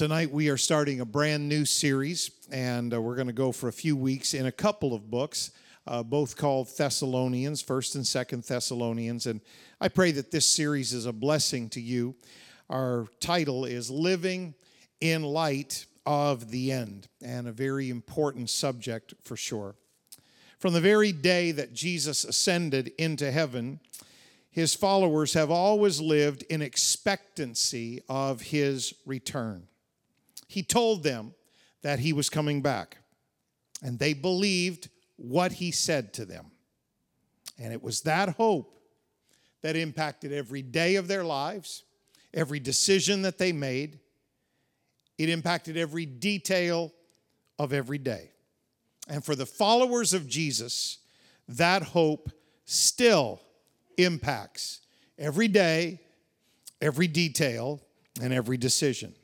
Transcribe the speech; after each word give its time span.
Tonight 0.00 0.32
we 0.32 0.48
are 0.48 0.56
starting 0.56 1.02
a 1.02 1.04
brand 1.04 1.46
new 1.46 1.66
series, 1.66 2.30
and 2.50 2.94
uh, 2.94 3.02
we're 3.02 3.16
going 3.16 3.26
to 3.26 3.34
go 3.34 3.52
for 3.52 3.68
a 3.68 3.72
few 3.72 3.94
weeks 3.94 4.32
in 4.32 4.46
a 4.46 4.50
couple 4.50 4.94
of 4.94 5.10
books, 5.10 5.50
uh, 5.86 6.02
both 6.02 6.38
called 6.38 6.74
Thessalonians, 6.74 7.62
1st 7.62 7.96
and 7.96 8.04
2nd 8.04 8.46
Thessalonians. 8.46 9.26
And 9.26 9.42
I 9.78 9.88
pray 9.88 10.10
that 10.12 10.30
this 10.30 10.48
series 10.48 10.94
is 10.94 11.04
a 11.04 11.12
blessing 11.12 11.68
to 11.68 11.82
you. 11.82 12.14
Our 12.70 13.08
title 13.20 13.66
is 13.66 13.90
Living 13.90 14.54
in 15.02 15.22
Light 15.22 15.84
of 16.06 16.50
the 16.50 16.72
End, 16.72 17.06
and 17.22 17.46
a 17.46 17.52
very 17.52 17.90
important 17.90 18.48
subject 18.48 19.12
for 19.22 19.36
sure. 19.36 19.74
From 20.58 20.72
the 20.72 20.80
very 20.80 21.12
day 21.12 21.52
that 21.52 21.74
Jesus 21.74 22.24
ascended 22.24 22.90
into 22.96 23.30
heaven, 23.30 23.80
his 24.50 24.74
followers 24.74 25.34
have 25.34 25.50
always 25.50 26.00
lived 26.00 26.42
in 26.44 26.62
expectancy 26.62 28.00
of 28.08 28.40
his 28.40 28.94
return 29.04 29.66
he 30.50 30.64
told 30.64 31.04
them 31.04 31.32
that 31.82 32.00
he 32.00 32.12
was 32.12 32.28
coming 32.28 32.60
back. 32.60 32.98
And 33.84 34.00
they 34.00 34.14
believed 34.14 34.88
what 35.14 35.52
he 35.52 35.70
said 35.70 36.12
to 36.14 36.24
them. 36.24 36.50
And 37.56 37.72
it 37.72 37.80
was 37.80 38.00
that 38.00 38.30
hope 38.30 38.80
that 39.62 39.76
impacted 39.76 40.32
every 40.32 40.60
day 40.60 40.96
of 40.96 41.06
their 41.06 41.22
lives, 41.22 41.84
every 42.34 42.58
decision 42.58 43.22
that 43.22 43.38
they 43.38 43.52
made. 43.52 44.00
It 45.18 45.28
impacted 45.28 45.76
every 45.76 46.04
detail 46.04 46.92
of 47.56 47.72
every 47.72 47.98
day. 47.98 48.32
And 49.08 49.24
for 49.24 49.36
the 49.36 49.46
followers 49.46 50.12
of 50.14 50.26
Jesus, 50.26 50.98
that 51.46 51.84
hope 51.84 52.28
still 52.64 53.40
impacts 53.98 54.80
every 55.16 55.46
day, 55.46 56.00
every 56.80 57.06
detail, 57.06 57.80
and 58.20 58.32
every 58.32 58.56
decision. 58.56 59.14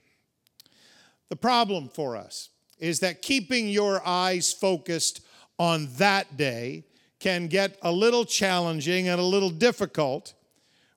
The 1.28 1.36
problem 1.36 1.88
for 1.88 2.16
us 2.16 2.50
is 2.78 3.00
that 3.00 3.22
keeping 3.22 3.68
your 3.68 4.06
eyes 4.06 4.52
focused 4.52 5.20
on 5.58 5.88
that 5.96 6.36
day 6.36 6.84
can 7.18 7.48
get 7.48 7.78
a 7.82 7.90
little 7.90 8.24
challenging 8.24 9.08
and 9.08 9.20
a 9.20 9.24
little 9.24 9.50
difficult 9.50 10.34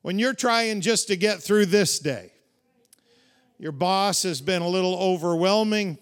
when 0.02 0.20
you're 0.20 0.34
trying 0.34 0.82
just 0.82 1.08
to 1.08 1.16
get 1.16 1.42
through 1.42 1.66
this 1.66 2.00
day. 2.00 2.32
Your 3.58 3.72
boss 3.72 4.24
has 4.24 4.42
been 4.42 4.62
a 4.62 4.68
little 4.68 4.96
overwhelming. 4.96 5.98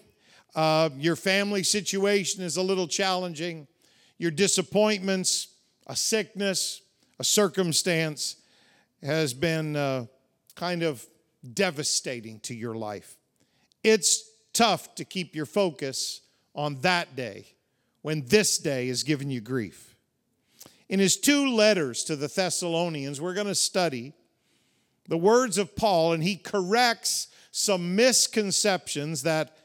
Uh, 0.54 0.90
your 0.96 1.16
family 1.16 1.62
situation 1.62 2.42
is 2.42 2.56
a 2.56 2.62
little 2.62 2.86
challenging. 2.86 3.66
Your 4.18 4.30
disappointments, 4.30 5.48
a 5.86 5.96
sickness, 5.96 6.82
a 7.18 7.24
circumstance 7.24 8.36
has 9.02 9.34
been 9.34 9.76
uh, 9.76 10.06
kind 10.54 10.82
of 10.82 11.04
devastating 11.54 12.40
to 12.40 12.54
your 12.54 12.74
life. 12.74 13.17
It's 13.88 14.30
tough 14.52 14.94
to 14.96 15.04
keep 15.06 15.34
your 15.34 15.46
focus 15.46 16.20
on 16.54 16.82
that 16.82 17.16
day 17.16 17.46
when 18.02 18.26
this 18.26 18.58
day 18.58 18.88
is 18.88 19.02
giving 19.02 19.30
you 19.30 19.40
grief. 19.40 19.96
In 20.90 21.00
his 21.00 21.16
two 21.16 21.54
letters 21.54 22.04
to 22.04 22.14
the 22.14 22.28
Thessalonians, 22.28 23.18
we're 23.18 23.32
going 23.32 23.46
to 23.46 23.54
study 23.54 24.12
the 25.08 25.16
words 25.16 25.56
of 25.56 25.74
Paul, 25.74 26.12
and 26.12 26.22
he 26.22 26.36
corrects 26.36 27.28
some 27.50 27.96
misconceptions 27.96 29.22
that 29.22 29.56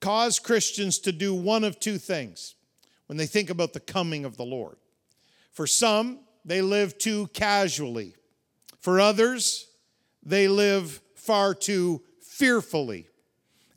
cause 0.00 0.38
Christians 0.38 1.00
to 1.00 1.10
do 1.10 1.34
one 1.34 1.64
of 1.64 1.80
two 1.80 1.98
things 1.98 2.54
when 3.06 3.18
they 3.18 3.26
think 3.26 3.50
about 3.50 3.72
the 3.72 3.80
coming 3.80 4.24
of 4.24 4.36
the 4.36 4.44
Lord. 4.44 4.76
For 5.50 5.66
some, 5.66 6.20
they 6.44 6.62
live 6.62 6.96
too 6.96 7.26
casually. 7.32 8.14
For 8.78 9.00
others, 9.00 9.66
they 10.22 10.46
live 10.46 11.00
far 11.16 11.54
too 11.54 12.02
fearfully. 12.20 13.08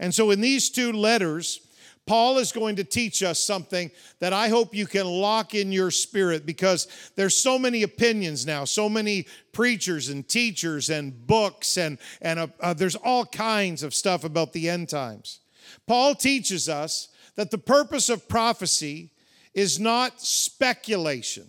And 0.02 0.14
so, 0.14 0.32
in 0.32 0.42
these 0.42 0.72
two 0.72 0.92
letters, 0.92 1.62
Paul 2.08 2.40
is 2.40 2.52
going 2.52 2.76
to 2.78 2.84
teach 2.84 3.22
us 3.22 3.40
something 3.40 3.92
that 4.20 4.34
I 4.34 4.50
hope 4.50 4.74
you 4.74 4.88
can 4.88 5.06
lock 5.06 5.54
in 5.54 5.72
your 5.72 5.92
spirit 5.92 6.46
because 6.46 6.88
there's 7.16 7.38
so 7.38 7.60
many 7.60 7.84
opinions 7.84 8.46
now, 8.46 8.66
so 8.66 8.90
many 8.90 9.28
preachers 9.52 10.10
and 10.10 10.28
teachers 10.28 10.90
and 10.90 11.26
books, 11.28 11.78
and, 11.78 12.00
and 12.20 12.40
uh, 12.40 12.48
uh, 12.60 12.74
there's 12.74 12.96
all 12.96 13.24
kinds 13.26 13.84
of 13.84 13.94
stuff 13.94 14.24
about 14.24 14.52
the 14.54 14.68
end 14.68 14.90
times. 14.90 15.40
Paul 15.86 16.16
teaches 16.16 16.68
us 16.68 17.10
that 17.36 17.52
the 17.52 17.60
purpose 17.60 18.10
of 18.10 18.28
prophecy 18.28 19.12
is 19.54 19.80
not 19.80 20.20
speculation, 20.20 21.46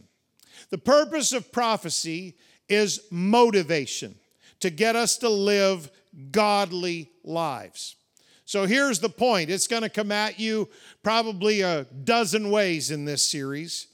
the 0.68 0.78
purpose 0.78 1.32
of 1.32 1.50
prophecy 1.50 2.36
is 2.68 3.00
motivation 3.10 4.14
to 4.60 4.68
get 4.68 4.94
us 4.94 5.16
to 5.18 5.28
live 5.28 5.90
godly 6.30 7.10
lives. 7.24 7.96
So 8.44 8.66
here's 8.66 8.98
the 8.98 9.08
point 9.08 9.50
it's 9.50 9.66
going 9.66 9.82
to 9.82 9.88
come 9.88 10.12
at 10.12 10.38
you 10.38 10.68
probably 11.02 11.60
a 11.60 11.84
dozen 12.04 12.50
ways 12.50 12.90
in 12.90 13.04
this 13.04 13.22
series. 13.22 13.86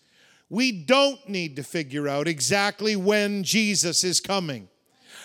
We 0.50 0.72
don't 0.72 1.28
need 1.28 1.56
to 1.56 1.62
figure 1.62 2.08
out 2.08 2.26
exactly 2.26 2.96
when 2.96 3.44
Jesus 3.44 4.02
is 4.02 4.20
coming. 4.20 4.68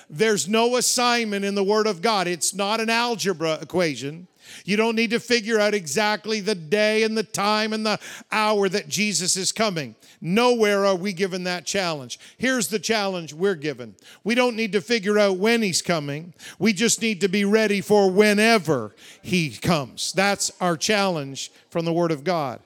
There's 0.09 0.50
no 0.50 0.75
assignment 0.75 1.45
in 1.45 1.56
the 1.56 1.63
Word 1.63 1.88
of 1.88 2.01
God, 2.01 2.28
it's 2.28 2.53
not 2.53 2.81
an 2.81 2.89
algebra 2.89 3.59
equation. 3.61 4.28
You 4.66 4.75
don't 4.75 4.95
need 4.95 5.11
to 5.11 5.22
figure 5.22 5.59
out 5.59 5.73
exactly 5.73 6.41
the 6.41 6.55
day 6.55 7.03
and 7.03 7.17
the 7.17 7.23
time 7.23 7.72
and 7.72 7.85
the 7.85 8.00
hour 8.31 8.67
that 8.67 8.90
Jesus 8.90 9.38
is 9.38 9.53
coming. 9.53 9.95
Nowhere 10.25 10.85
are 10.85 10.95
we 10.95 11.11
given 11.11 11.44
that 11.44 11.66
challenge. 11.66 12.17
Here's 12.38 12.69
the 12.69 12.79
challenge 12.79 13.34
we're 13.34 13.56
given 13.56 13.95
we 14.23 14.35
don't 14.35 14.56
need 14.56 14.72
to 14.72 14.79
figure 14.79 15.19
out 15.19 15.35
when 15.38 15.61
he's 15.61 15.81
coming, 15.81 16.34
we 16.57 16.72
just 16.72 17.01
need 17.01 17.19
to 17.22 17.28
be 17.28 17.44
ready 17.44 17.81
for 17.81 18.09
whenever 18.09 18.95
he 19.22 19.50
comes. 19.50 20.13
That's 20.13 20.50
our 20.61 20.78
challenge 20.78 21.51
from 21.69 21.84
the 21.84 21.91
Word 21.91 22.11
of 22.11 22.23
God. 22.23 22.61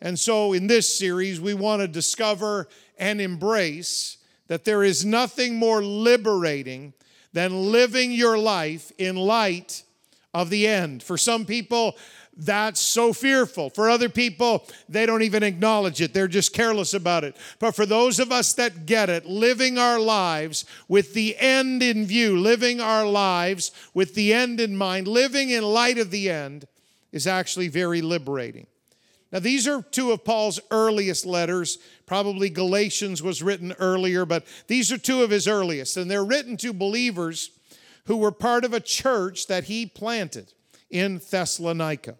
And 0.00 0.18
so 0.18 0.54
in 0.54 0.66
this 0.66 0.98
series, 0.98 1.42
we 1.42 1.52
want 1.52 1.82
to 1.82 1.88
discover 1.88 2.68
and 2.98 3.20
embrace 3.20 4.16
that 4.46 4.64
there 4.64 4.82
is 4.82 5.04
nothing 5.04 5.56
more 5.56 5.84
liberating 5.84 6.94
than 7.34 7.70
living 7.70 8.12
your 8.12 8.38
life 8.38 8.90
in 8.96 9.16
light 9.16 9.82
of 10.32 10.48
the 10.48 10.66
end. 10.66 11.02
For 11.02 11.18
some 11.18 11.44
people, 11.44 11.96
that's 12.36 12.80
so 12.80 13.12
fearful. 13.12 13.70
For 13.70 13.88
other 13.88 14.08
people, 14.08 14.66
they 14.88 15.06
don't 15.06 15.22
even 15.22 15.42
acknowledge 15.42 16.00
it. 16.00 16.12
They're 16.12 16.26
just 16.26 16.52
careless 16.52 16.92
about 16.92 17.22
it. 17.22 17.36
But 17.60 17.76
for 17.76 17.86
those 17.86 18.18
of 18.18 18.32
us 18.32 18.52
that 18.54 18.86
get 18.86 19.08
it, 19.08 19.26
living 19.26 19.78
our 19.78 20.00
lives 20.00 20.64
with 20.88 21.14
the 21.14 21.36
end 21.38 21.82
in 21.82 22.06
view, 22.06 22.38
living 22.38 22.80
our 22.80 23.06
lives 23.06 23.70
with 23.94 24.14
the 24.14 24.32
end 24.32 24.58
in 24.58 24.76
mind, 24.76 25.06
living 25.06 25.50
in 25.50 25.62
light 25.62 25.98
of 25.98 26.10
the 26.10 26.28
end 26.28 26.66
is 27.12 27.26
actually 27.26 27.68
very 27.68 28.02
liberating. 28.02 28.66
Now, 29.30 29.40
these 29.40 29.66
are 29.66 29.82
two 29.82 30.12
of 30.12 30.24
Paul's 30.24 30.60
earliest 30.70 31.26
letters. 31.26 31.78
Probably 32.06 32.50
Galatians 32.50 33.22
was 33.22 33.42
written 33.42 33.74
earlier, 33.78 34.24
but 34.24 34.46
these 34.66 34.92
are 34.92 34.98
two 34.98 35.22
of 35.22 35.30
his 35.30 35.48
earliest. 35.48 35.96
And 35.96 36.10
they're 36.10 36.24
written 36.24 36.56
to 36.58 36.72
believers 36.72 37.50
who 38.06 38.16
were 38.16 38.32
part 38.32 38.64
of 38.64 38.72
a 38.72 38.80
church 38.80 39.46
that 39.46 39.64
he 39.64 39.86
planted 39.86 40.52
in 40.90 41.20
Thessalonica. 41.30 42.16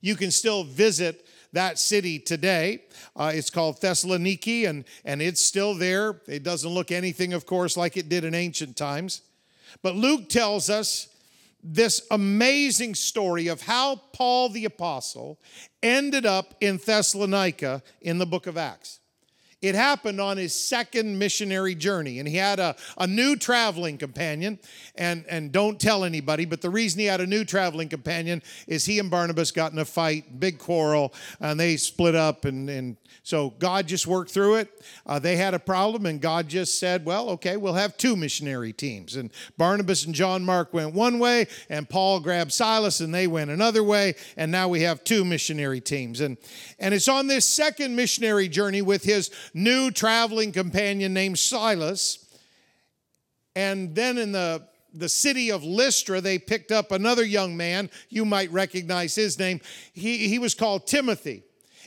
You 0.00 0.16
can 0.16 0.30
still 0.30 0.64
visit 0.64 1.26
that 1.52 1.78
city 1.78 2.18
today. 2.18 2.84
Uh, 3.16 3.32
it's 3.34 3.50
called 3.50 3.80
Thessaloniki, 3.80 4.68
and, 4.68 4.84
and 5.04 5.22
it's 5.22 5.40
still 5.40 5.74
there. 5.74 6.20
It 6.26 6.42
doesn't 6.42 6.70
look 6.70 6.92
anything, 6.92 7.32
of 7.32 7.46
course, 7.46 7.76
like 7.76 7.96
it 7.96 8.08
did 8.08 8.24
in 8.24 8.34
ancient 8.34 8.76
times. 8.76 9.22
But 9.82 9.96
Luke 9.96 10.28
tells 10.28 10.70
us 10.70 11.08
this 11.62 12.02
amazing 12.10 12.94
story 12.94 13.48
of 13.48 13.62
how 13.62 13.96
Paul 14.12 14.48
the 14.48 14.64
Apostle 14.64 15.38
ended 15.82 16.24
up 16.24 16.54
in 16.60 16.78
Thessalonica 16.78 17.82
in 18.00 18.18
the 18.18 18.26
book 18.26 18.46
of 18.46 18.56
Acts. 18.56 19.00
It 19.60 19.74
happened 19.74 20.20
on 20.20 20.36
his 20.36 20.54
second 20.54 21.18
missionary 21.18 21.74
journey, 21.74 22.20
and 22.20 22.28
he 22.28 22.36
had 22.36 22.60
a, 22.60 22.76
a 22.96 23.08
new 23.08 23.34
traveling 23.34 23.98
companion. 23.98 24.60
And, 24.94 25.24
and 25.28 25.50
don't 25.50 25.80
tell 25.80 26.04
anybody, 26.04 26.44
but 26.44 26.60
the 26.60 26.70
reason 26.70 27.00
he 27.00 27.06
had 27.06 27.20
a 27.20 27.26
new 27.26 27.44
traveling 27.44 27.88
companion 27.88 28.42
is 28.68 28.84
he 28.84 29.00
and 29.00 29.10
Barnabas 29.10 29.50
got 29.50 29.72
in 29.72 29.78
a 29.78 29.84
fight, 29.84 30.38
big 30.38 30.58
quarrel, 30.58 31.12
and 31.40 31.58
they 31.58 31.76
split 31.76 32.14
up. 32.14 32.44
And, 32.44 32.70
and 32.70 32.96
so 33.24 33.50
God 33.58 33.88
just 33.88 34.06
worked 34.06 34.30
through 34.30 34.56
it. 34.56 34.82
Uh, 35.04 35.18
they 35.18 35.36
had 35.36 35.54
a 35.54 35.58
problem, 35.58 36.06
and 36.06 36.20
God 36.20 36.48
just 36.48 36.78
said, 36.78 37.04
Well, 37.04 37.30
okay, 37.30 37.56
we'll 37.56 37.74
have 37.74 37.96
two 37.96 38.16
missionary 38.16 38.72
teams. 38.72 39.16
And 39.16 39.32
Barnabas 39.56 40.06
and 40.06 40.14
John 40.14 40.44
Mark 40.44 40.72
went 40.72 40.94
one 40.94 41.18
way, 41.18 41.48
and 41.68 41.88
Paul 41.88 42.20
grabbed 42.20 42.52
Silas, 42.52 43.00
and 43.00 43.12
they 43.12 43.26
went 43.26 43.50
another 43.50 43.82
way. 43.82 44.14
And 44.36 44.52
now 44.52 44.68
we 44.68 44.82
have 44.82 45.02
two 45.02 45.24
missionary 45.24 45.80
teams. 45.80 46.20
And, 46.20 46.38
and 46.78 46.94
it's 46.94 47.08
on 47.08 47.26
this 47.26 47.44
second 47.44 47.96
missionary 47.96 48.48
journey 48.48 48.82
with 48.82 49.02
his 49.02 49.30
new 49.54 49.90
traveling 49.90 50.52
companion 50.52 51.14
named 51.14 51.38
Silas. 51.38 52.24
And 53.54 53.94
then 53.94 54.18
in 54.18 54.32
the 54.32 54.68
the 54.94 55.08
city 55.08 55.50
of 55.50 55.64
Lystra, 55.64 56.20
they 56.20 56.38
picked 56.38 56.72
up 56.72 56.92
another 56.92 57.24
young 57.24 57.56
man. 57.56 57.90
You 58.08 58.24
might 58.24 58.50
recognize 58.50 59.14
his 59.14 59.38
name. 59.38 59.60
He, 59.92 60.28
he 60.28 60.38
was 60.38 60.54
called 60.54 60.86
Timothy. 60.86 61.44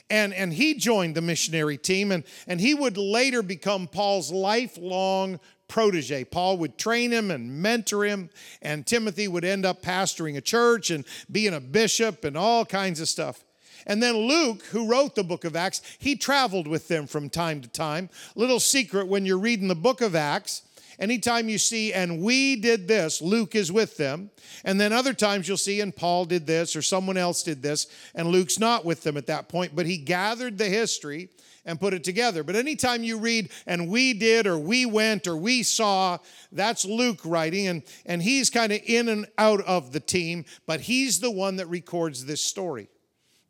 And, 0.09 0.33
and 0.33 0.53
he 0.53 0.73
joined 0.73 1.15
the 1.15 1.21
missionary 1.21 1.77
team, 1.77 2.11
and, 2.11 2.25
and 2.45 2.59
he 2.59 2.73
would 2.73 2.97
later 2.97 3.41
become 3.41 3.87
Paul's 3.87 4.29
lifelong 4.29 5.39
protege. 5.69 6.25
Paul 6.25 6.57
would 6.57 6.77
train 6.77 7.11
him 7.11 7.31
and 7.31 7.61
mentor 7.61 8.03
him, 8.03 8.29
and 8.61 8.85
Timothy 8.85 9.29
would 9.29 9.45
end 9.45 9.65
up 9.65 9.81
pastoring 9.81 10.35
a 10.35 10.41
church 10.41 10.91
and 10.91 11.05
being 11.31 11.53
a 11.53 11.61
bishop 11.61 12.25
and 12.25 12.35
all 12.35 12.65
kinds 12.65 12.99
of 12.99 13.07
stuff. 13.07 13.45
And 13.87 14.01
then 14.01 14.15
Luke, 14.15 14.63
who 14.65 14.87
wrote 14.87 15.15
the 15.15 15.23
book 15.23 15.45
of 15.45 15.55
Acts, 15.55 15.81
he 15.99 16.15
traveled 16.15 16.67
with 16.67 16.87
them 16.87 17.07
from 17.07 17.29
time 17.29 17.61
to 17.61 17.67
time. 17.67 18.09
Little 18.35 18.59
secret 18.59 19.07
when 19.07 19.25
you're 19.25 19.37
reading 19.37 19.67
the 19.67 19.75
book 19.75 20.01
of 20.01 20.15
Acts, 20.15 20.63
anytime 20.99 21.49
you 21.49 21.57
see, 21.57 21.91
and 21.91 22.21
we 22.21 22.55
did 22.55 22.87
this, 22.87 23.21
Luke 23.21 23.55
is 23.55 23.71
with 23.71 23.97
them. 23.97 24.29
And 24.63 24.79
then 24.79 24.93
other 24.93 25.13
times 25.13 25.47
you'll 25.47 25.57
see, 25.57 25.81
and 25.81 25.95
Paul 25.95 26.25
did 26.25 26.45
this, 26.45 26.75
or 26.75 26.81
someone 26.81 27.17
else 27.17 27.43
did 27.43 27.61
this, 27.61 27.87
and 28.15 28.27
Luke's 28.27 28.59
not 28.59 28.85
with 28.85 29.03
them 29.03 29.17
at 29.17 29.27
that 29.27 29.49
point, 29.49 29.75
but 29.75 29.85
he 29.85 29.97
gathered 29.97 30.57
the 30.57 30.65
history 30.65 31.29
and 31.65 31.79
put 31.79 31.93
it 31.93 32.03
together. 32.03 32.43
But 32.43 32.55
anytime 32.55 33.03
you 33.03 33.17
read, 33.17 33.49
and 33.67 33.89
we 33.89 34.13
did, 34.13 34.47
or 34.47 34.57
we 34.57 34.85
went, 34.85 35.27
or 35.27 35.35
we 35.37 35.63
saw, 35.63 36.17
that's 36.51 36.85
Luke 36.85 37.19
writing, 37.23 37.67
and, 37.67 37.83
and 38.05 38.21
he's 38.21 38.49
kind 38.49 38.71
of 38.71 38.79
in 38.85 39.09
and 39.09 39.27
out 39.37 39.61
of 39.61 39.91
the 39.91 39.99
team, 39.99 40.45
but 40.65 40.81
he's 40.81 41.19
the 41.19 41.31
one 41.31 41.57
that 41.57 41.67
records 41.67 42.25
this 42.25 42.41
story. 42.41 42.87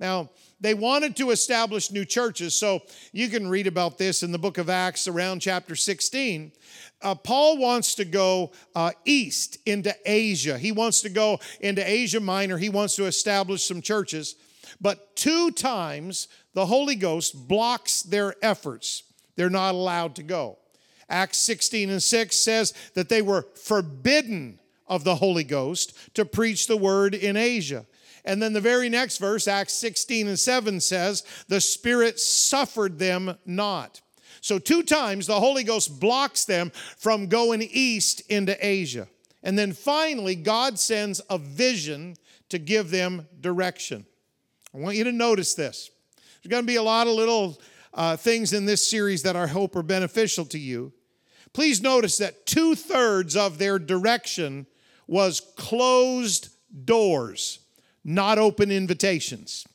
Now, 0.01 0.31
they 0.59 0.74
wanted 0.74 1.15
to 1.18 1.30
establish 1.30 1.92
new 1.92 2.06
churches, 2.06 2.56
so 2.56 2.81
you 3.12 3.30
can 3.30 3.48
read 3.48 3.68
about 3.68 4.00
this 4.00 4.24
in 4.24 4.31
the 4.31 4.39
book 4.39 4.57
of 4.57 4.68
Acts 4.68 5.07
around 5.07 5.42
chapter 5.42 5.75
16. 5.75 6.51
Uh, 7.03 7.13
Paul 7.13 7.59
wants 7.59 7.94
to 7.95 8.06
go 8.06 8.51
uh, 8.74 8.92
east 9.06 9.59
into 9.68 9.95
Asia. 10.03 10.57
He 10.57 10.71
wants 10.71 11.01
to 11.01 11.09
go 11.09 11.39
into 11.59 11.88
Asia 11.88 12.19
Minor. 12.19 12.57
He 12.57 12.69
wants 12.69 12.95
to 12.95 13.06
establish 13.06 13.63
some 13.63 13.81
churches. 13.81 14.36
But 14.81 15.15
two 15.15 15.51
times 15.51 16.27
the 16.54 16.65
Holy 16.65 16.95
Ghost 16.95 17.47
blocks 17.47 18.01
their 18.01 18.36
efforts. 18.42 19.04
They're 19.36 19.51
not 19.51 19.75
allowed 19.75 20.15
to 20.15 20.24
go. 20.24 20.57
Acts 21.09 21.38
16 21.38 21.92
and 21.92 22.01
6 22.01 22.38
says 22.38 22.74
that 22.95 23.07
they 23.07 23.21
were 23.21 23.45
forbidden 23.56 24.59
of 24.88 25.04
the 25.04 25.15
Holy 25.15 25.44
Ghost 25.44 25.95
to 26.15 26.25
preach 26.25 26.65
the 26.65 26.77
word 26.77 27.13
in 27.13 27.38
Asia. 27.38 27.86
And 28.25 28.41
then 28.41 28.53
the 28.53 28.62
very 28.62 28.89
next 28.89 29.18
verse, 29.18 29.47
Acts 29.47 29.73
16 29.73 30.27
and 30.27 30.39
7 30.39 30.79
says, 30.79 31.23
the 31.47 31.62
Spirit 31.62 32.19
suffered 32.19 33.00
them 33.00 33.38
not. 33.45 34.01
So, 34.41 34.57
two 34.57 34.81
times 34.81 35.27
the 35.27 35.39
Holy 35.39 35.63
Ghost 35.63 36.00
blocks 36.00 36.45
them 36.45 36.71
from 36.97 37.27
going 37.27 37.62
east 37.62 38.21
into 38.29 38.57
Asia. 38.65 39.07
And 39.44 39.57
then 39.57 39.71
finally, 39.71 40.35
God 40.35 40.79
sends 40.79 41.21
a 41.29 41.38
vision 41.38 42.15
to 42.50 42.59
give 42.59 42.91
them 42.91 43.27
direction. 43.39 44.06
I 44.73 44.77
want 44.77 44.97
you 44.97 45.03
to 45.03 45.12
notice 45.12 45.53
this. 45.53 45.91
There's 46.41 46.50
going 46.50 46.63
to 46.63 46.68
be 46.68 46.77
a 46.77 46.83
lot 46.83 47.07
of 47.07 47.13
little 47.13 47.62
uh, 47.94 48.15
things 48.18 48.53
in 48.53 48.65
this 48.65 48.89
series 48.89 49.23
that 49.23 49.35
I 49.35 49.47
hope 49.47 49.75
are 49.75 49.83
beneficial 49.83 50.45
to 50.45 50.59
you. 50.59 50.94
Please 51.53 51.81
notice 51.81 52.18
that 52.19 52.45
two 52.45 52.75
thirds 52.75 53.35
of 53.35 53.57
their 53.57 53.77
direction 53.77 54.65
was 55.07 55.41
closed 55.57 56.50
doors, 56.85 57.59
not 58.03 58.38
open 58.38 58.71
invitations. 58.71 59.68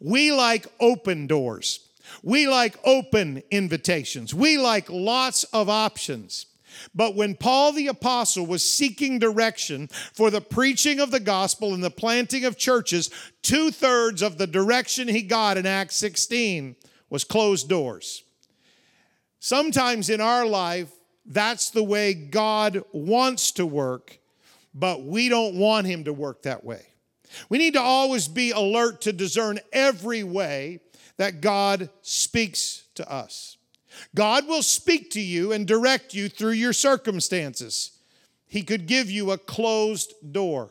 We 0.00 0.32
like 0.32 0.66
open 0.80 1.26
doors. 1.26 1.80
We 2.22 2.48
like 2.48 2.78
open 2.84 3.42
invitations. 3.50 4.34
We 4.34 4.58
like 4.58 4.90
lots 4.90 5.44
of 5.44 5.68
options. 5.68 6.46
But 6.94 7.14
when 7.14 7.34
Paul 7.34 7.72
the 7.72 7.88
Apostle 7.88 8.46
was 8.46 8.68
seeking 8.68 9.18
direction 9.18 9.88
for 10.12 10.30
the 10.30 10.40
preaching 10.40 11.00
of 11.00 11.10
the 11.10 11.20
gospel 11.20 11.74
and 11.74 11.82
the 11.82 11.90
planting 11.90 12.44
of 12.44 12.58
churches, 12.58 13.10
two 13.42 13.70
thirds 13.70 14.22
of 14.22 14.38
the 14.38 14.46
direction 14.46 15.08
he 15.08 15.22
got 15.22 15.56
in 15.56 15.66
Acts 15.66 15.96
16 15.96 16.76
was 17.08 17.24
closed 17.24 17.68
doors. 17.68 18.24
Sometimes 19.38 20.10
in 20.10 20.20
our 20.20 20.46
life, 20.46 20.90
that's 21.24 21.70
the 21.70 21.82
way 21.82 22.14
God 22.14 22.82
wants 22.92 23.52
to 23.52 23.66
work, 23.66 24.18
but 24.74 25.02
we 25.02 25.28
don't 25.28 25.56
want 25.56 25.86
him 25.86 26.04
to 26.04 26.12
work 26.12 26.42
that 26.42 26.64
way. 26.64 26.86
We 27.48 27.58
need 27.58 27.74
to 27.74 27.80
always 27.80 28.28
be 28.28 28.50
alert 28.50 29.02
to 29.02 29.12
discern 29.12 29.58
every 29.72 30.22
way 30.22 30.80
that 31.16 31.40
God 31.40 31.90
speaks 32.02 32.84
to 32.94 33.10
us. 33.10 33.56
God 34.14 34.46
will 34.46 34.62
speak 34.62 35.10
to 35.12 35.20
you 35.20 35.52
and 35.52 35.66
direct 35.66 36.14
you 36.14 36.28
through 36.28 36.52
your 36.52 36.72
circumstances. 36.72 37.92
He 38.46 38.62
could 38.62 38.86
give 38.86 39.10
you 39.10 39.30
a 39.30 39.38
closed 39.38 40.14
door. 40.32 40.70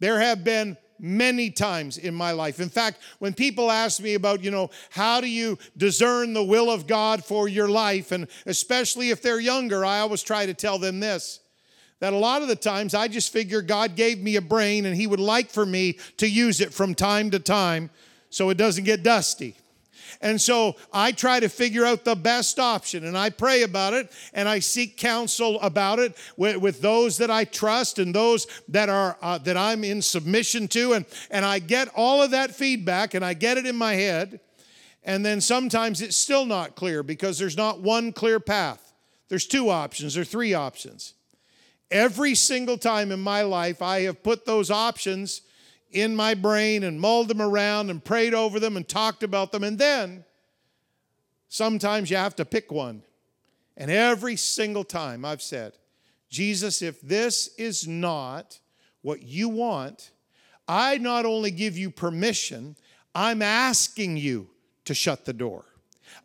There 0.00 0.20
have 0.20 0.44
been 0.44 0.76
many 0.98 1.50
times 1.50 1.98
in 1.98 2.14
my 2.14 2.32
life. 2.32 2.60
In 2.60 2.68
fact, 2.68 3.00
when 3.18 3.32
people 3.32 3.70
ask 3.70 4.00
me 4.00 4.14
about, 4.14 4.42
you 4.42 4.50
know, 4.50 4.70
how 4.90 5.20
do 5.20 5.28
you 5.28 5.58
discern 5.76 6.32
the 6.32 6.42
will 6.42 6.70
of 6.70 6.86
God 6.86 7.24
for 7.24 7.48
your 7.48 7.68
life, 7.68 8.10
and 8.10 8.26
especially 8.46 9.10
if 9.10 9.22
they're 9.22 9.40
younger, 9.40 9.84
I 9.84 10.00
always 10.00 10.22
try 10.22 10.46
to 10.46 10.54
tell 10.54 10.78
them 10.78 11.00
this 11.00 11.40
that 12.00 12.12
a 12.12 12.16
lot 12.16 12.42
of 12.42 12.48
the 12.48 12.56
times 12.56 12.94
I 12.94 13.08
just 13.08 13.32
figure 13.32 13.62
God 13.62 13.96
gave 13.96 14.20
me 14.20 14.36
a 14.36 14.40
brain 14.40 14.86
and 14.86 14.96
He 14.96 15.06
would 15.06 15.20
like 15.20 15.50
for 15.50 15.66
me 15.66 15.98
to 16.18 16.28
use 16.28 16.60
it 16.60 16.72
from 16.72 16.94
time 16.94 17.30
to 17.30 17.38
time 17.38 17.90
so 18.30 18.50
it 18.50 18.56
doesn't 18.56 18.84
get 18.84 19.02
dusty. 19.02 19.56
And 20.20 20.40
so 20.40 20.76
I 20.92 21.12
try 21.12 21.38
to 21.38 21.48
figure 21.48 21.84
out 21.84 22.04
the 22.04 22.16
best 22.16 22.58
option 22.58 23.04
and 23.04 23.16
I 23.16 23.30
pray 23.30 23.62
about 23.62 23.94
it 23.94 24.10
and 24.32 24.48
I 24.48 24.58
seek 24.58 24.96
counsel 24.96 25.60
about 25.60 25.98
it 25.98 26.16
with, 26.36 26.56
with 26.56 26.80
those 26.80 27.18
that 27.18 27.30
I 27.30 27.44
trust 27.44 27.98
and 27.98 28.14
those 28.14 28.46
that 28.68 28.88
are 28.88 29.16
uh, 29.22 29.38
that 29.38 29.56
I'm 29.56 29.84
in 29.84 30.02
submission 30.02 30.66
to 30.68 30.94
and 30.94 31.04
and 31.30 31.44
I 31.44 31.58
get 31.58 31.88
all 31.94 32.22
of 32.22 32.32
that 32.32 32.54
feedback 32.54 33.14
and 33.14 33.24
I 33.24 33.34
get 33.34 33.58
it 33.58 33.66
in 33.66 33.76
my 33.76 33.94
head 33.94 34.40
and 35.04 35.24
then 35.24 35.40
sometimes 35.40 36.00
it's 36.00 36.16
still 36.16 36.44
not 36.44 36.74
clear 36.74 37.02
because 37.02 37.38
there's 37.38 37.56
not 37.56 37.80
one 37.80 38.12
clear 38.12 38.40
path. 38.40 38.92
There's 39.28 39.46
two 39.46 39.70
options 39.70 40.16
or 40.16 40.24
three 40.24 40.54
options. 40.54 41.14
Every 41.90 42.34
single 42.34 42.78
time 42.78 43.12
in 43.12 43.20
my 43.20 43.42
life 43.42 43.80
I 43.80 44.02
have 44.02 44.22
put 44.22 44.44
those 44.44 44.70
options 44.70 45.42
in 45.90 46.14
my 46.14 46.34
brain 46.34 46.84
and 46.84 47.00
mulled 47.00 47.28
them 47.28 47.40
around 47.40 47.90
and 47.90 48.04
prayed 48.04 48.34
over 48.34 48.60
them 48.60 48.76
and 48.76 48.86
talked 48.86 49.22
about 49.22 49.52
them. 49.52 49.64
And 49.64 49.78
then 49.78 50.24
sometimes 51.48 52.10
you 52.10 52.16
have 52.16 52.36
to 52.36 52.44
pick 52.44 52.70
one. 52.70 53.02
And 53.76 53.90
every 53.90 54.36
single 54.36 54.84
time 54.84 55.24
I've 55.24 55.42
said, 55.42 55.74
Jesus, 56.28 56.82
if 56.82 57.00
this 57.00 57.54
is 57.56 57.88
not 57.88 58.58
what 59.00 59.22
you 59.22 59.48
want, 59.48 60.10
I 60.66 60.98
not 60.98 61.24
only 61.24 61.50
give 61.50 61.78
you 61.78 61.90
permission, 61.90 62.76
I'm 63.14 63.40
asking 63.40 64.18
you 64.18 64.50
to 64.84 64.94
shut 64.94 65.24
the 65.24 65.32
door. 65.32 65.64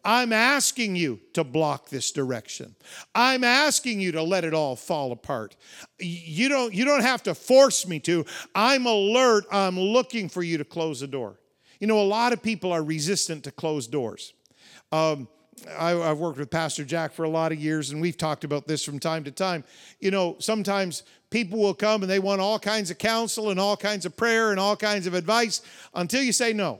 I'm 0.05 0.33
asking 0.33 0.95
you 0.95 1.19
to 1.33 1.43
block 1.43 1.89
this 1.89 2.11
direction. 2.11 2.75
I'm 3.15 3.43
asking 3.43 3.99
you 4.01 4.11
to 4.13 4.23
let 4.23 4.43
it 4.43 4.53
all 4.53 4.75
fall 4.75 5.11
apart. 5.11 5.55
You 5.99 6.49
don't, 6.49 6.73
you 6.73 6.85
don't 6.85 7.01
have 7.01 7.23
to 7.23 7.35
force 7.35 7.87
me 7.87 7.99
to. 8.01 8.25
I'm 8.53 8.85
alert. 8.85 9.45
I'm 9.51 9.79
looking 9.79 10.29
for 10.29 10.43
you 10.43 10.57
to 10.57 10.65
close 10.65 10.99
the 10.99 11.07
door. 11.07 11.39
You 11.79 11.87
know, 11.87 11.99
a 11.99 12.03
lot 12.03 12.33
of 12.33 12.41
people 12.41 12.71
are 12.71 12.83
resistant 12.83 13.43
to 13.45 13.51
closed 13.51 13.91
doors. 13.91 14.33
Um, 14.91 15.27
I, 15.77 15.91
have 15.91 16.19
worked 16.19 16.37
with 16.37 16.49
Pastor 16.49 16.83
Jack 16.83 17.13
for 17.13 17.23
a 17.23 17.29
lot 17.29 17.51
of 17.51 17.59
years, 17.59 17.91
and 17.91 18.01
we've 18.01 18.17
talked 18.17 18.43
about 18.43 18.67
this 18.67 18.83
from 18.83 18.99
time 18.99 19.23
to 19.23 19.31
time. 19.31 19.63
You 19.99 20.11
know, 20.11 20.35
sometimes 20.39 21.03
people 21.29 21.59
will 21.59 21.73
come 21.73 22.01
and 22.01 22.11
they 22.11 22.19
want 22.19 22.41
all 22.41 22.59
kinds 22.59 22.91
of 22.91 22.97
counsel 22.97 23.49
and 23.49 23.59
all 23.59 23.77
kinds 23.77 24.05
of 24.05 24.15
prayer 24.15 24.51
and 24.51 24.59
all 24.59 24.75
kinds 24.75 25.07
of 25.07 25.13
advice 25.13 25.61
until 25.93 26.21
you 26.21 26.31
say 26.31 26.53
no 26.53 26.79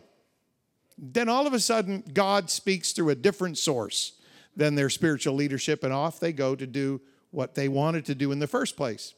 then 0.97 1.29
all 1.29 1.47
of 1.47 1.53
a 1.53 1.59
sudden 1.59 2.03
God 2.13 2.50
speaks 2.50 2.91
through 2.91 3.09
a 3.09 3.15
different 3.15 3.57
source 3.57 4.13
than 4.55 4.75
their 4.75 4.89
spiritual 4.89 5.33
leadership, 5.33 5.83
and 5.83 5.93
off 5.93 6.19
they 6.19 6.33
go 6.33 6.55
to 6.55 6.67
do 6.67 7.01
what 7.31 7.55
they 7.55 7.67
wanted 7.67 8.05
to 8.05 8.15
do 8.15 8.31
in 8.31 8.39
the 8.39 8.47
first 8.47 8.77
place. 8.77 9.15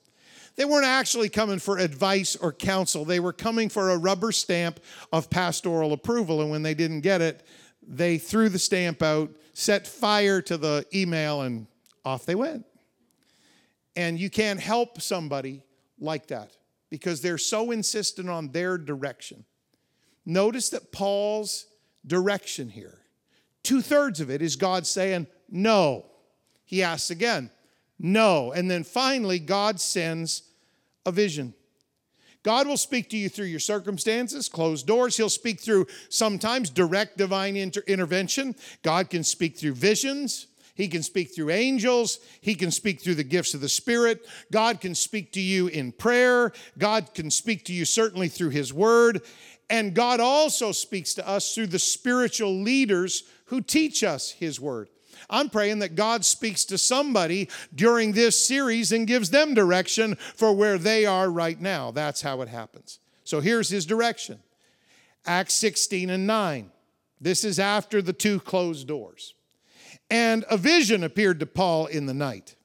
They 0.55 0.63
weren't 0.63 0.85
actually 0.85 1.27
coming 1.27 1.59
for 1.59 1.77
advice 1.77 2.35
or 2.37 2.53
counsel, 2.53 3.03
they 3.03 3.19
were 3.19 3.33
coming 3.33 3.69
for 3.69 3.89
a 3.89 3.97
rubber 3.97 4.31
stamp 4.31 4.79
of 5.11 5.29
pastoral 5.29 5.91
approval, 5.91 6.41
and 6.41 6.49
when 6.49 6.63
they 6.63 6.73
didn't 6.73 7.01
get 7.01 7.21
it, 7.21 7.45
they 7.85 8.17
threw 8.17 8.49
the 8.49 8.59
stamp 8.59 9.03
out, 9.03 9.29
set 9.53 9.85
fire 9.85 10.41
to 10.41 10.57
the 10.57 10.85
email, 10.93 11.41
and 11.41 11.67
off 12.03 12.25
they 12.25 12.35
went. 12.35 12.65
And 13.95 14.19
you 14.19 14.29
can't 14.29 14.59
help 14.59 15.01
somebody 15.01 15.63
like 15.99 16.27
that 16.27 16.55
because 16.89 17.21
they're 17.21 17.37
so 17.37 17.71
insistent 17.71 18.29
on 18.29 18.51
their 18.51 18.77
direction. 18.77 19.45
Notice 20.25 20.69
that 20.69 20.91
Paul's 20.91 21.67
direction 22.05 22.69
here, 22.69 22.99
two 23.63 23.81
thirds 23.81 24.19
of 24.19 24.29
it 24.29 24.41
is 24.41 24.55
God 24.55 24.87
saying, 24.87 25.27
No. 25.49 26.05
He 26.65 26.81
asks 26.81 27.11
again, 27.11 27.51
No. 27.99 28.51
And 28.51 28.69
then 28.69 28.83
finally, 28.83 29.39
God 29.39 29.79
sends 29.79 30.43
a 31.05 31.11
vision. 31.11 31.53
God 32.45 32.67
will 32.67 32.77
speak 32.77 33.09
to 33.09 33.17
you 33.17 33.27
through 33.27 33.47
your 33.47 33.59
circumstances, 33.59 34.49
closed 34.49 34.85
doors. 34.85 35.17
He'll 35.17 35.29
speak 35.29 35.59
through 35.59 35.87
sometimes 36.09 36.69
direct 36.69 37.17
divine 37.17 37.55
inter- 37.55 37.81
intervention. 37.87 38.55
God 38.83 39.09
can 39.09 39.23
speak 39.23 39.57
through 39.57 39.73
visions. 39.73 40.45
He 40.75 40.87
can 40.87 41.01
speak 41.01 41.33
through 41.33 41.49
angels. 41.49 42.19
He 42.41 42.53
can 42.53 42.69
speak 42.69 43.01
through 43.01 43.15
the 43.15 43.23
gifts 43.23 43.55
of 43.55 43.61
the 43.61 43.69
Spirit. 43.69 44.27
God 44.51 44.79
can 44.79 44.93
speak 44.93 45.31
to 45.31 45.41
you 45.41 45.67
in 45.67 45.91
prayer. 45.91 46.51
God 46.77 47.15
can 47.15 47.31
speak 47.31 47.65
to 47.65 47.73
you 47.73 47.83
certainly 47.83 48.27
through 48.27 48.49
His 48.49 48.71
Word. 48.71 49.21
And 49.69 49.95
God 49.95 50.19
also 50.19 50.71
speaks 50.71 51.13
to 51.15 51.27
us 51.27 51.53
through 51.53 51.67
the 51.67 51.79
spiritual 51.79 52.61
leaders 52.61 53.23
who 53.45 53.61
teach 53.61 54.03
us 54.03 54.31
His 54.31 54.59
Word. 54.59 54.89
I'm 55.29 55.49
praying 55.49 55.79
that 55.79 55.95
God 55.95 56.23
speaks 56.23 56.65
to 56.65 56.77
somebody 56.77 57.49
during 57.73 58.11
this 58.11 58.47
series 58.47 58.91
and 58.91 59.07
gives 59.07 59.29
them 59.29 59.53
direction 59.53 60.15
for 60.35 60.53
where 60.53 60.77
they 60.77 61.05
are 61.05 61.29
right 61.29 61.59
now. 61.59 61.91
That's 61.91 62.21
how 62.21 62.41
it 62.41 62.49
happens. 62.49 62.99
So 63.23 63.41
here's 63.41 63.69
his 63.69 63.85
direction 63.85 64.39
Acts 65.25 65.55
16 65.55 66.09
and 66.09 66.27
9. 66.27 66.71
This 67.19 67.43
is 67.43 67.59
after 67.59 68.01
the 68.01 68.13
two 68.13 68.39
closed 68.39 68.87
doors. 68.87 69.33
And 70.09 70.45
a 70.49 70.57
vision 70.57 71.03
appeared 71.03 71.39
to 71.39 71.47
Paul 71.47 71.87
in 71.87 72.05
the 72.05 72.13
night. 72.13 72.55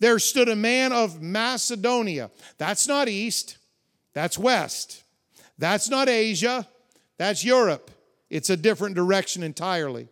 There 0.00 0.18
stood 0.18 0.48
a 0.48 0.56
man 0.56 0.92
of 0.92 1.20
Macedonia. 1.20 2.30
That's 2.56 2.88
not 2.88 3.08
east, 3.08 3.58
that's 4.14 4.38
west. 4.38 5.04
That's 5.58 5.88
not 5.88 6.08
Asia, 6.08 6.66
that's 7.16 7.44
Europe. 7.44 7.90
It's 8.30 8.50
a 8.50 8.56
different 8.56 8.94
direction 8.94 9.42
entirely. 9.42 10.08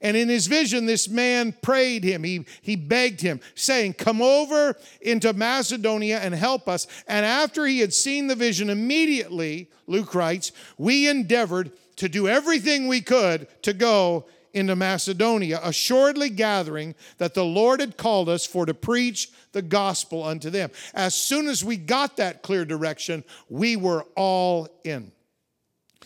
And 0.00 0.16
in 0.16 0.28
his 0.28 0.46
vision, 0.46 0.86
this 0.86 1.08
man 1.08 1.52
prayed 1.60 2.04
him. 2.04 2.22
He, 2.22 2.46
he 2.62 2.76
begged 2.76 3.20
him, 3.20 3.40
saying, 3.54 3.94
Come 3.94 4.22
over 4.22 4.76
into 5.00 5.32
Macedonia 5.32 6.18
and 6.20 6.34
help 6.34 6.68
us. 6.68 6.86
And 7.08 7.26
after 7.26 7.66
he 7.66 7.80
had 7.80 7.92
seen 7.92 8.28
the 8.28 8.36
vision, 8.36 8.70
immediately, 8.70 9.70
Luke 9.88 10.14
writes, 10.14 10.52
we 10.76 11.08
endeavored 11.08 11.72
to 11.96 12.08
do 12.08 12.28
everything 12.28 12.86
we 12.86 13.00
could 13.00 13.48
to 13.62 13.72
go 13.72 14.26
into 14.52 14.76
Macedonia, 14.76 15.60
assuredly 15.62 16.30
gathering 16.30 16.94
that 17.18 17.34
the 17.34 17.44
Lord 17.44 17.80
had 17.80 17.96
called 17.96 18.28
us 18.28 18.46
for 18.46 18.66
to 18.66 18.74
preach 18.74 19.30
the 19.52 19.62
gospel 19.62 20.24
unto 20.24 20.50
them. 20.50 20.70
As 20.94 21.14
soon 21.14 21.46
as 21.48 21.64
we 21.64 21.76
got 21.76 22.16
that 22.16 22.42
clear 22.42 22.64
direction, 22.64 23.24
we 23.48 23.76
were 23.76 24.04
all 24.16 24.68
in. 24.84 25.12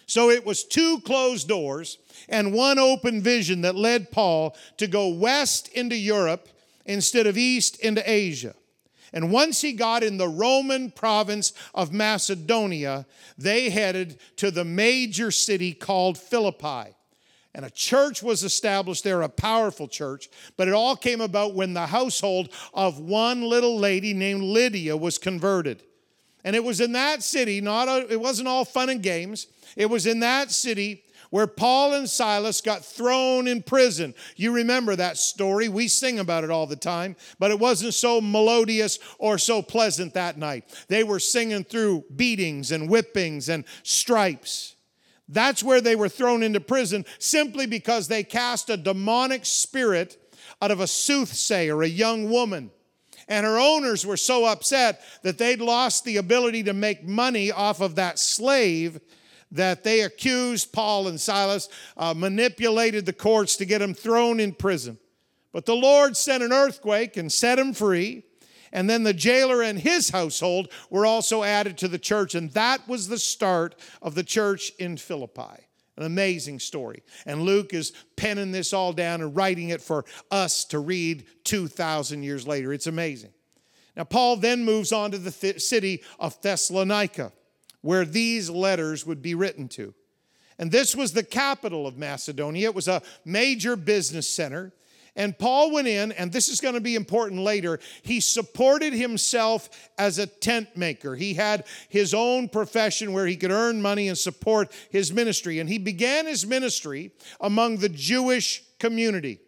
So 0.07 0.31
it 0.31 0.45
was 0.45 0.65
two 0.65 1.01
closed 1.01 1.49
doors 1.49 1.99
and 2.29 2.53
one 2.53 2.79
open 2.79 3.23
vision 3.23 3.63
that 3.63 3.75
led 3.75 4.11
Paul 4.11 4.57
to 4.77 4.87
go 4.87 5.09
west 5.09 5.69
into 5.69 5.97
Europe 5.97 6.49
instead 6.85 7.27
of 7.27 7.39
east 7.39 7.79
into 7.81 8.03
Asia. 8.09 8.55
And 9.13 9.31
once 9.31 9.61
he 9.61 9.73
got 9.73 10.03
in 10.03 10.17
the 10.17 10.29
Roman 10.29 10.91
province 10.91 11.53
of 11.75 11.93
Macedonia, 11.93 13.07
they 13.37 13.71
headed 13.71 14.19
to 14.37 14.51
the 14.51 14.65
major 14.65 15.31
city 15.31 15.73
called 15.73 16.17
Philippi. 16.17 16.95
And 17.55 17.65
a 17.67 17.71
church 17.71 18.23
was 18.23 18.43
established 18.43 19.05
there, 19.05 19.21
a 19.23 19.29
powerful 19.29 19.87
church, 19.87 20.31
but 20.57 20.69
it 20.69 20.75
all 20.75 20.97
came 20.97 21.21
about 21.21 21.55
when 21.55 21.75
the 21.75 21.87
household 21.87 22.49
of 22.73 22.99
one 22.99 23.43
little 23.43 23.79
lady 23.79 24.15
named 24.15 24.43
Lydia 24.43 24.97
was 24.97 25.19
converted. 25.19 25.83
And 26.45 26.57
it 26.57 26.65
was 26.65 26.81
in 26.81 26.93
that 26.93 27.23
city, 27.23 27.61
not 27.61 27.89
a, 27.89 28.11
it 28.11 28.21
wasn't 28.21 28.49
all 28.49 28.65
fun 28.65 28.89
and 28.89 29.03
games. 29.03 29.47
It 29.77 29.87
was 29.87 30.07
in 30.07 30.21
that 30.21 30.51
city 30.51 31.05
where 31.31 31.47
Paul 31.47 31.95
and 31.95 32.09
Silas 32.09 32.61
got 32.61 32.85
thrown 32.85 33.47
in 33.47 33.63
prison. 33.63 34.15
You 34.37 34.53
remember 34.53 34.97
that 34.97 35.17
story. 35.17 35.69
We 35.69 35.89
sing 35.89 36.19
about 36.19 36.45
it 36.45 36.51
all 36.51 36.67
the 36.67 36.77
time, 36.77 37.17
but 37.39 37.51
it 37.51 37.59
wasn't 37.59 37.95
so 37.95 38.21
melodious 38.21 38.99
or 39.19 39.39
so 39.39 39.63
pleasant 39.63 40.15
that 40.15 40.37
night. 40.37 40.65
They 40.89 41.05
were 41.05 41.19
singing 41.19 41.65
through 41.65 42.05
beatings 42.15 42.71
and 42.71 42.89
whippings 42.89 43.49
and 43.49 43.65
stripes. 43.83 44.77
That's 45.29 45.63
where 45.63 45.81
they 45.81 45.97
were 45.97 46.09
thrown 46.09 46.43
into 46.43 46.61
prison 46.61 47.05
simply 47.19 47.67
because 47.67 48.09
they 48.09 48.23
cast 48.23 48.71
a 48.71 48.77
demonic 48.77 49.47
spirit 49.47 50.19
out 50.61 50.71
of 50.71 50.81
a 50.81 50.87
soothsayer, 50.87 51.83
a 51.83 51.89
young 51.89 52.31
woman. 52.31 52.71
And 53.29 53.47
her 53.47 53.59
owners 53.59 54.05
were 54.05 54.17
so 54.17 54.45
upset 54.45 55.01
that 55.23 55.39
they'd 55.39 55.61
lost 55.61 56.05
the 56.05 56.17
ability 56.17 56.65
to 56.65 56.73
make 56.73 57.07
money 57.07 57.51
off 57.51 57.81
of 57.81 57.95
that 57.95 58.19
slave 58.19 59.01
that 59.53 59.85
they 59.85 60.01
accused 60.01 60.73
Paul 60.73 61.09
and 61.09 61.21
Silas, 61.21 61.69
uh, 61.97 62.15
manipulated 62.15 63.07
the 63.07 63.13
courts 63.13 63.57
to 63.57 63.65
get 63.65 63.79
them 63.79 63.95
thrown 63.95 64.41
in 64.41 64.53
prison. 64.53 64.99
But 65.53 65.67
the 65.67 65.77
Lord 65.77 66.17
sent 66.17 66.43
an 66.43 66.53
earthquake 66.53 67.17
and 67.17 67.31
set 67.31 67.57
them 67.57 67.75
free. 67.75 68.25
And 68.73 68.89
then 68.89 69.03
the 69.03 69.13
jailer 69.13 69.63
and 69.63 69.79
his 69.79 70.11
household 70.11 70.73
were 70.89 71.05
also 71.05 71.43
added 71.43 71.77
to 71.79 71.89
the 71.89 71.99
church. 71.99 72.35
And 72.35 72.51
that 72.53 72.89
was 72.89 73.09
the 73.09 73.19
start 73.19 73.75
of 74.01 74.15
the 74.15 74.25
church 74.25 74.73
in 74.79 74.97
Philippi. 74.97 75.67
An 75.97 76.05
amazing 76.05 76.59
story. 76.59 77.03
And 77.27 77.43
Luke 77.43 77.75
is 77.75 77.93
penning 78.17 78.51
this 78.51 78.73
all 78.73 78.95
down 78.95 79.21
and 79.21 79.37
writing 79.37 79.69
it 79.69 79.83
for 79.83 80.07
us 80.31 80.65
to 80.67 80.79
read 80.79 81.27
2,000 81.45 82.23
years 82.23 82.47
later. 82.47 82.73
It's 82.73 82.87
amazing. 82.87 83.33
Now, 83.95 84.05
Paul 84.05 84.37
then 84.37 84.65
moves 84.65 84.91
on 84.91 85.11
to 85.11 85.19
the 85.19 85.31
th- 85.31 85.61
city 85.61 86.03
of 86.19 86.41
Thessalonica, 86.41 87.31
where 87.83 88.07
these 88.07 88.49
letters 88.49 89.05
would 89.05 89.21
be 89.21 89.35
written 89.35 89.69
to. 89.69 89.93
And 90.59 90.71
this 90.71 90.97
was 90.97 91.13
the 91.13 91.25
capital 91.25 91.87
of 91.87 91.99
Macedonia. 91.99 92.69
It 92.69 92.75
was 92.75 92.89
a 92.89 93.03
major 93.25 93.77
business 93.77 94.29
center. 94.29 94.73
And 95.15 95.39
Paul 95.39 95.73
went 95.73 95.89
in, 95.89 96.13
and 96.13 96.33
this 96.33 96.49
is 96.49 96.61
going 96.61 96.75
to 96.75 96.81
be 96.81 96.95
important 96.95 97.43
later. 97.43 97.81
He 98.03 98.21
supported 98.21 98.95
himself 98.95 99.69
as 99.99 100.19
a 100.19 100.27
tent 100.27 100.75
maker. 100.75 101.15
He 101.15 101.35
had 101.35 101.67
his 101.91 102.15
own 102.15 102.49
profession 102.49 103.13
where 103.13 103.27
he 103.27 103.37
could 103.37 103.51
earn 103.51 103.83
money 103.83 104.09
and 104.09 104.17
support 104.17 104.73
his 104.91 105.13
ministry. 105.13 105.59
And 105.59 105.69
he 105.69 105.79
began 105.79 106.27
his 106.27 106.47
ministry 106.47 107.13
among 107.41 107.77
the 107.77 107.91
Jewish 107.91 108.63
community. 108.79 109.41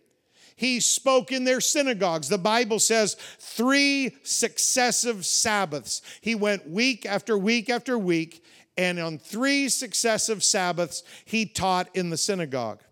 He 0.56 0.80
spoke 0.80 1.33
in 1.33 1.44
their 1.44 1.61
synagogues. 1.61 2.28
The 2.28 2.38
Bible 2.38 2.78
says 2.78 3.16
three 3.38 4.16
successive 4.23 5.25
Sabbaths. 5.25 6.02
He 6.21 6.35
went 6.35 6.68
week 6.68 7.06
after 7.06 7.37
week 7.37 7.71
after 7.71 7.99
week, 7.99 8.44
and 8.76 9.00
on 9.00 9.18
three 9.18 9.68
successive 9.68 10.44
Sabbaths, 10.44 11.02
he 11.25 11.47
taught 11.47 11.88
in 11.97 12.11
the 12.11 12.16
synagogue. 12.16 12.83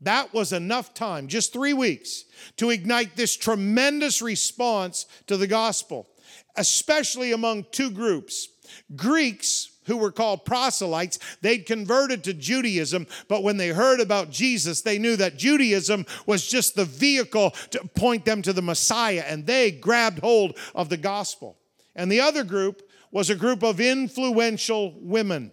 That 0.00 0.32
was 0.32 0.52
enough 0.52 0.94
time, 0.94 1.26
just 1.26 1.52
three 1.52 1.72
weeks, 1.72 2.24
to 2.56 2.70
ignite 2.70 3.16
this 3.16 3.36
tremendous 3.36 4.22
response 4.22 5.06
to 5.26 5.36
the 5.36 5.46
gospel, 5.46 6.08
especially 6.56 7.32
among 7.32 7.66
two 7.72 7.90
groups 7.90 8.48
Greeks 8.94 9.70
who 9.86 9.96
were 9.96 10.12
called 10.12 10.44
proselytes. 10.44 11.18
They'd 11.40 11.66
converted 11.66 12.22
to 12.24 12.34
Judaism, 12.34 13.06
but 13.26 13.42
when 13.42 13.56
they 13.56 13.68
heard 13.68 14.00
about 14.00 14.30
Jesus, 14.30 14.82
they 14.82 14.98
knew 14.98 15.16
that 15.16 15.38
Judaism 15.38 16.06
was 16.26 16.46
just 16.46 16.76
the 16.76 16.84
vehicle 16.84 17.50
to 17.70 17.80
point 17.96 18.24
them 18.24 18.42
to 18.42 18.52
the 18.52 18.62
Messiah, 18.62 19.24
and 19.26 19.46
they 19.46 19.70
grabbed 19.70 20.20
hold 20.20 20.56
of 20.74 20.90
the 20.90 20.96
gospel. 20.96 21.56
And 21.96 22.12
the 22.12 22.20
other 22.20 22.44
group 22.44 22.88
was 23.10 23.30
a 23.30 23.34
group 23.34 23.62
of 23.62 23.80
influential 23.80 24.94
women. 25.00 25.50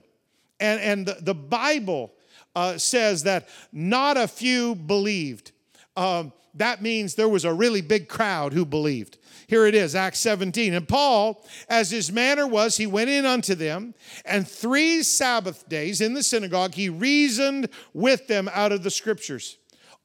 And, 0.60 0.80
and 0.82 1.06
the, 1.06 1.18
the 1.22 1.36
Bible 1.36 2.14
uh, 2.56 2.78
says 2.78 3.24
that 3.24 3.50
not 3.72 4.18
a 4.18 4.28
few 4.28 4.76
believed. 4.76 5.52
Um, 5.96 6.32
that 6.56 6.82
means 6.82 7.16
there 7.16 7.30
was 7.30 7.46
a 7.46 7.54
really 7.54 7.82
big 7.82 8.08
crowd 8.08 8.54
who 8.54 8.66
believed. 8.66 9.18
Here 9.48 9.66
it 9.68 9.76
is, 9.76 9.94
Acts 9.94 10.20
17. 10.20 10.74
And 10.74 10.88
Paul, 10.88 11.46
as 11.70 11.92
his 11.92 12.12
manner 12.12 12.48
was, 12.48 12.78
he 12.78 12.88
went 12.88 13.10
in 13.10 13.26
unto 13.26 13.54
them, 13.54 13.94
and 14.26 14.48
three 14.48 15.04
Sabbath 15.04 15.68
days 15.70 16.02
in 16.02 16.14
the 16.14 16.24
synagogue 16.24 16.74
he 16.74 16.90
reasoned 16.90 17.70
with 17.94 18.28
them 18.28 18.50
out 18.54 18.72
of 18.72 18.84
the 18.84 18.90
scriptures, 18.90 19.58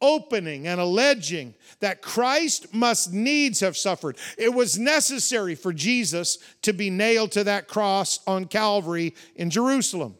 opening 0.03 0.67
and 0.67 0.81
alleging 0.81 1.55
that 1.79 2.03
Christ 2.03 2.75
must 2.75 3.13
needs 3.13 3.61
have 3.61 3.77
suffered. 3.77 4.19
It 4.37 4.53
was 4.53 4.79
necessary 4.79 5.55
for 5.55 5.73
Jesus 5.73 6.39
to 6.63 6.73
be 6.73 6.91
nailed 6.91 7.33
to 7.33 7.45
that 7.45 7.69
cross 7.69 8.21
on 8.27 8.47
Calvary 8.47 9.15
in 9.37 9.49
Jerusalem. 9.51 10.17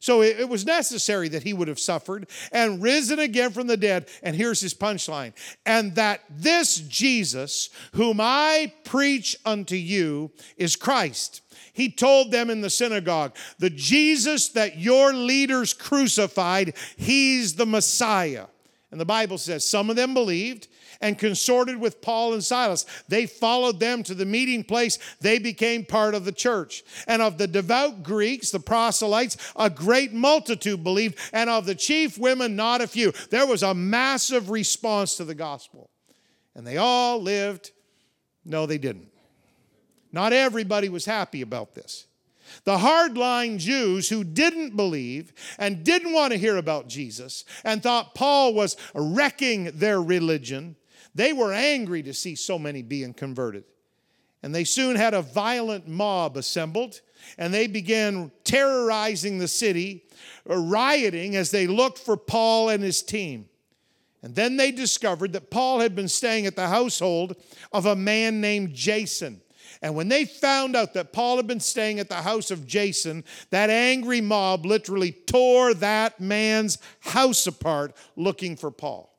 So 0.00 0.22
it, 0.22 0.48
was 0.48 0.64
necessary 0.64 1.28
that 1.30 1.42
he 1.42 1.52
would 1.52 1.68
have 1.68 1.78
suffered 1.78 2.28
and 2.52 2.80
risen 2.82 3.18
again 3.18 3.50
from 3.50 3.66
the 3.66 3.76
dead. 3.76 4.08
And 4.22 4.36
here's 4.36 4.60
his 4.60 4.74
punchline 4.74 5.32
and 5.66 5.94
that 5.96 6.22
this 6.30 6.76
Jesus, 6.76 7.70
whom 7.92 8.20
I 8.20 8.72
preach 8.84 9.36
unto 9.44 9.74
you, 9.74 10.30
is 10.56 10.76
Christ. 10.76 11.42
He 11.72 11.90
told 11.90 12.30
them 12.30 12.50
in 12.50 12.60
the 12.60 12.70
synagogue, 12.70 13.36
the 13.58 13.70
Jesus 13.70 14.48
that 14.50 14.78
your 14.78 15.12
leaders 15.12 15.74
crucified, 15.74 16.74
he's 16.96 17.54
the 17.54 17.66
Messiah. 17.66 18.46
And 18.90 19.00
the 19.00 19.04
Bible 19.04 19.38
says 19.38 19.68
some 19.68 19.90
of 19.90 19.96
them 19.96 20.14
believed 20.14 20.68
and 21.00 21.18
consorted 21.18 21.78
with 21.78 22.02
Paul 22.02 22.32
and 22.34 22.42
Silas. 22.42 22.84
They 23.08 23.26
followed 23.26 23.80
them 23.80 24.02
to 24.04 24.14
the 24.14 24.26
meeting 24.26 24.64
place. 24.64 24.98
They 25.20 25.38
became 25.38 25.84
part 25.84 26.14
of 26.14 26.24
the 26.24 26.32
church. 26.32 26.82
And 27.06 27.22
of 27.22 27.38
the 27.38 27.46
devout 27.46 28.02
Greeks, 28.02 28.50
the 28.50 28.60
proselytes, 28.60 29.36
a 29.56 29.70
great 29.70 30.12
multitude 30.12 30.82
believed, 30.82 31.18
and 31.32 31.48
of 31.48 31.66
the 31.66 31.74
chief 31.74 32.18
women, 32.18 32.56
not 32.56 32.80
a 32.80 32.86
few. 32.86 33.12
There 33.30 33.46
was 33.46 33.62
a 33.62 33.74
massive 33.74 34.50
response 34.50 35.16
to 35.16 35.24
the 35.24 35.34
gospel. 35.34 35.90
And 36.54 36.66
they 36.66 36.76
all 36.76 37.22
lived. 37.22 37.70
No, 38.44 38.66
they 38.66 38.78
didn't. 38.78 39.08
Not 40.12 40.32
everybody 40.32 40.88
was 40.88 41.04
happy 41.04 41.42
about 41.42 41.74
this. 41.74 42.06
The 42.64 42.78
hardline 42.78 43.58
Jews 43.58 44.08
who 44.08 44.24
didn't 44.24 44.74
believe 44.74 45.32
and 45.58 45.84
didn't 45.84 46.12
want 46.14 46.32
to 46.32 46.38
hear 46.38 46.56
about 46.56 46.88
Jesus 46.88 47.44
and 47.62 47.82
thought 47.82 48.14
Paul 48.14 48.54
was 48.54 48.76
wrecking 48.94 49.64
their 49.74 50.00
religion 50.02 50.76
they 51.18 51.32
were 51.32 51.52
angry 51.52 52.02
to 52.04 52.14
see 52.14 52.36
so 52.36 52.60
many 52.60 52.80
being 52.80 53.12
converted. 53.12 53.64
And 54.44 54.54
they 54.54 54.62
soon 54.62 54.94
had 54.94 55.14
a 55.14 55.22
violent 55.22 55.88
mob 55.88 56.36
assembled, 56.36 57.00
and 57.36 57.52
they 57.52 57.66
began 57.66 58.30
terrorizing 58.44 59.38
the 59.38 59.48
city, 59.48 60.04
uh, 60.48 60.56
rioting 60.56 61.34
as 61.34 61.50
they 61.50 61.66
looked 61.66 61.98
for 61.98 62.16
Paul 62.16 62.68
and 62.68 62.84
his 62.84 63.02
team. 63.02 63.48
And 64.22 64.36
then 64.36 64.56
they 64.56 64.70
discovered 64.70 65.32
that 65.32 65.50
Paul 65.50 65.80
had 65.80 65.96
been 65.96 66.06
staying 66.06 66.46
at 66.46 66.54
the 66.54 66.68
household 66.68 67.34
of 67.72 67.86
a 67.86 67.96
man 67.96 68.40
named 68.40 68.72
Jason. 68.72 69.40
And 69.82 69.96
when 69.96 70.08
they 70.08 70.24
found 70.24 70.76
out 70.76 70.94
that 70.94 71.12
Paul 71.12 71.36
had 71.36 71.48
been 71.48 71.58
staying 71.58 71.98
at 71.98 72.08
the 72.08 72.16
house 72.16 72.52
of 72.52 72.64
Jason, 72.64 73.24
that 73.50 73.70
angry 73.70 74.20
mob 74.20 74.64
literally 74.64 75.10
tore 75.10 75.74
that 75.74 76.20
man's 76.20 76.78
house 77.00 77.44
apart 77.48 77.96
looking 78.14 78.56
for 78.56 78.70
Paul. 78.70 79.17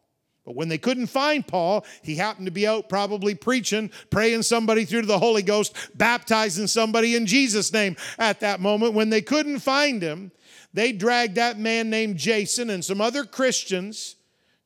But 0.50 0.56
when 0.56 0.68
they 0.68 0.80
couldn't 0.80 1.06
find 1.06 1.46
Paul, 1.46 1.86
he 2.02 2.16
happened 2.16 2.48
to 2.48 2.52
be 2.52 2.66
out 2.66 2.90
probably 2.90 3.36
preaching, 3.36 3.92
praying 4.10 4.42
somebody 4.42 4.84
through 4.84 5.02
to 5.02 5.08
the 5.08 5.20
Holy 5.20 5.44
Ghost, 5.44 5.76
baptizing 5.94 6.66
somebody 6.66 7.16
in 7.16 7.28
Jesus' 7.28 7.72
name 7.72 7.96
at 8.18 8.40
that 8.40 8.60
moment. 8.60 8.96
When 8.96 9.12
they 9.12 9.22
couldn't 9.22 9.60
find 9.60 10.02
him, 10.02 10.32
they 10.74 10.92
dragged 10.92 11.36
that 11.36 11.60
man 11.60 11.92
named 11.92 12.18
Jason 12.18 12.72
and 12.72 12.84
some 12.84 13.00
other 13.00 13.26
Christians 13.26 14.16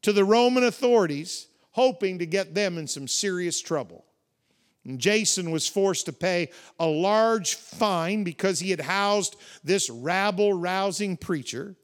to 0.03 0.13
the 0.13 0.23
Roman 0.23 0.63
authorities, 0.63 1.47
hoping 1.71 2.19
to 2.19 2.25
get 2.25 2.55
them 2.55 2.77
in 2.77 2.87
some 2.87 3.09
serious 3.09 3.59
trouble. 3.59 4.05
And 4.85 4.99
Jason 4.99 5.51
was 5.51 5.67
forced 5.67 6.05
to 6.05 6.13
pay 6.13 6.49
a 6.79 6.87
large 6.87 7.55
fine 7.55 8.23
because 8.23 8.57
he 8.57 8.69
had 8.69 8.79
housed 8.79 9.35
this 9.65 9.89
rabble 9.89 10.53
rousing 10.53 11.17
preacher. 11.17 11.75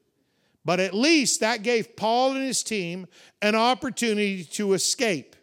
But 0.65 0.79
at 0.79 0.93
least 0.93 1.39
that 1.39 1.63
gave 1.63 1.95
Paul 1.95 2.33
and 2.35 2.45
his 2.45 2.63
team 2.63 3.07
an 3.41 3.55
opportunity 3.55 4.43
to 4.43 4.73
escape. 4.73 5.35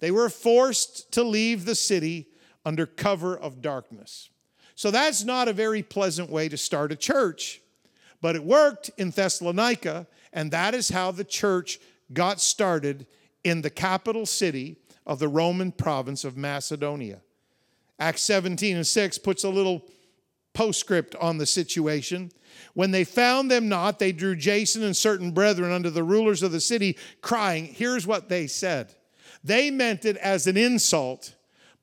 They 0.00 0.10
were 0.10 0.28
forced 0.28 1.12
to 1.12 1.22
leave 1.22 1.64
the 1.64 1.74
city 1.74 2.28
under 2.64 2.84
cover 2.84 3.36
of 3.36 3.62
darkness. 3.62 4.28
So 4.74 4.90
that's 4.90 5.24
not 5.24 5.48
a 5.48 5.52
very 5.52 5.82
pleasant 5.82 6.28
way 6.28 6.48
to 6.48 6.56
start 6.56 6.92
a 6.92 6.96
church. 6.96 7.62
But 8.20 8.36
it 8.36 8.44
worked 8.44 8.90
in 8.98 9.10
Thessalonica, 9.10 10.06
and 10.32 10.50
that 10.50 10.74
is 10.74 10.88
how 10.88 11.12
the 11.12 11.24
church 11.24 11.78
got 12.12 12.40
started 12.40 13.06
in 13.44 13.62
the 13.62 13.70
capital 13.70 14.26
city 14.26 14.78
of 15.06 15.18
the 15.18 15.28
Roman 15.28 15.70
province 15.70 16.24
of 16.24 16.36
Macedonia. 16.36 17.20
Acts 17.98 18.22
17 18.22 18.76
and 18.76 18.86
6 18.86 19.18
puts 19.18 19.44
a 19.44 19.48
little 19.48 19.88
postscript 20.56 21.14
on 21.16 21.36
the 21.36 21.44
situation. 21.44 22.32
When 22.72 22.90
they 22.90 23.04
found 23.04 23.50
them 23.50 23.68
not, 23.68 23.98
they 23.98 24.12
drew 24.12 24.34
Jason 24.34 24.82
and 24.82 24.96
certain 24.96 25.30
brethren 25.30 25.70
unto 25.70 25.90
the 25.90 26.02
rulers 26.02 26.42
of 26.42 26.52
the 26.52 26.60
city, 26.60 26.96
crying, 27.20 27.66
Here's 27.66 28.06
what 28.06 28.30
they 28.30 28.46
said. 28.46 28.94
They 29.44 29.70
meant 29.70 30.06
it 30.06 30.16
as 30.16 30.46
an 30.46 30.56
insult 30.56 31.36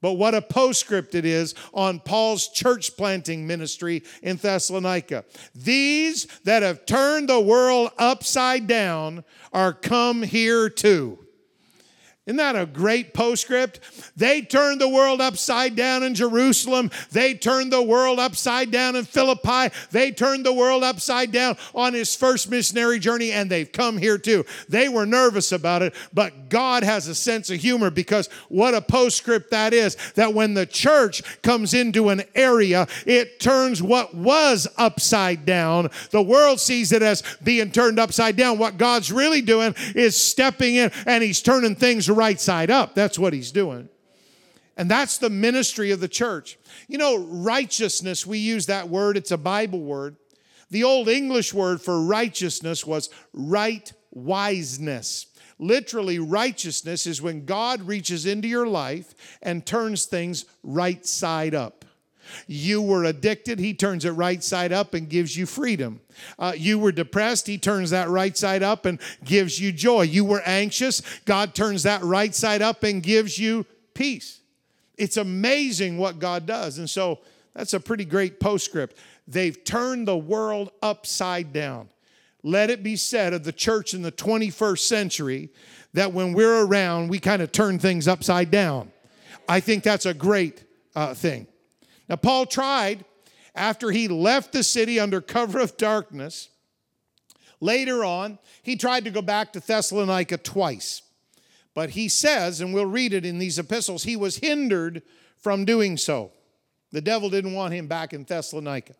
but 0.03 0.15
what 0.15 0.36
a 0.36 0.42
postscript 0.42 1.15
it 1.15 1.24
is 1.24 1.56
on 1.74 2.01
Paul's 2.01 2.50
church 2.50 2.98
planting 2.98 3.48
ministry 3.48 4.03
in 4.22 4.36
Thessalonica. 4.36 5.24
These 5.56 6.25
that 6.44 6.62
have 6.62 6.86
turned 6.86 7.30
the 7.30 7.39
world 7.39 7.89
upside 7.98 8.68
down 8.68 9.24
are 9.53 9.72
come 9.72 10.22
here 10.22 10.70
too. 10.70 11.23
Isn't 12.25 12.38
that 12.38 12.56
a 12.56 12.65
great 12.65 13.13
postscript? 13.13 13.82
They 14.15 14.42
turned 14.42 14.80
the 14.80 14.88
world 14.88 15.20
upside 15.20 15.75
down 15.75 16.03
in 16.03 16.15
Jerusalem. 16.15 16.89
They 17.12 17.34
turned 17.34 17.74
the 17.74 17.84
world 17.84 18.18
upside 18.18 18.72
down 18.72 18.96
in 18.96 19.03
Philippi. 19.03 19.75
They 19.92 20.12
turned 20.12 20.46
the 20.46 20.53
world 20.53 20.86
upside 20.86 21.34
down 21.34 21.58
on 21.76 21.93
his 21.93 22.15
first 22.15 22.50
missionary 22.50 23.00
journey, 23.00 23.34
and 23.34 23.50
they've 23.50 23.69
come 23.69 23.98
here 23.98 24.17
too. 24.17 24.45
They 24.69 24.88
were 24.88 25.06
nervous 25.06 25.52
about 25.52 25.82
it, 25.82 25.93
but 26.13 26.48
God 26.48 26.84
has 26.84 27.10
a 27.10 27.15
sense 27.15 27.50
of 27.50 27.60
humor 27.60 27.89
because 27.89 28.30
what 28.48 28.74
a 28.74 28.80
postscript 28.80 29.52
that 29.52 29.74
is 29.74 29.98
that 30.15 30.34
when 30.34 30.54
the 30.54 30.65
church 30.65 31.41
comes 31.41 31.74
into 31.74 32.08
an 32.08 32.24
area, 32.36 32.88
it 33.06 33.41
turns 33.41 33.84
what 33.84 34.15
was 34.15 34.65
upside 34.78 35.45
down. 35.45 35.89
The 36.12 36.21
world 36.21 36.62
sees 36.62 36.93
it 36.93 37.02
as 37.02 37.21
being 37.43 37.71
turned 37.71 38.00
upside 38.00 38.38
down. 38.38 38.60
What 38.60 38.78
God's 38.78 39.12
really 39.12 39.41
doing 39.41 39.76
is 39.93 40.15
stepping 40.15 40.76
in 40.76 40.89
and 41.06 41.21
he's 41.21 41.41
turning 41.41 41.76
things 41.76 42.12
right 42.13 42.39
side 42.39 42.71
up. 42.71 42.95
That's 42.95 43.19
what 43.19 43.34
he's 43.34 43.52
doing. 43.52 43.89
And 44.76 44.89
that's 44.89 45.17
the 45.17 45.30
ministry 45.30 45.91
of 45.91 45.99
the 45.99 46.08
church. 46.08 46.58
You 46.88 46.97
know, 46.97 47.17
righteousness, 47.17 48.26
we 48.26 48.39
use 48.39 48.65
that 48.65 48.89
word, 48.89 49.17
it's 49.17 49.32
a 49.32 49.38
Bible 49.38 49.82
word. 49.82 50.15
The 50.69 50.84
old 50.84 51.08
English 51.08 51.54
word 51.54 51.82
for 51.82 52.02
righteousness 52.02 52.86
was 52.86 53.10
right 53.34 53.91
wiseness. 54.12 55.28
Literally, 55.60 56.17
righteousness 56.17 57.06
is 57.06 57.21
when 57.21 57.45
God 57.45 57.84
reaches 57.84 58.26
into 58.26 58.47
your 58.47 58.65
life 58.65 59.13
and 59.41 59.65
turns 59.65 60.06
things 60.06 60.45
right 60.63 61.06
side 61.06 61.54
up. 61.54 61.83
You 62.48 62.82
were 62.82 63.04
addicted, 63.04 63.60
he 63.60 63.74
turns 63.74 64.06
it 64.06 64.12
right 64.12 64.44
side 64.44 64.72
up 64.72 64.94
and 64.94 65.10
gives 65.10 65.38
you 65.38 65.46
freedom. 65.46 66.02
Uh, 66.38 66.54
you 66.56 66.80
were 66.80 66.92
depressed, 66.92 67.48
he 67.48 67.58
turns 67.58 67.90
that 67.90 68.10
right 68.10 68.38
side 68.38 68.64
up 68.64 68.86
and 68.86 69.00
gives 69.24 69.60
you 69.60 69.72
joy. 69.72 70.04
You 70.04 70.26
were 70.26 70.42
anxious, 70.46 71.02
God 71.26 71.56
turns 71.56 71.84
that 71.84 72.04
right 72.04 72.34
side 72.34 72.62
up 72.62 72.84
and 72.84 73.02
gives 73.02 73.38
you 73.38 73.66
peace. 73.94 74.42
It's 74.98 75.18
amazing 75.18 75.98
what 75.98 76.20
God 76.20 76.46
does. 76.46 76.78
And 76.78 76.90
so 76.90 77.20
that's 77.54 77.74
a 77.74 77.80
pretty 77.80 78.06
great 78.06 78.40
postscript. 78.40 78.98
They've 79.28 79.64
turned 79.64 80.08
the 80.08 80.18
world 80.18 80.72
upside 80.82 81.54
down. 81.54 81.90
Let 82.44 82.70
it 82.70 82.84
be 82.84 82.96
said 82.98 83.34
of 83.34 83.44
the 83.44 83.54
church 83.54 83.94
in 83.94 84.02
the 84.02 84.12
21st 84.12 84.80
century 84.80 85.50
that 85.94 86.12
when 86.12 86.34
we're 86.34 86.66
around, 86.66 87.08
we 87.08 87.20
kind 87.20 87.42
of 87.42 87.52
turn 87.52 87.80
things 87.80 88.08
upside 88.08 88.52
down. 88.52 88.92
I 89.48 89.60
think 89.60 89.84
that's 89.84 90.06
a 90.06 90.14
great 90.14 90.64
uh, 90.96 91.14
thing. 91.14 91.48
Now, 92.13 92.17
Paul 92.17 92.45
tried 92.45 93.06
after 93.56 93.89
he 93.89 94.08
left 94.08 94.54
the 94.54 94.62
city 94.62 94.99
under 94.99 95.19
cover 95.19 95.60
of 95.60 95.78
darkness. 95.78 96.49
Later 97.60 98.06
on, 98.06 98.38
he 98.62 98.76
tried 98.76 99.06
to 99.06 99.10
go 99.10 99.23
back 99.23 99.52
to 99.54 99.60
Thessalonica 99.60 100.38
twice. 100.38 101.02
But 101.73 101.89
he 101.89 102.08
says, 102.08 102.62
and 102.62 102.71
we'll 102.71 102.86
read 102.86 103.15
it 103.15 103.26
in 103.26 103.39
these 103.39 103.58
epistles, 103.58 104.04
he 104.04 104.15
was 104.15 104.38
hindered 104.38 105.02
from 105.38 105.65
doing 105.65 105.97
so. 105.97 106.30
The 106.91 107.02
devil 107.02 107.32
didn't 107.32 107.54
want 107.56 107.73
him 107.73 107.88
back 107.88 108.13
in 108.13 108.26
Thessalonica. 108.26 108.93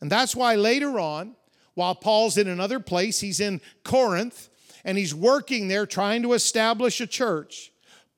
And 0.00 0.10
that's 0.10 0.34
why 0.34 0.56
later 0.56 0.98
on, 0.98 1.36
while 1.74 1.94
Paul's 1.94 2.36
in 2.36 2.48
another 2.48 2.80
place, 2.80 3.20
he's 3.20 3.38
in 3.38 3.60
Corinth, 3.84 4.48
and 4.84 4.98
he's 4.98 5.14
working 5.14 5.68
there 5.68 5.86
trying 5.86 6.22
to 6.22 6.32
establish 6.32 7.00
a 7.00 7.06
church. 7.06 7.70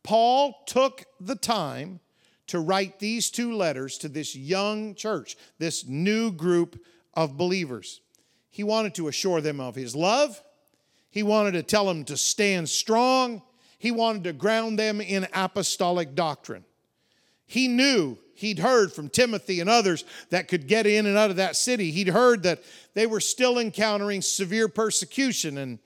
Paul 0.03 0.63
took 0.67 1.05
the 1.21 1.37
time 1.37 2.01
to 2.49 2.61
write 2.61 2.99
these 2.99 3.31
two 3.31 3.55
letters 3.55 3.99
to 3.99 4.09
this 4.09 4.35
young 4.35 4.95
church, 4.95 5.37
this 5.59 5.87
new 5.87 6.31
group 6.33 6.83
of 7.15 7.37
believers. 7.37 8.01
He 8.51 8.65
wanted 8.65 8.95
to 8.97 9.09
assure 9.09 9.41
them 9.41 9.61
of 9.61 9.75
his 9.75 9.95
love. 9.95 10.43
He 11.11 11.23
wanted 11.23 11.53
to 11.53 11.63
tell 11.63 11.87
them 11.87 12.05
to 12.05 12.17
stand 12.17 12.69
strong. 12.69 13.43
He 13.79 13.91
wanted 13.91 14.25
to 14.25 14.33
ground 14.33 14.79
them 14.79 15.01
in 15.01 15.27
apostolic 15.33 16.15
doctrine. 16.15 16.65
He 17.47 17.69
knew, 17.69 18.19
he'd 18.35 18.59
heard 18.59 18.93
from 18.93 19.09
Timothy 19.09 19.61
and 19.61 19.71
others 19.71 20.05
that 20.31 20.49
could 20.49 20.67
get 20.67 20.87
in 20.87 21.07
and 21.07 21.17
out 21.17 21.31
of 21.31 21.37
that 21.37 21.57
city. 21.57 21.91
He'd 21.91 22.09
heard 22.09 22.43
that 22.43 22.63
they 22.95 23.07
were 23.07 23.21
still 23.21 23.59
encountering 23.59 24.23
severe 24.23 24.69
persecution 24.69 25.59
and 25.59 25.79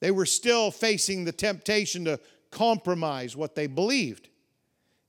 they 0.00 0.10
were 0.10 0.26
still 0.26 0.70
facing 0.70 1.24
the 1.24 1.32
temptation 1.32 2.04
to 2.04 2.20
compromise 2.50 3.36
what 3.36 3.54
they 3.54 3.66
believed. 3.66 4.28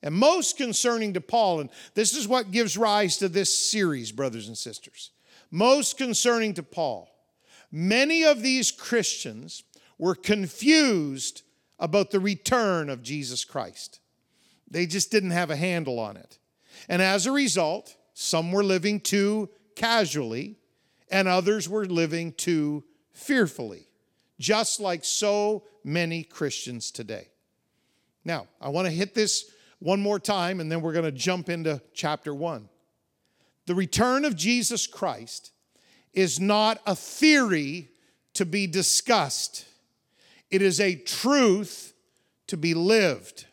And 0.06 0.14
most 0.14 0.56
concerning 0.56 1.14
to 1.14 1.22
Paul, 1.22 1.62
and 1.62 1.70
this 1.96 2.16
is 2.16 2.28
what 2.28 2.52
gives 2.52 2.78
rise 2.78 3.18
to 3.18 3.28
this 3.28 3.58
series, 3.58 4.12
brothers 4.12 4.48
and 4.48 4.56
sisters. 4.56 5.10
Most 5.50 5.98
concerning 5.98 6.54
to 6.54 6.64
Paul, 6.64 7.10
many 7.72 8.24
of 8.24 8.44
these 8.44 8.70
Christians 8.70 9.64
were 9.98 10.14
confused 10.14 11.42
about 11.80 12.12
the 12.12 12.20
return 12.20 12.88
of 12.92 13.02
Jesus 13.02 13.44
Christ. 13.44 14.00
They 14.70 14.86
just 14.86 15.10
didn't 15.10 15.32
have 15.32 15.50
a 15.50 15.56
handle 15.56 16.00
on 16.00 16.18
it. 16.18 16.38
And 16.88 17.02
as 17.02 17.26
a 17.26 17.32
result, 17.32 17.96
some 18.14 18.52
were 18.52 18.64
living 18.64 19.00
too 19.00 19.50
casually, 19.76 20.60
and 21.10 21.28
others 21.28 21.68
were 21.68 21.86
living 21.88 22.32
too 22.34 22.84
fearfully, 23.12 23.88
just 24.40 24.80
like 24.80 25.04
so 25.04 25.64
many 25.84 26.24
Christians 26.24 26.92
today. 26.92 27.30
Now, 28.24 28.46
I 28.62 28.70
want 28.70 28.86
to 28.86 28.92
hit 28.92 29.16
this 29.16 29.52
one 29.80 30.02
more 30.02 30.20
time, 30.20 30.60
and 30.60 30.72
then 30.72 30.82
we're 30.82 30.94
going 30.94 31.06
to 31.06 31.12
jump 31.12 31.50
into 31.50 31.82
chapter 31.94 32.34
one. 32.34 32.70
The 33.66 33.76
return 33.76 34.26
of 34.26 34.36
Jesus 34.36 34.88
Christ 34.88 35.52
is 36.14 36.40
not 36.40 36.80
a 36.86 36.96
theory 36.96 37.90
to 38.34 38.46
be 38.46 38.68
discussed, 38.68 39.66
it 40.52 40.62
is 40.62 40.80
a 40.80 40.96
truth 40.96 41.94
to 42.48 42.58
be 42.58 42.74
lived. 42.74 43.46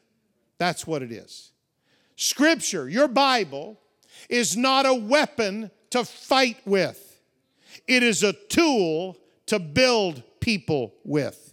That's 0.59 0.87
what 0.87 1.03
it 1.03 1.11
is. 1.11 1.51
Scripture, 2.17 2.89
your 2.89 3.09
Bible, 3.09 3.81
is 4.29 4.57
not 4.57 4.87
a 4.87 4.95
weapon 4.95 5.71
to 5.91 6.05
fight 6.05 6.59
with, 6.65 7.21
it 7.87 8.03
is 8.03 8.23
a 8.23 8.33
tool 8.33 9.17
to 9.47 9.59
build 9.59 10.23
people 10.41 10.95
with. 11.05 11.52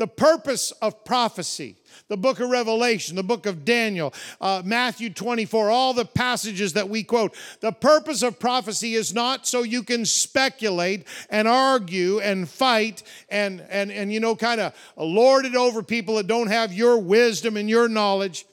The 0.00 0.06
purpose 0.06 0.70
of 0.80 1.04
prophecy, 1.04 1.76
the 2.08 2.16
book 2.16 2.40
of 2.40 2.48
Revelation, 2.48 3.16
the 3.16 3.22
book 3.22 3.44
of 3.44 3.66
Daniel, 3.66 4.14
uh, 4.40 4.62
Matthew 4.64 5.10
24, 5.10 5.68
all 5.68 5.92
the 5.92 6.06
passages 6.06 6.72
that 6.72 6.88
we 6.88 7.02
quote. 7.02 7.36
The 7.60 7.72
purpose 7.72 8.22
of 8.22 8.40
prophecy 8.40 8.94
is 8.94 9.12
not 9.12 9.46
so 9.46 9.62
you 9.62 9.82
can 9.82 10.06
speculate 10.06 11.06
and 11.28 11.46
argue 11.46 12.18
and 12.18 12.48
fight 12.48 13.02
and, 13.28 13.62
and, 13.68 13.92
and 13.92 14.10
you 14.10 14.20
know, 14.20 14.34
kind 14.34 14.58
of 14.62 14.74
lord 14.96 15.44
it 15.44 15.54
over 15.54 15.82
people 15.82 16.14
that 16.14 16.26
don't 16.26 16.48
have 16.48 16.72
your 16.72 16.98
wisdom 16.98 17.58
and 17.58 17.68
your 17.68 17.86
knowledge. 17.86 18.46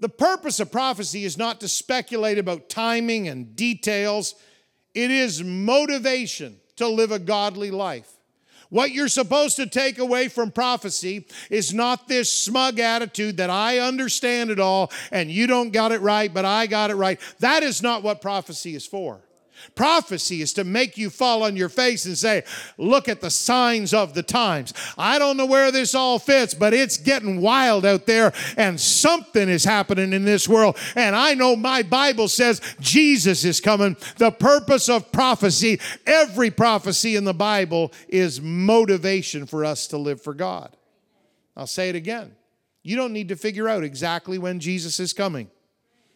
The 0.00 0.08
purpose 0.08 0.58
of 0.58 0.72
prophecy 0.72 1.24
is 1.24 1.38
not 1.38 1.60
to 1.60 1.68
speculate 1.68 2.38
about 2.38 2.68
timing 2.68 3.28
and 3.28 3.54
details, 3.54 4.34
it 4.96 5.12
is 5.12 5.44
motivation 5.44 6.56
to 6.74 6.88
live 6.88 7.12
a 7.12 7.20
godly 7.20 7.70
life. 7.70 8.10
What 8.70 8.90
you're 8.90 9.08
supposed 9.08 9.56
to 9.56 9.66
take 9.66 9.98
away 9.98 10.28
from 10.28 10.50
prophecy 10.50 11.26
is 11.50 11.74
not 11.74 12.08
this 12.08 12.32
smug 12.32 12.80
attitude 12.80 13.36
that 13.38 13.50
I 13.50 13.78
understand 13.78 14.50
it 14.50 14.60
all 14.60 14.90
and 15.10 15.30
you 15.30 15.46
don't 15.46 15.70
got 15.70 15.92
it 15.92 16.00
right, 16.00 16.32
but 16.32 16.44
I 16.44 16.66
got 16.66 16.90
it 16.90 16.94
right. 16.94 17.20
That 17.40 17.62
is 17.62 17.82
not 17.82 18.02
what 18.02 18.20
prophecy 18.20 18.74
is 18.74 18.86
for. 18.86 19.20
Prophecy 19.74 20.42
is 20.42 20.52
to 20.54 20.64
make 20.64 20.96
you 20.96 21.10
fall 21.10 21.42
on 21.42 21.56
your 21.56 21.68
face 21.68 22.06
and 22.06 22.16
say, 22.16 22.44
Look 22.78 23.08
at 23.08 23.20
the 23.20 23.30
signs 23.30 23.92
of 23.94 24.14
the 24.14 24.22
times. 24.22 24.72
I 24.96 25.18
don't 25.18 25.36
know 25.36 25.46
where 25.46 25.70
this 25.70 25.94
all 25.94 26.18
fits, 26.18 26.54
but 26.54 26.74
it's 26.74 26.96
getting 26.96 27.40
wild 27.40 27.84
out 27.84 28.06
there, 28.06 28.32
and 28.56 28.80
something 28.80 29.48
is 29.48 29.64
happening 29.64 30.12
in 30.12 30.24
this 30.24 30.48
world. 30.48 30.76
And 30.96 31.16
I 31.16 31.34
know 31.34 31.56
my 31.56 31.82
Bible 31.82 32.28
says 32.28 32.60
Jesus 32.80 33.44
is 33.44 33.60
coming. 33.60 33.96
The 34.16 34.30
purpose 34.30 34.88
of 34.88 35.12
prophecy, 35.12 35.80
every 36.06 36.50
prophecy 36.50 37.16
in 37.16 37.24
the 37.24 37.34
Bible, 37.34 37.92
is 38.08 38.40
motivation 38.40 39.46
for 39.46 39.64
us 39.64 39.86
to 39.88 39.98
live 39.98 40.20
for 40.22 40.34
God. 40.34 40.76
I'll 41.56 41.66
say 41.66 41.88
it 41.88 41.96
again. 41.96 42.34
You 42.82 42.96
don't 42.96 43.12
need 43.12 43.28
to 43.28 43.36
figure 43.36 43.68
out 43.68 43.82
exactly 43.82 44.38
when 44.38 44.60
Jesus 44.60 45.00
is 45.00 45.12
coming. 45.12 45.50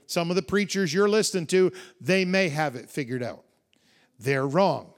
Some 0.08 0.30
of 0.30 0.36
the 0.36 0.42
preachers 0.42 0.92
you're 0.92 1.08
listening 1.08 1.46
to, 1.48 1.70
they 2.00 2.24
may 2.24 2.48
have 2.48 2.76
it 2.76 2.88
figured 2.88 3.22
out. 3.22 3.44
They're 4.18 4.46
wrong. 4.46 4.94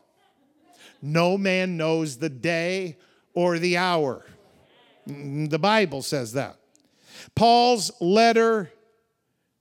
No 1.03 1.37
man 1.37 1.77
knows 1.77 2.19
the 2.19 2.29
day 2.29 2.97
or 3.35 3.59
the 3.59 3.77
hour. 3.77 4.25
Mm, 5.09 5.51
the 5.51 5.59
Bible 5.59 6.03
says 6.03 6.35
that. 6.35 6.59
Paul's 7.35 7.91
letter 8.01 8.71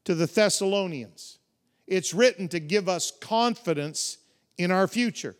to 0.05 0.13
the 0.13 0.27
Thessalonians. 0.27 1.39
It's 1.87 2.13
written 2.13 2.47
to 2.49 2.59
give 2.59 2.87
us 2.87 3.09
confidence 3.09 4.19
in 4.59 4.69
our 4.69 4.87
future. 4.87 5.35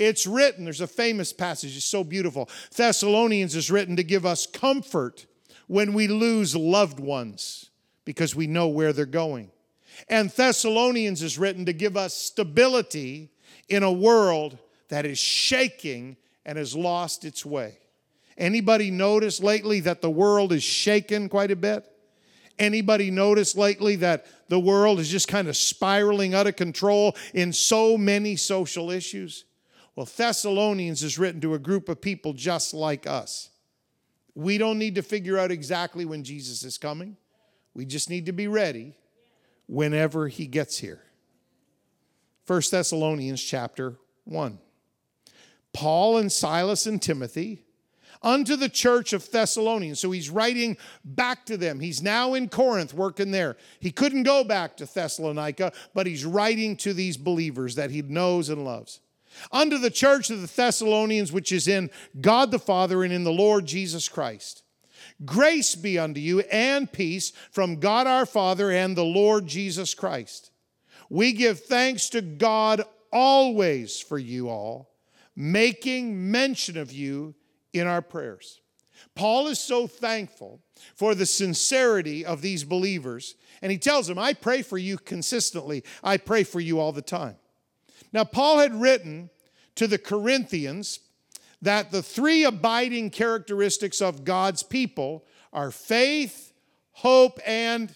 It's 0.00 0.26
written, 0.26 0.64
there's 0.64 0.80
a 0.80 0.88
famous 0.88 1.32
passage, 1.32 1.76
it's 1.76 1.86
so 1.86 2.02
beautiful. 2.02 2.50
Thessalonians 2.74 3.54
is 3.54 3.70
written 3.70 3.94
to 3.96 4.02
give 4.02 4.26
us 4.26 4.46
comfort 4.48 5.26
when 5.68 5.92
we 5.92 6.08
lose 6.08 6.56
loved 6.56 6.98
ones 6.98 7.70
because 8.04 8.34
we 8.34 8.46
know 8.46 8.68
where 8.68 8.92
they're 8.92 9.06
going. 9.06 9.50
And 10.08 10.30
Thessalonians 10.30 11.22
is 11.22 11.38
written 11.38 11.66
to 11.66 11.72
give 11.72 11.96
us 11.96 12.16
stability 12.16 13.30
in 13.68 13.82
a 13.82 13.92
world 13.92 14.58
that 14.88 15.06
is 15.06 15.18
shaking 15.18 16.16
and 16.44 16.58
has 16.58 16.74
lost 16.74 17.24
its 17.24 17.44
way. 17.46 17.78
Anybody 18.36 18.90
notice 18.90 19.40
lately 19.40 19.80
that 19.80 20.00
the 20.00 20.10
world 20.10 20.52
is 20.52 20.62
shaken 20.62 21.28
quite 21.28 21.50
a 21.50 21.56
bit? 21.56 21.86
Anybody 22.58 23.10
notice 23.10 23.56
lately 23.56 23.96
that 23.96 24.26
the 24.48 24.60
world 24.60 25.00
is 25.00 25.08
just 25.08 25.28
kind 25.28 25.48
of 25.48 25.56
spiraling 25.56 26.34
out 26.34 26.46
of 26.46 26.56
control 26.56 27.16
in 27.34 27.52
so 27.52 27.96
many 27.96 28.36
social 28.36 28.90
issues? 28.90 29.44
Well, 29.94 30.08
Thessalonians 30.16 31.02
is 31.02 31.18
written 31.18 31.40
to 31.42 31.54
a 31.54 31.58
group 31.58 31.88
of 31.88 32.00
people 32.00 32.32
just 32.32 32.72
like 32.72 33.06
us. 33.06 33.50
We 34.34 34.58
don't 34.58 34.78
need 34.78 34.94
to 34.94 35.02
figure 35.02 35.38
out 35.38 35.50
exactly 35.50 36.04
when 36.04 36.24
Jesus 36.24 36.62
is 36.62 36.78
coming. 36.78 37.16
We 37.74 37.84
just 37.84 38.10
need 38.10 38.26
to 38.26 38.32
be 38.32 38.48
ready 38.48 38.96
whenever 39.66 40.28
he 40.28 40.46
gets 40.46 40.78
here. 40.78 41.02
1 42.46 42.62
Thessalonians 42.70 43.42
chapter 43.42 43.96
1. 44.24 44.58
Paul 45.72 46.18
and 46.18 46.30
Silas 46.30 46.86
and 46.86 47.00
Timothy 47.00 47.64
unto 48.22 48.56
the 48.56 48.68
church 48.68 49.12
of 49.12 49.30
Thessalonians. 49.30 50.00
So 50.00 50.10
he's 50.10 50.30
writing 50.30 50.76
back 51.04 51.46
to 51.46 51.56
them. 51.56 51.80
He's 51.80 52.02
now 52.02 52.34
in 52.34 52.48
Corinth 52.48 52.94
working 52.94 53.30
there. 53.30 53.56
He 53.80 53.90
couldn't 53.90 54.24
go 54.24 54.44
back 54.44 54.76
to 54.76 54.86
Thessalonica, 54.86 55.72
but 55.94 56.06
he's 56.06 56.24
writing 56.24 56.76
to 56.78 56.92
these 56.92 57.16
believers 57.16 57.74
that 57.76 57.90
he 57.90 58.02
knows 58.02 58.48
and 58.48 58.64
loves. 58.64 59.00
Unto 59.50 59.78
the 59.78 59.90
church 59.90 60.30
of 60.30 60.40
the 60.40 60.46
Thessalonians, 60.46 61.32
which 61.32 61.52
is 61.52 61.66
in 61.66 61.90
God 62.20 62.50
the 62.50 62.58
Father 62.58 63.02
and 63.02 63.12
in 63.12 63.24
the 63.24 63.32
Lord 63.32 63.66
Jesus 63.66 64.08
Christ. 64.08 64.61
Grace 65.24 65.74
be 65.74 65.98
unto 65.98 66.20
you 66.20 66.40
and 66.40 66.90
peace 66.92 67.32
from 67.50 67.80
God 67.80 68.06
our 68.06 68.26
Father 68.26 68.70
and 68.70 68.96
the 68.96 69.04
Lord 69.04 69.46
Jesus 69.46 69.94
Christ. 69.94 70.50
We 71.08 71.32
give 71.32 71.60
thanks 71.60 72.08
to 72.10 72.22
God 72.22 72.82
always 73.12 74.00
for 74.00 74.18
you 74.18 74.48
all, 74.48 74.90
making 75.36 76.30
mention 76.30 76.78
of 76.78 76.92
you 76.92 77.34
in 77.72 77.86
our 77.86 78.02
prayers. 78.02 78.60
Paul 79.14 79.48
is 79.48 79.58
so 79.58 79.86
thankful 79.86 80.60
for 80.94 81.14
the 81.14 81.26
sincerity 81.26 82.24
of 82.24 82.40
these 82.40 82.64
believers, 82.64 83.34
and 83.60 83.70
he 83.70 83.78
tells 83.78 84.06
them, 84.06 84.18
I 84.18 84.32
pray 84.32 84.62
for 84.62 84.78
you 84.78 84.96
consistently. 84.96 85.84
I 86.02 86.16
pray 86.16 86.44
for 86.44 86.60
you 86.60 86.80
all 86.80 86.92
the 86.92 87.02
time. 87.02 87.36
Now, 88.12 88.24
Paul 88.24 88.58
had 88.58 88.80
written 88.80 89.30
to 89.74 89.86
the 89.86 89.98
Corinthians 89.98 91.00
that 91.62 91.92
the 91.92 92.02
three 92.02 92.44
abiding 92.44 93.10
characteristics 93.10 94.02
of 94.02 94.24
God's 94.24 94.62
people 94.62 95.24
are 95.52 95.70
faith, 95.70 96.52
hope, 96.90 97.38
and 97.46 97.94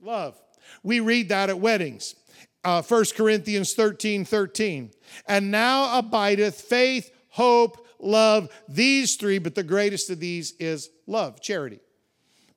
love. 0.00 0.38
We 0.82 1.00
read 1.00 1.28
that 1.28 1.48
at 1.48 1.60
weddings. 1.60 2.16
Uh, 2.64 2.82
1 2.82 3.04
Corinthians 3.16 3.74
13 3.74 4.24
13. 4.24 4.90
And 5.26 5.50
now 5.50 5.98
abideth 5.98 6.60
faith, 6.60 7.10
hope, 7.28 7.86
love, 7.98 8.48
these 8.68 9.16
three, 9.16 9.38
but 9.38 9.54
the 9.54 9.62
greatest 9.62 10.10
of 10.10 10.20
these 10.20 10.54
is 10.58 10.90
love, 11.06 11.40
charity. 11.40 11.80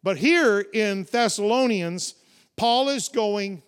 But 0.04 0.18
here 0.18 0.60
in 0.60 1.04
Thessalonians, 1.04 2.16
Paul 2.56 2.90
is 2.90 3.10
going 3.10 3.64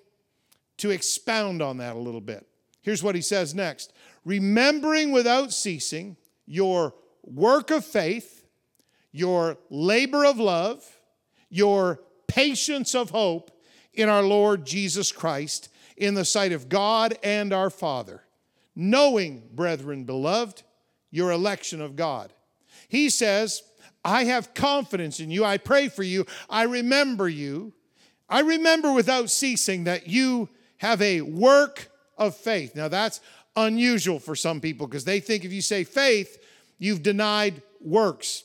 to 0.78 0.92
expound 0.92 1.62
on 1.62 1.78
that 1.78 1.96
a 1.96 2.00
little 2.00 2.22
bit. 2.22 2.46
Here's 2.82 3.04
what 3.04 3.16
he 3.16 3.22
says 3.22 3.54
next 3.54 3.94
Remembering 4.24 5.12
without 5.12 5.52
ceasing 5.52 6.18
your 6.48 6.96
work 7.24 7.70
of 7.70 7.86
faith, 7.86 8.46
your 9.12 9.58
labor 9.70 10.26
of 10.26 10.40
love, 10.40 10.84
your 11.50 12.02
patience 12.28 12.96
of 12.96 13.12
hope 13.12 13.52
in 13.94 14.10
our 14.10 14.24
Lord 14.24 14.66
Jesus 14.66 15.12
Christ 15.12 15.70
in 15.98 16.14
the 16.14 16.26
sight 16.26 16.52
of 16.52 16.70
God 16.70 17.18
and 17.24 17.52
our 17.52 17.70
Father, 17.70 18.24
knowing, 18.76 19.44
brethren 19.54 20.04
beloved, 20.06 20.64
your 21.10 21.32
election 21.32 21.82
of 21.82 21.96
God. 21.96 22.34
He 22.88 23.10
says, 23.10 23.64
I 24.06 24.26
have 24.26 24.54
confidence 24.54 25.20
in 25.20 25.32
you. 25.32 25.44
I 25.44 25.58
pray 25.58 25.90
for 25.90 26.04
you. 26.04 26.26
I 26.50 26.64
remember 26.64 27.28
you. 27.28 27.74
I 28.30 28.42
remember 28.42 28.94
without 28.94 29.30
ceasing 29.30 29.86
that 29.86 30.08
you 30.08 30.50
have 30.78 31.02
a 31.02 31.22
work 31.22 31.90
of 32.18 32.36
faith. 32.36 32.76
Now, 32.76 32.88
that's 32.88 33.20
unusual 33.58 34.20
for 34.20 34.36
some 34.36 34.62
people 34.62 34.88
because 34.88 35.04
they 35.04 35.20
think 35.20 35.44
if 35.44 35.52
you 35.52 35.62
say 35.62 35.84
faith, 35.84 36.42
you've 36.78 37.04
denied 37.04 37.62
works. 37.82 38.44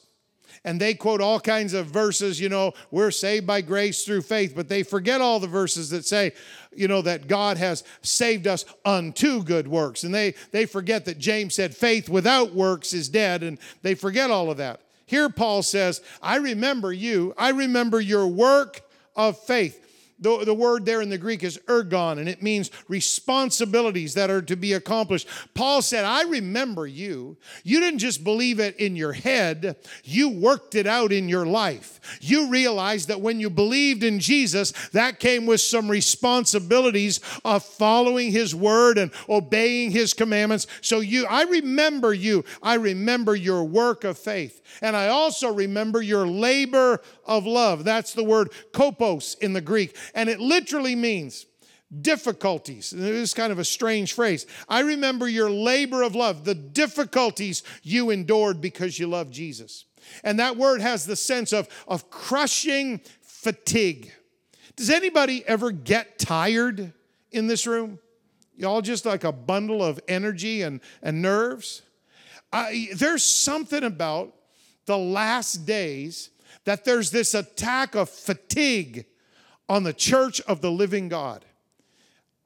And 0.65 0.81
they 0.81 0.95
quote 0.95 1.21
all 1.21 1.41
kinds 1.41 1.75
of 1.75 1.87
verses, 1.87 2.39
you 2.41 2.49
know, 2.49 2.73
we're 2.91 3.11
saved 3.11 3.47
by 3.47 3.63
grace 3.63 4.05
through 4.05 4.23
faith, 4.23 4.53
but 4.55 4.69
they 4.69 4.83
forget 4.83 5.21
all 5.21 5.41
the 5.41 5.49
verses 5.49 5.91
that 5.91 6.05
say, 6.05 6.33
you 6.75 6.87
know, 6.87 7.03
that 7.03 7.27
God 7.27 7.57
has 7.57 7.83
saved 8.03 8.47
us 8.47 8.65
unto 8.85 9.43
good 9.43 9.67
works. 9.67 10.05
And 10.05 10.15
they, 10.15 10.35
they 10.53 10.67
forget 10.67 11.05
that 11.07 11.19
James 11.19 11.55
said 11.55 11.75
faith 11.75 12.09
without 12.09 12.55
works 12.55 12.93
is 12.93 13.09
dead, 13.09 13.43
and 13.43 13.59
they 13.83 13.95
forget 13.95 14.31
all 14.31 14.51
of 14.51 14.59
that. 14.59 14.83
Here, 15.05 15.29
Paul 15.29 15.63
says, 15.63 16.01
I 16.23 16.37
remember 16.37 16.93
you, 16.93 17.35
I 17.37 17.51
remember 17.51 18.01
your 18.01 18.29
work 18.29 18.83
of 19.17 19.39
faith. 19.39 19.92
The, 20.23 20.45
the 20.45 20.55
word 20.55 20.87
there 20.87 21.03
in 21.03 21.09
the 21.09 21.19
Greek 21.19 21.43
is 21.43 21.59
ergon, 21.67 22.19
and 22.19 22.29
it 22.29 22.43
means 22.43 22.71
responsibilities 22.89 24.15
that 24.15 24.31
are 24.31 24.43
to 24.43 24.57
be 24.57 24.73
accomplished. 24.73 25.29
Paul 25.55 25.83
said, 25.83 26.05
I 26.05 26.23
remember 26.23 26.87
you. 26.87 27.37
You 27.65 27.81
didn't 27.81 27.99
just 27.99 28.25
believe 28.25 28.61
it 28.61 28.77
in 28.77 28.97
your 28.97 29.13
head, 29.13 29.77
you 30.05 30.29
worked 30.29 30.75
it 30.75 30.87
out 30.87 31.13
in 31.13 31.29
your 31.29 31.47
life. 31.47 32.01
You 32.21 32.49
realized 32.49 33.09
that 33.09 33.21
when 33.21 33.41
you 33.41 33.51
believed 33.51 34.03
in 34.03 34.21
Jesus, 34.21 34.73
that 34.93 35.21
came 35.21 35.47
with 35.47 35.61
some 35.61 35.91
responsibilities 35.91 37.21
of 37.45 37.65
following 37.65 38.31
his 38.31 38.55
word 38.55 38.99
and 38.99 39.11
obeying 39.29 39.91
his 39.91 40.15
commandments. 40.15 40.67
So 40.81 41.01
you, 41.01 41.27
I 41.27 41.43
remember 41.45 42.15
you. 42.15 42.45
I 42.63 42.75
remember 42.75 43.35
your 43.35 43.65
work 43.65 44.05
of 44.05 44.19
faith. 44.19 44.63
And 44.81 44.97
I 44.97 45.09
also 45.09 45.53
remember 45.53 46.01
your 46.01 46.27
labor 46.27 47.01
of 47.27 47.47
love. 47.47 47.85
That's 47.85 48.15
the 48.15 48.25
word 48.25 48.53
kopos 48.73 49.39
in 49.39 49.53
the 49.53 49.61
Greek. 49.61 49.97
And 50.15 50.29
it 50.29 50.41
literally 50.41 50.95
means 50.95 51.47
difficulties. 52.01 52.91
This 52.91 53.11
is 53.11 53.35
kind 53.35 53.53
of 53.53 53.59
a 53.59 53.65
strange 53.65 54.15
phrase. 54.15 54.47
I 54.69 54.81
remember 54.81 55.29
your 55.29 55.51
labor 55.51 56.03
of 56.03 56.15
love, 56.15 56.45
the 56.45 56.55
difficulties 56.55 57.63
you 57.83 58.11
endured 58.11 58.61
because 58.61 58.99
you 58.99 59.07
love 59.07 59.31
Jesus. 59.31 59.85
And 60.25 60.39
that 60.41 60.57
word 60.57 60.81
has 60.81 61.05
the 61.05 61.17
sense 61.17 61.53
of, 61.53 61.69
of 61.87 62.11
crushing 62.11 63.01
fatigue. 63.21 64.13
Does 64.75 64.91
anybody 64.91 65.45
ever 65.47 65.71
get 65.71 66.19
tired 66.19 66.93
in 67.31 67.47
this 67.47 67.67
room? 67.67 67.99
Y'all 68.57 68.81
just 68.81 69.05
like 69.05 69.25
a 69.25 69.33
bundle 69.33 69.83
of 69.83 70.01
energy 70.09 70.63
and, 70.63 70.81
and 71.03 71.21
nerves? 71.21 71.83
I, 72.53 72.89
there's 72.95 73.25
something 73.25 73.83
about 73.83 74.35
the 74.87 74.99
last 74.99 75.67
days 75.67 76.31
that 76.65 76.85
there's 76.85 77.11
this 77.11 77.35
attack 77.35 77.95
of 77.95 78.09
fatigue 78.09 79.07
on 79.73 79.85
the 79.85 79.93
church 79.95 80.39
of 80.43 80.61
the 80.61 80.71
living 80.71 81.09
God. 81.09 81.47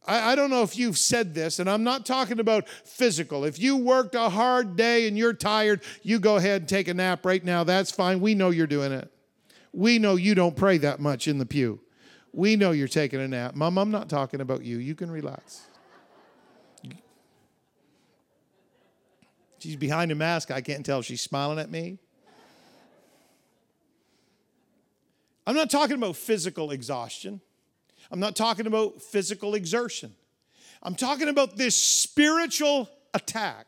I, 0.06 0.36
don't 0.36 0.48
know 0.48 0.62
if 0.62 0.78
you've 0.78 0.96
said 0.96 1.34
this, 1.34 1.58
and 1.58 1.68
I'm 1.68 1.82
not 1.82 2.06
talking 2.06 2.38
about 2.38 2.68
physical. 2.68 3.44
If 3.44 3.58
you 3.58 3.76
worked 3.76 4.14
a 4.14 4.28
hard 4.28 4.76
day 4.76 5.08
and 5.08 5.18
you're 5.18 5.32
tired, 5.32 5.82
you 6.04 6.20
go 6.20 6.36
ahead 6.36 6.62
and 6.62 6.68
take 6.68 6.86
a 6.86 6.94
nap 6.94 7.26
right 7.26 7.42
now. 7.42 7.64
That's 7.64 7.90
fine. 7.90 8.20
We 8.20 8.36
know 8.36 8.50
you're 8.50 8.68
doing 8.68 8.92
it. 8.92 9.10
We 9.72 9.98
know 9.98 10.14
you 10.14 10.36
don't 10.36 10.54
pray 10.54 10.78
that 10.78 11.00
much 11.00 11.26
in 11.26 11.38
the 11.38 11.46
pew. 11.46 11.80
We 12.32 12.54
know 12.54 12.70
you're 12.70 12.86
taking 12.86 13.20
a 13.20 13.26
nap. 13.26 13.56
Mom, 13.56 13.76
I'm 13.76 13.90
not 13.90 14.08
talking 14.08 14.40
about 14.40 14.62
you. 14.62 14.76
You 14.78 14.94
can 14.94 15.10
relax. 15.10 15.66
She's 19.58 19.74
behind 19.74 20.12
a 20.12 20.14
mask. 20.14 20.52
I 20.52 20.60
can't 20.60 20.86
tell 20.86 21.00
if 21.00 21.06
she's 21.06 21.22
smiling 21.22 21.58
at 21.58 21.72
me. 21.72 21.98
I'm 25.46 25.54
not 25.54 25.70
talking 25.70 25.96
about 25.96 26.16
physical 26.16 26.70
exhaustion. 26.70 27.40
I'm 28.10 28.20
not 28.20 28.36
talking 28.36 28.66
about 28.66 29.02
physical 29.02 29.54
exertion. 29.54 30.14
I'm 30.82 30.94
talking 30.94 31.28
about 31.28 31.56
this 31.56 31.76
spiritual 31.76 32.88
attack 33.14 33.66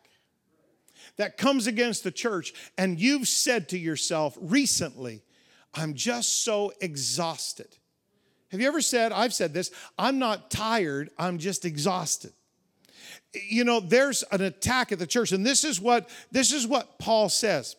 that 1.16 1.36
comes 1.36 1.66
against 1.66 2.04
the 2.04 2.10
church. 2.10 2.52
And 2.76 2.98
you've 2.98 3.28
said 3.28 3.68
to 3.70 3.78
yourself 3.78 4.36
recently, 4.40 5.22
I'm 5.74 5.94
just 5.94 6.44
so 6.44 6.72
exhausted. 6.80 7.68
Have 8.50 8.60
you 8.60 8.66
ever 8.66 8.80
said, 8.80 9.12
I've 9.12 9.34
said 9.34 9.52
this, 9.52 9.70
I'm 9.98 10.18
not 10.18 10.50
tired, 10.50 11.10
I'm 11.18 11.38
just 11.38 11.64
exhausted. 11.64 12.32
You 13.48 13.64
know, 13.64 13.80
there's 13.80 14.22
an 14.32 14.40
attack 14.40 14.90
at 14.90 14.98
the 14.98 15.06
church, 15.06 15.32
and 15.32 15.44
this 15.44 15.64
is 15.64 15.80
what 15.80 16.08
this 16.30 16.52
is 16.52 16.66
what 16.66 16.98
Paul 16.98 17.28
says. 17.28 17.76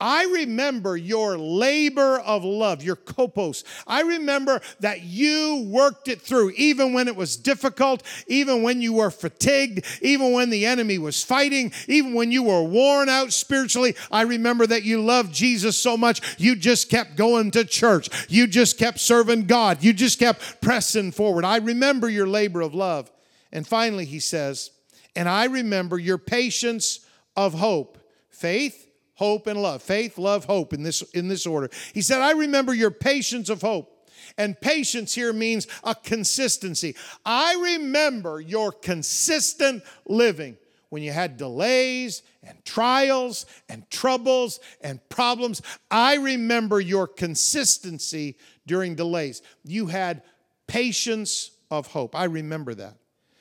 I 0.00 0.24
remember 0.26 0.96
your 0.96 1.36
labor 1.36 2.20
of 2.20 2.44
love, 2.44 2.84
your 2.84 2.94
kopos. 2.96 3.64
I 3.86 4.02
remember 4.02 4.60
that 4.78 5.02
you 5.02 5.66
worked 5.68 6.06
it 6.06 6.20
through, 6.20 6.52
even 6.56 6.92
when 6.92 7.08
it 7.08 7.16
was 7.16 7.36
difficult, 7.36 8.04
even 8.28 8.62
when 8.62 8.80
you 8.80 8.92
were 8.92 9.10
fatigued, 9.10 9.84
even 10.00 10.32
when 10.32 10.50
the 10.50 10.66
enemy 10.66 10.98
was 10.98 11.24
fighting, 11.24 11.72
even 11.88 12.14
when 12.14 12.30
you 12.30 12.44
were 12.44 12.62
worn 12.62 13.08
out 13.08 13.32
spiritually. 13.32 13.96
I 14.12 14.22
remember 14.22 14.66
that 14.68 14.84
you 14.84 15.02
loved 15.02 15.34
Jesus 15.34 15.76
so 15.76 15.96
much, 15.96 16.38
you 16.38 16.54
just 16.54 16.90
kept 16.90 17.16
going 17.16 17.50
to 17.52 17.64
church. 17.64 18.08
You 18.28 18.46
just 18.46 18.78
kept 18.78 19.00
serving 19.00 19.46
God. 19.46 19.82
You 19.82 19.92
just 19.92 20.18
kept 20.18 20.60
pressing 20.60 21.10
forward. 21.10 21.44
I 21.44 21.56
remember 21.56 22.08
your 22.08 22.26
labor 22.28 22.60
of 22.60 22.74
love. 22.74 23.10
And 23.52 23.66
finally, 23.66 24.04
he 24.04 24.20
says, 24.20 24.70
and 25.16 25.28
I 25.28 25.46
remember 25.46 25.98
your 25.98 26.18
patience 26.18 27.00
of 27.36 27.54
hope, 27.54 27.98
faith, 28.30 28.87
hope, 29.18 29.48
and 29.48 29.60
love. 29.60 29.82
Faith, 29.82 30.16
love, 30.16 30.44
hope 30.44 30.72
in 30.72 30.84
this, 30.84 31.02
in 31.12 31.26
this 31.26 31.44
order. 31.44 31.68
He 31.92 32.02
said, 32.02 32.20
I 32.20 32.32
remember 32.32 32.72
your 32.72 32.92
patience 32.92 33.50
of 33.50 33.60
hope. 33.60 33.94
And 34.36 34.60
patience 34.60 35.14
here 35.14 35.32
means 35.32 35.66
a 35.82 35.94
consistency. 35.94 36.94
I 37.24 37.54
remember 37.74 38.40
your 38.40 38.70
consistent 38.70 39.82
living 40.06 40.56
when 40.90 41.02
you 41.02 41.10
had 41.10 41.36
delays 41.36 42.22
and 42.44 42.64
trials 42.64 43.44
and 43.68 43.88
troubles 43.90 44.60
and 44.80 45.06
problems. 45.08 45.62
I 45.90 46.16
remember 46.16 46.80
your 46.80 47.08
consistency 47.08 48.38
during 48.66 48.94
delays. 48.94 49.42
You 49.64 49.86
had 49.86 50.22
patience 50.68 51.50
of 51.70 51.88
hope. 51.88 52.14
I 52.14 52.24
remember 52.24 52.74
that. 52.74 52.94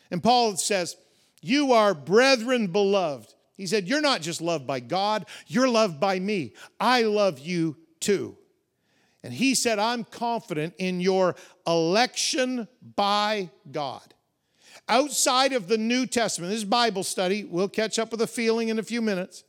And 0.09 0.23
Paul 0.23 0.55
says, 0.57 0.95
You 1.41 1.73
are 1.73 1.93
brethren 1.93 2.67
beloved 2.67 3.33
he 3.57 3.65
said, 3.65 3.87
You're 3.87 4.01
not 4.01 4.21
just 4.21 4.41
loved 4.41 4.65
by 4.65 4.79
God, 4.79 5.25
you're 5.47 5.67
loved 5.67 5.99
by 5.99 6.19
me. 6.19 6.53
I 6.79 7.01
love 7.01 7.39
you 7.39 7.75
too. 7.99 8.37
And 9.23 9.33
he 9.33 9.55
said, 9.55 9.79
I'm 9.79 10.03
confident 10.03 10.75
in 10.77 11.01
your 11.01 11.35
election 11.65 12.67
by 12.95 13.49
God. 13.69 14.13
Outside 14.87 15.51
of 15.51 15.67
the 15.67 15.77
New 15.77 16.05
Testament, 16.05 16.51
this 16.51 16.59
is 16.59 16.65
Bible 16.65 17.03
study, 17.03 17.43
we'll 17.43 17.67
catch 17.67 17.99
up 17.99 18.11
with 18.11 18.21
a 18.21 18.27
feeling 18.27 18.69
in 18.69 18.79
a 18.79 18.83
few 18.83 19.01
minutes. 19.01 19.43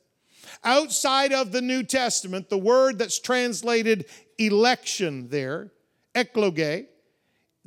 Outside 0.65 1.33
of 1.33 1.53
the 1.53 1.61
New 1.61 1.83
Testament, 1.83 2.49
the 2.49 2.59
word 2.59 2.99
that's 2.99 3.21
translated 3.21 4.07
election 4.39 5.29
there, 5.29 5.71
ekloge, 6.15 6.87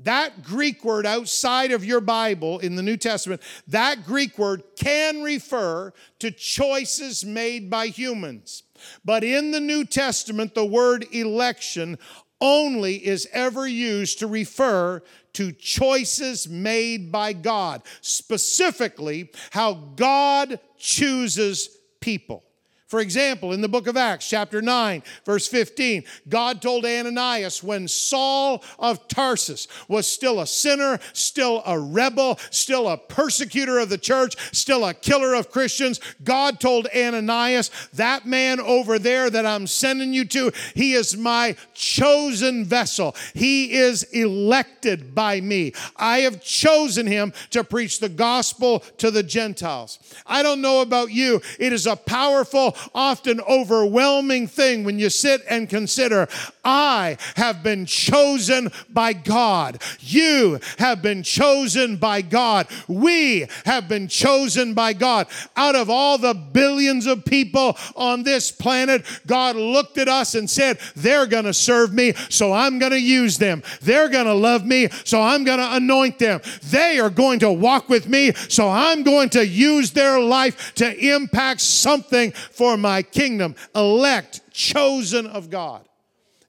that 0.04 0.44
Greek 0.44 0.84
word 0.84 1.06
outside 1.06 1.72
of 1.72 1.86
your 1.86 2.02
Bible 2.02 2.60
in 2.60 2.76
the 2.76 2.84
New 2.84 2.98
Testament, 2.98 3.42
that 3.68 4.06
Greek 4.06 4.38
word 4.38 4.64
can 4.76 5.22
refer 5.22 5.94
to 6.20 6.32
choices 6.32 7.24
made 7.26 7.70
by 7.70 7.88
humans. 7.88 8.64
But 9.06 9.24
in 9.24 9.52
the 9.52 9.60
New 9.60 9.86
Testament, 9.86 10.56
the 10.56 10.66
word 10.66 11.06
election 11.12 11.98
only 12.40 12.96
is 12.96 13.28
ever 13.32 13.68
used 13.68 14.20
to 14.20 14.28
refer 14.28 15.02
to 15.34 15.52
choices 15.52 16.50
made 16.50 17.12
by 17.12 17.34
God, 17.34 17.84
specifically 18.02 19.32
how 19.52 19.74
God 19.96 20.60
chooses 20.78 21.78
people. 22.00 22.44
For 22.92 23.00
example, 23.00 23.54
in 23.54 23.62
the 23.62 23.70
book 23.70 23.88
of 23.88 23.96
Acts, 23.96 24.28
chapter 24.28 24.62
9, 24.62 25.02
verse 25.26 25.48
15, 25.48 26.04
God 26.28 26.62
told 26.62 26.86
Ananias 26.86 27.64
when 27.64 27.88
Saul 27.88 28.62
of 28.78 29.08
Tarsus 29.08 29.70
was 29.88 30.06
still 30.06 30.42
a 30.42 30.46
sinner, 30.46 31.00
still 31.14 31.64
a 31.66 31.80
rebel, 31.80 32.38
still 32.50 32.90
a 32.90 32.98
persecutor 32.98 33.80
of 33.80 33.88
the 33.88 33.98
church, 33.98 34.36
still 34.54 34.84
a 34.84 34.94
killer 34.94 35.34
of 35.36 35.50
Christians, 35.50 36.02
God 36.26 36.60
told 36.60 36.86
Ananias, 36.94 37.72
that 37.94 38.26
man 38.26 38.60
over 38.60 39.00
there 39.00 39.30
that 39.30 39.46
I'm 39.46 39.68
sending 39.68 40.12
you 40.12 40.26
to, 40.26 40.52
he 40.76 40.92
is 40.92 41.16
my 41.16 41.56
chosen 41.74 42.66
vessel. 42.66 43.16
He 43.34 43.72
is 43.72 44.04
elected 44.04 45.16
by 45.16 45.40
me. 45.40 45.72
I 45.96 46.20
have 46.20 46.44
chosen 46.44 47.08
him 47.08 47.32
to 47.52 47.64
preach 47.64 48.02
the 48.02 48.10
gospel 48.10 48.80
to 48.98 49.12
the 49.12 49.24
Gentiles. 49.24 49.98
I 50.28 50.44
don't 50.44 50.62
know 50.62 50.82
about 50.82 51.12
you, 51.12 51.42
it 51.58 51.72
is 51.72 51.88
a 51.88 51.96
powerful 51.96 52.76
often 52.94 53.42
overwhelming 53.42 54.48
thing 54.48 54.84
when 54.84 55.00
you 55.00 55.10
sit 55.10 55.42
and 55.50 55.70
consider, 55.70 56.28
I 56.64 57.18
have 57.36 57.64
been 57.64 57.86
chosen 57.86 58.72
by 58.90 59.14
God. 59.14 59.82
You 60.00 60.60
have 60.78 61.02
been 61.02 61.24
chosen 61.24 61.98
by 61.98 62.22
God. 62.22 62.68
We 62.88 63.48
have 63.66 63.88
been 63.88 64.08
chosen 64.08 64.74
by 64.74 64.94
God. 64.94 65.28
Out 65.56 65.76
of 65.76 65.90
all 65.90 66.18
the 66.18 66.34
billions 66.34 67.08
of 67.08 67.26
people 67.26 67.78
on 67.96 68.24
this 68.24 68.52
planet, 68.52 69.06
God 69.26 69.56
looked 69.56 69.98
at 69.98 70.08
us 70.08 70.36
and 70.36 70.50
said, 70.50 70.80
They're 70.96 71.26
going 71.26 71.46
to 71.46 71.54
serve 71.54 71.94
me, 71.94 72.14
so 72.30 72.54
I'm 72.54 72.80
going 72.80 72.92
to 72.92 73.02
use 73.02 73.38
them. 73.38 73.64
They're 73.82 74.10
going 74.10 74.26
to 74.26 74.34
love 74.34 74.66
me, 74.66 74.90
so 75.04 75.22
I'm 75.22 75.44
going 75.44 75.60
to 75.60 75.76
anoint 75.76 76.20
them. 76.20 76.42
They 76.64 77.00
are 77.00 77.10
going 77.10 77.40
to 77.40 77.52
walk 77.52 77.90
with 77.90 78.08
me, 78.08 78.34
so 78.34 78.70
I'm 78.70 79.04
going 79.04 79.30
to 79.32 79.46
use 79.46 79.92
their 79.92 80.20
life 80.20 80.74
to 80.76 80.96
impact 80.98 81.62
something 81.62 82.32
for 82.32 82.78
my 82.78 83.02
kingdom. 83.02 83.56
Elect, 83.76 84.42
chosen 84.52 85.26
of 85.26 85.50
God. 85.50 85.86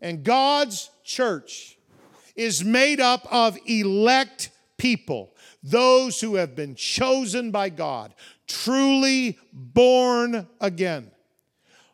And 0.03 0.25
God's 0.25 0.91
church 1.05 1.79
is 2.35 2.65
made 2.65 3.01
up 3.01 3.27
of 3.31 3.57
elect 3.67 4.51
people, 4.77 5.33
those 5.63 6.21
who 6.21 6.35
have 6.35 6.57
been 6.57 6.75
chosen 6.75 7.53
by 7.53 7.69
God, 7.69 8.13
truly 8.49 9.39
born 9.53 10.49
again. 10.61 11.13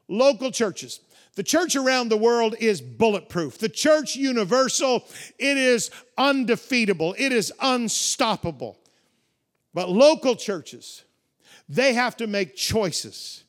Local 0.09 0.51
churches. 0.51 1.01
The 1.35 1.42
church 1.42 1.77
around 1.77 2.09
the 2.09 2.16
world 2.16 2.57
is 2.59 2.81
bulletproof. 2.81 3.59
The 3.59 3.68
church 3.68 4.16
universal, 4.16 5.05
it 5.38 5.59
is 5.59 5.90
undefeatable, 6.16 7.14
it 7.18 7.31
is 7.31 7.53
unstoppable. 7.61 8.79
But 9.75 9.90
local 9.90 10.35
churches, 10.35 11.05
they 11.68 11.92
have 11.92 12.16
to 12.16 12.27
make 12.27 12.57
choices. 12.57 13.44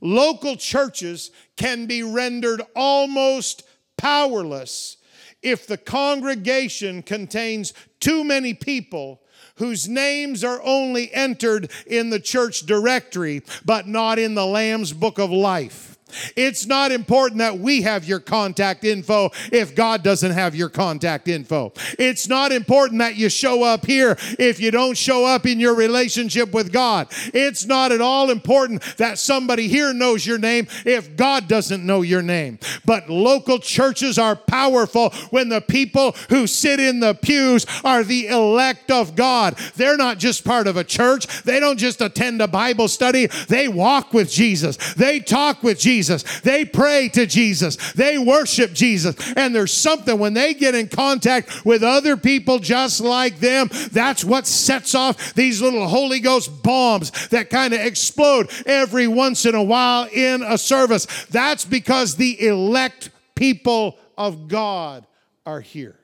Local 0.00 0.56
churches 0.56 1.30
can 1.56 1.86
be 1.86 2.02
rendered 2.02 2.62
almost 2.74 3.64
powerless 3.96 4.96
if 5.42 5.66
the 5.66 5.76
congregation 5.76 7.02
contains 7.02 7.72
too 8.00 8.24
many 8.24 8.54
people 8.54 9.20
whose 9.56 9.88
names 9.88 10.44
are 10.44 10.60
only 10.62 11.12
entered 11.14 11.70
in 11.86 12.10
the 12.10 12.20
church 12.20 12.60
directory 12.60 13.42
but 13.64 13.86
not 13.86 14.18
in 14.18 14.34
the 14.34 14.46
Lamb's 14.46 14.92
book 14.92 15.18
of 15.18 15.30
life. 15.30 15.95
It's 16.36 16.66
not 16.66 16.92
important 16.92 17.40
that 17.40 17.58
we 17.58 17.82
have 17.82 18.04
your 18.04 18.20
contact 18.20 18.84
info 18.84 19.30
if 19.50 19.74
God 19.74 20.04
doesn't 20.04 20.30
have 20.30 20.54
your 20.54 20.68
contact 20.68 21.26
info. 21.26 21.72
It's 21.98 22.28
not 22.28 22.52
important 22.52 23.00
that 23.00 23.16
you 23.16 23.28
show 23.28 23.64
up 23.64 23.84
here 23.84 24.16
if 24.38 24.60
you 24.60 24.70
don't 24.70 24.96
show 24.96 25.24
up 25.24 25.46
in 25.46 25.58
your 25.58 25.74
relationship 25.74 26.54
with 26.54 26.72
God. 26.72 27.08
It's 27.34 27.66
not 27.66 27.90
at 27.90 28.00
all 28.00 28.30
important 28.30 28.82
that 28.98 29.18
somebody 29.18 29.66
here 29.66 29.92
knows 29.92 30.24
your 30.24 30.38
name 30.38 30.68
if 30.84 31.16
God 31.16 31.48
doesn't 31.48 31.84
know 31.84 32.02
your 32.02 32.22
name. 32.22 32.60
But 32.84 33.10
local 33.10 33.58
churches 33.58 34.16
are 34.16 34.36
powerful 34.36 35.10
when 35.30 35.48
the 35.48 35.60
people 35.60 36.12
who 36.28 36.46
sit 36.46 36.78
in 36.78 37.00
the 37.00 37.14
pews 37.14 37.66
are 37.84 38.04
the 38.04 38.28
elect 38.28 38.92
of 38.92 39.16
God. 39.16 39.56
They're 39.74 39.96
not 39.96 40.18
just 40.18 40.44
part 40.44 40.68
of 40.68 40.76
a 40.76 40.84
church, 40.84 41.42
they 41.42 41.58
don't 41.58 41.78
just 41.78 42.00
attend 42.00 42.40
a 42.40 42.48
Bible 42.48 42.86
study, 42.88 43.26
they 43.48 43.66
walk 43.66 44.14
with 44.14 44.30
Jesus, 44.30 44.76
they 44.94 45.18
talk 45.18 45.62
with 45.64 45.80
Jesus. 45.80 45.95
Jesus. 45.96 46.40
They 46.40 46.66
pray 46.66 47.08
to 47.10 47.26
Jesus. 47.26 47.76
They 47.92 48.18
worship 48.18 48.74
Jesus. 48.74 49.16
And 49.34 49.54
there's 49.54 49.72
something 49.72 50.18
when 50.18 50.34
they 50.34 50.52
get 50.52 50.74
in 50.74 50.88
contact 50.88 51.64
with 51.64 51.82
other 51.82 52.18
people 52.18 52.58
just 52.58 53.00
like 53.00 53.40
them, 53.40 53.70
that's 53.92 54.22
what 54.22 54.46
sets 54.46 54.94
off 54.94 55.32
these 55.32 55.62
little 55.62 55.88
Holy 55.88 56.20
Ghost 56.20 56.62
bombs 56.62 57.28
that 57.28 57.48
kind 57.48 57.72
of 57.72 57.80
explode 57.80 58.50
every 58.66 59.08
once 59.08 59.46
in 59.46 59.54
a 59.54 59.62
while 59.62 60.06
in 60.12 60.42
a 60.42 60.58
service. 60.58 61.06
That's 61.30 61.64
because 61.64 62.16
the 62.16 62.46
elect 62.46 63.08
people 63.34 63.96
of 64.18 64.48
God 64.48 65.06
are 65.46 65.60
here. 65.60 65.98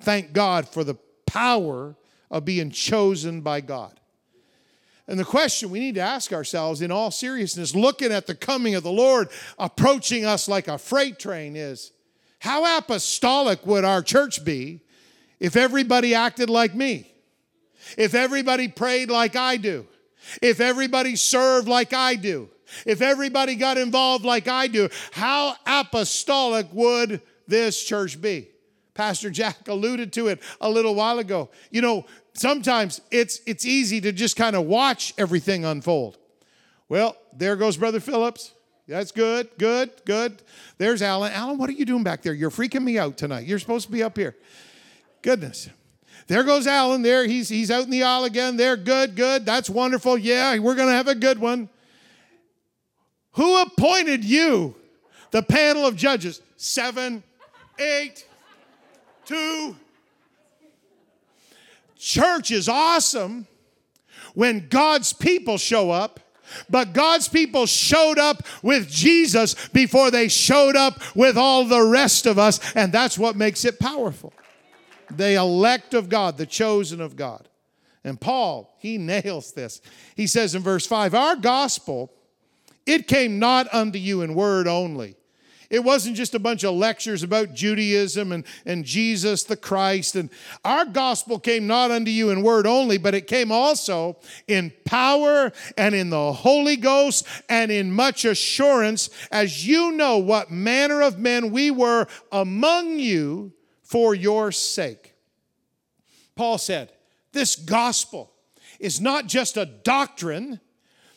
Thank 0.00 0.32
God 0.32 0.68
for 0.68 0.82
the 0.82 0.96
power 1.26 1.94
of 2.32 2.44
being 2.44 2.70
chosen 2.70 3.42
by 3.42 3.60
God. 3.60 4.00
And 5.06 5.18
the 5.18 5.24
question 5.24 5.70
we 5.70 5.80
need 5.80 5.96
to 5.96 6.00
ask 6.00 6.32
ourselves 6.32 6.80
in 6.80 6.90
all 6.90 7.10
seriousness, 7.10 7.74
looking 7.74 8.10
at 8.10 8.26
the 8.26 8.34
coming 8.34 8.74
of 8.74 8.82
the 8.82 8.92
Lord 8.92 9.28
approaching 9.58 10.24
us 10.24 10.48
like 10.48 10.66
a 10.66 10.78
freight 10.78 11.18
train, 11.18 11.56
is 11.56 11.92
how 12.38 12.78
apostolic 12.78 13.66
would 13.66 13.84
our 13.84 14.02
church 14.02 14.44
be 14.44 14.80
if 15.40 15.56
everybody 15.56 16.14
acted 16.14 16.48
like 16.48 16.74
me? 16.74 17.10
If 17.98 18.14
everybody 18.14 18.68
prayed 18.68 19.10
like 19.10 19.36
I 19.36 19.58
do? 19.58 19.86
If 20.40 20.60
everybody 20.60 21.16
served 21.16 21.68
like 21.68 21.92
I 21.92 22.14
do? 22.14 22.48
If 22.86 23.02
everybody 23.02 23.56
got 23.56 23.76
involved 23.76 24.24
like 24.24 24.48
I 24.48 24.68
do? 24.68 24.88
How 25.12 25.54
apostolic 25.66 26.66
would 26.72 27.20
this 27.46 27.82
church 27.82 28.20
be? 28.20 28.48
Pastor 28.94 29.28
Jack 29.28 29.56
alluded 29.68 30.12
to 30.14 30.28
it 30.28 30.40
a 30.60 30.70
little 30.70 30.94
while 30.94 31.18
ago. 31.18 31.50
You 31.70 31.82
know, 31.82 32.06
sometimes 32.34 33.00
it's 33.10 33.40
it's 33.46 33.64
easy 33.64 34.00
to 34.02 34.12
just 34.12 34.36
kind 34.36 34.54
of 34.54 34.66
watch 34.66 35.14
everything 35.16 35.64
unfold. 35.64 36.18
Well, 36.88 37.16
there 37.32 37.56
goes 37.56 37.76
Brother 37.76 38.00
Phillips. 38.00 38.52
That's 38.86 39.12
good, 39.12 39.48
good, 39.58 39.90
good. 40.04 40.42
There's 40.76 41.00
Alan. 41.00 41.32
Alan, 41.32 41.56
what 41.56 41.70
are 41.70 41.72
you 41.72 41.86
doing 41.86 42.02
back 42.04 42.22
there? 42.22 42.34
You're 42.34 42.50
freaking 42.50 42.84
me 42.84 42.98
out 42.98 43.16
tonight. 43.16 43.46
You're 43.46 43.58
supposed 43.58 43.86
to 43.86 43.92
be 43.92 44.02
up 44.02 44.16
here. 44.18 44.36
Goodness. 45.22 45.70
There 46.26 46.42
goes 46.42 46.66
Alan. 46.66 47.02
There, 47.02 47.26
he's 47.26 47.48
he's 47.48 47.70
out 47.70 47.84
in 47.84 47.90
the 47.90 48.02
aisle 48.02 48.24
again. 48.24 48.56
There, 48.56 48.76
good, 48.76 49.16
good. 49.16 49.46
That's 49.46 49.70
wonderful. 49.70 50.18
Yeah, 50.18 50.58
we're 50.58 50.74
gonna 50.74 50.92
have 50.92 51.08
a 51.08 51.14
good 51.14 51.38
one. 51.38 51.68
Who 53.32 53.60
appointed 53.62 54.24
you 54.24 54.76
the 55.30 55.42
panel 55.42 55.86
of 55.86 55.96
judges? 55.96 56.40
Seven, 56.56 57.22
eight, 57.78 58.26
two, 59.24 59.76
Church 62.04 62.50
is 62.50 62.68
awesome 62.68 63.46
when 64.34 64.68
God's 64.68 65.14
people 65.14 65.56
show 65.56 65.90
up. 65.90 66.20
But 66.68 66.92
God's 66.92 67.26
people 67.26 67.64
showed 67.64 68.18
up 68.18 68.42
with 68.62 68.90
Jesus 68.90 69.54
before 69.70 70.10
they 70.10 70.28
showed 70.28 70.76
up 70.76 71.00
with 71.16 71.38
all 71.38 71.64
the 71.64 71.82
rest 71.82 72.26
of 72.26 72.38
us, 72.38 72.60
and 72.76 72.92
that's 72.92 73.18
what 73.18 73.34
makes 73.34 73.64
it 73.64 73.80
powerful. 73.80 74.34
The 75.10 75.36
elect 75.36 75.94
of 75.94 76.10
God, 76.10 76.36
the 76.36 76.44
chosen 76.44 77.00
of 77.00 77.16
God. 77.16 77.48
And 78.04 78.20
Paul, 78.20 78.76
he 78.78 78.98
nails 78.98 79.52
this. 79.52 79.80
He 80.14 80.26
says 80.26 80.54
in 80.54 80.60
verse 80.62 80.86
5 80.86 81.14
Our 81.14 81.36
gospel, 81.36 82.12
it 82.84 83.08
came 83.08 83.38
not 83.38 83.72
unto 83.72 83.98
you 83.98 84.20
in 84.20 84.34
word 84.34 84.68
only 84.68 85.16
it 85.74 85.82
wasn't 85.82 86.14
just 86.14 86.36
a 86.36 86.38
bunch 86.38 86.62
of 86.62 86.72
lectures 86.72 87.24
about 87.24 87.52
Judaism 87.52 88.30
and, 88.30 88.46
and 88.64 88.84
Jesus 88.84 89.42
the 89.42 89.56
Christ. 89.56 90.14
And 90.14 90.30
our 90.64 90.84
gospel 90.84 91.40
came 91.40 91.66
not 91.66 91.90
unto 91.90 92.12
you 92.12 92.30
in 92.30 92.42
word 92.42 92.64
only, 92.64 92.96
but 92.96 93.12
it 93.12 93.26
came 93.26 93.50
also 93.50 94.16
in 94.46 94.72
power 94.84 95.50
and 95.76 95.92
in 95.92 96.10
the 96.10 96.32
Holy 96.32 96.76
Ghost 96.76 97.26
and 97.48 97.72
in 97.72 97.90
much 97.90 98.24
assurance, 98.24 99.10
as 99.32 99.66
you 99.66 99.90
know 99.90 100.18
what 100.18 100.48
manner 100.48 101.02
of 101.02 101.18
men 101.18 101.50
we 101.50 101.72
were 101.72 102.06
among 102.30 103.00
you 103.00 103.52
for 103.82 104.14
your 104.14 104.52
sake. 104.52 105.14
Paul 106.36 106.58
said, 106.58 106.92
This 107.32 107.56
gospel 107.56 108.30
is 108.78 109.00
not 109.00 109.26
just 109.26 109.56
a 109.56 109.66
doctrine, 109.66 110.60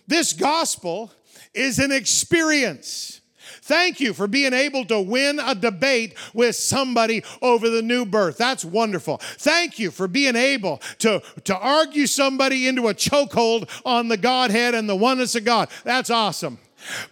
this 0.07 0.33
gospel 0.33 1.11
is 1.53 1.77
an 1.77 1.91
experience. 1.91 3.21
Thank 3.67 3.99
you 3.99 4.13
for 4.13 4.27
being 4.27 4.53
able 4.53 4.85
to 4.85 5.01
win 5.01 5.39
a 5.39 5.53
debate 5.53 6.13
with 6.33 6.55
somebody 6.55 7.21
over 7.41 7.69
the 7.69 7.81
new 7.81 8.05
birth. 8.05 8.37
That's 8.37 8.63
wonderful. 8.63 9.17
Thank 9.17 9.77
you 9.77 9.91
for 9.91 10.07
being 10.07 10.37
able 10.37 10.81
to, 10.99 11.21
to 11.43 11.57
argue 11.57 12.07
somebody 12.07 12.67
into 12.67 12.87
a 12.87 12.93
chokehold 12.93 13.69
on 13.85 14.07
the 14.07 14.15
Godhead 14.15 14.73
and 14.73 14.87
the 14.87 14.95
oneness 14.95 15.35
of 15.35 15.43
God. 15.43 15.67
That's 15.83 16.09
awesome. 16.09 16.59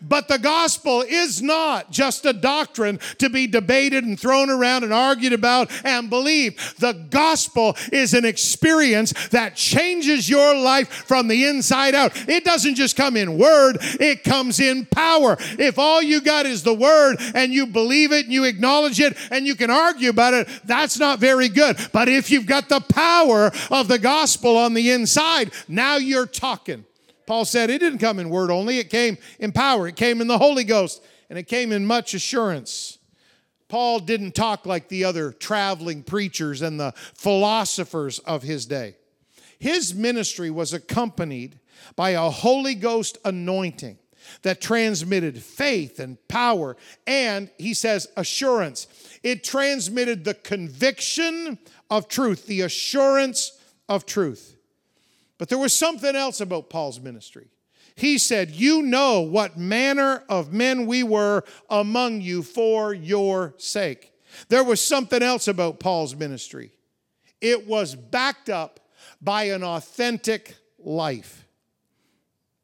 But 0.02 0.28
the 0.28 0.40
gospel 0.40 1.02
is 1.02 1.42
not 1.42 1.92
just 1.92 2.26
a 2.26 2.34
doctrine 2.34 3.00
to 3.20 3.30
be 3.30 3.48
debated 3.48 4.04
and 4.04 4.20
thrown 4.20 4.50
around 4.50 4.84
and 4.84 4.94
argued 4.94 5.34
about 5.34 5.72
and 5.86 6.10
believed. 6.10 6.80
The 6.80 6.94
gospel 7.10 7.76
is 7.92 8.14
an 8.14 8.26
experience 8.26 9.14
that 9.30 9.56
changes 9.56 10.30
your 10.30 10.56
life 10.56 10.90
from 10.90 11.28
the 11.28 11.46
inside 11.46 11.96
out. 11.96 12.12
It 12.30 12.44
doesn't 12.44 12.76
just 12.76 12.96
come 12.96 13.18
in 13.18 13.38
word, 13.38 13.78
it 13.82 14.24
comes 14.24 14.60
in 14.60 14.86
power. 14.86 15.38
If 15.40 15.80
all 15.80 16.02
you 16.02 16.22
got 16.22 16.46
is 16.46 16.64
the 16.64 16.74
word 16.74 17.18
and 17.34 17.54
you 17.54 17.68
believe 17.68 18.12
it 18.12 18.26
and 18.26 18.34
you 18.34 18.44
acknowledge 18.44 19.00
it 19.00 19.18
and 19.32 19.46
you 19.46 19.56
can 19.56 19.70
argue 19.70 20.10
about 20.10 20.34
it, 20.34 20.48
that's 20.64 21.00
not 21.00 21.20
very 21.20 21.50
good. 21.50 21.78
But 21.92 22.10
if 22.10 22.32
you've 22.32 22.46
got 22.46 22.70
the 22.70 22.82
power 22.82 23.52
of 23.72 23.88
the 23.88 24.00
gospel 24.00 24.58
on 24.58 24.74
the 24.74 24.92
inside, 24.92 25.52
now 25.68 25.98
you're 25.98 26.26
talking. 26.26 26.86
Paul 27.26 27.46
said 27.46 27.70
it 27.70 27.80
didn't 27.80 28.00
come 28.00 28.20
in 28.20 28.30
word 28.30 28.52
only, 28.52 28.80
it 28.80 28.90
came 28.90 29.18
in 29.40 29.52
power, 29.52 29.88
it 29.88 29.96
came 29.96 30.22
in 30.22 30.28
the 30.28 30.38
Holy 30.38 30.64
Ghost, 30.64 31.04
and 31.30 31.40
it 31.40 31.48
came 31.48 31.72
in 31.72 31.86
much 31.86 32.14
assurance. 32.14 33.00
Paul 33.68 34.00
didn't 34.00 34.36
talk 34.36 34.66
like 34.66 34.90
the 34.90 35.04
other 35.04 35.32
traveling 35.32 36.04
preachers 36.04 36.62
and 36.62 36.80
the 36.80 36.94
philosophers 37.16 38.20
of 38.20 38.44
his 38.44 38.66
day. 38.66 38.96
His 39.58 39.94
ministry 39.94 40.52
was 40.52 40.74
accompanied 40.74 41.60
by 41.96 42.12
a 42.12 42.30
Holy 42.30 42.76
Ghost 42.76 43.18
anointing 43.26 43.98
that 44.42 44.62
transmitted 44.62 45.42
faith 45.42 46.00
and 46.00 46.18
power, 46.28 46.76
and 47.06 47.50
he 47.58 47.74
says 47.74 48.08
assurance. 48.18 48.88
It 49.24 49.44
transmitted 49.44 50.24
the 50.24 50.34
conviction 50.34 51.60
of 51.90 52.08
truth, 52.08 52.48
the 52.48 52.62
assurance 52.62 53.60
of 53.88 54.06
truth. 54.06 54.55
But 55.38 55.50
there 55.50 55.58
was 55.58 55.74
something 55.74 56.16
else 56.16 56.40
about 56.40 56.70
Paul's 56.70 57.00
ministry. 57.00 57.48
He 57.96 58.18
said, 58.18 58.52
You 58.52 58.82
know 58.82 59.22
what 59.22 59.58
manner 59.58 60.24
of 60.30 60.54
men 60.54 60.86
we 60.86 61.04
were 61.04 61.44
among 61.70 62.22
you 62.22 62.44
for 62.44 62.94
your 62.94 63.54
sake. 63.58 64.12
There 64.50 64.64
was 64.64 64.82
something 64.82 65.24
else 65.24 65.48
about 65.48 65.80
Paul's 65.80 66.16
ministry. 66.16 66.72
It 67.42 67.68
was 67.68 67.96
backed 67.96 68.50
up 68.50 68.80
by 69.22 69.46
an 69.46 69.64
authentic 69.64 70.56
life. 70.78 71.46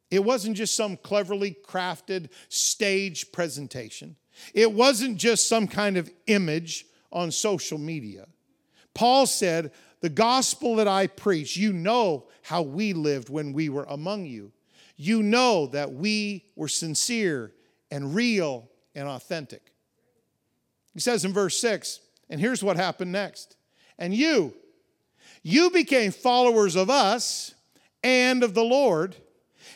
It 0.10 0.24
wasn't 0.24 0.58
just 0.58 0.76
some 0.76 0.98
cleverly 0.98 1.56
crafted 1.66 2.30
stage 2.50 3.32
presentation, 3.32 4.18
it 4.54 4.72
wasn't 4.72 5.18
just 5.18 5.48
some 5.48 5.68
kind 5.68 5.98
of 5.98 6.12
image 6.28 6.86
on 7.12 7.32
social 7.32 7.78
media. 7.78 8.28
Paul 8.94 9.26
said, 9.26 9.72
The 10.02 10.10
gospel 10.10 10.76
that 10.78 10.88
I 10.88 11.08
preach, 11.08 11.56
you 11.56 11.72
know 11.74 12.26
how 12.44 12.64
we 12.64 12.94
lived 12.94 13.30
when 13.30 13.54
we 13.54 13.70
were 13.70 13.86
among 13.88 14.26
you. 14.26 14.52
You 14.98 15.24
know 15.24 15.68
that 15.68 15.94
we 15.94 16.46
were 16.56 16.68
sincere 16.68 17.54
and 17.90 18.14
real 18.14 18.70
and 18.96 19.08
authentic. 19.08 19.72
He 20.94 21.00
says 21.00 21.24
in 21.24 21.34
verse 21.34 21.60
6, 21.60 22.00
and 22.30 22.40
here's 22.40 22.64
what 22.64 22.78
happened 22.78 23.12
next. 23.12 23.56
And 23.98 24.14
you, 24.14 24.54
you 25.44 25.70
became 25.70 26.12
followers 26.12 26.76
of 26.76 26.90
us 26.90 27.54
and 28.04 28.44
of 28.44 28.54
the 28.54 28.64
Lord, 28.64 29.16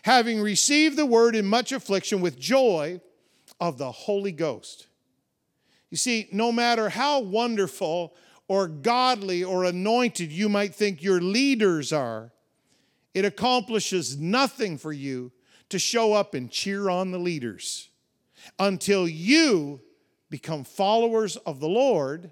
having 0.04 0.42
received 0.42 0.98
the 0.98 1.06
word 1.06 1.36
in 1.36 1.46
much 1.46 1.72
affliction 1.72 2.22
with 2.22 2.40
joy 2.40 3.00
of 3.60 3.78
the 3.78 3.92
Holy 3.92 4.32
Ghost. 4.32 4.88
You 5.90 5.98
see, 5.98 6.28
no 6.32 6.52
matter 6.52 6.90
how 6.90 7.22
wonderful 7.22 8.16
or 8.48 8.68
godly 8.68 9.44
or 9.44 9.64
anointed 9.64 10.32
you 10.32 10.48
might 10.50 10.76
think 10.76 11.02
your 11.02 11.22
leaders 11.22 11.92
are, 11.92 12.32
it 13.14 13.26
accomplishes 13.26 14.18
nothing 14.18 14.78
for 14.78 14.94
you 14.94 15.32
to 15.70 15.80
show 15.80 16.14
up 16.14 16.34
and 16.34 16.52
cheer 16.52 16.90
on 16.90 17.12
the 17.12 17.20
leaders. 17.20 17.90
until 18.60 19.08
you 19.08 19.82
become 20.30 20.64
followers 20.64 21.36
of 21.38 21.60
the 21.60 21.68
Lord 21.70 22.32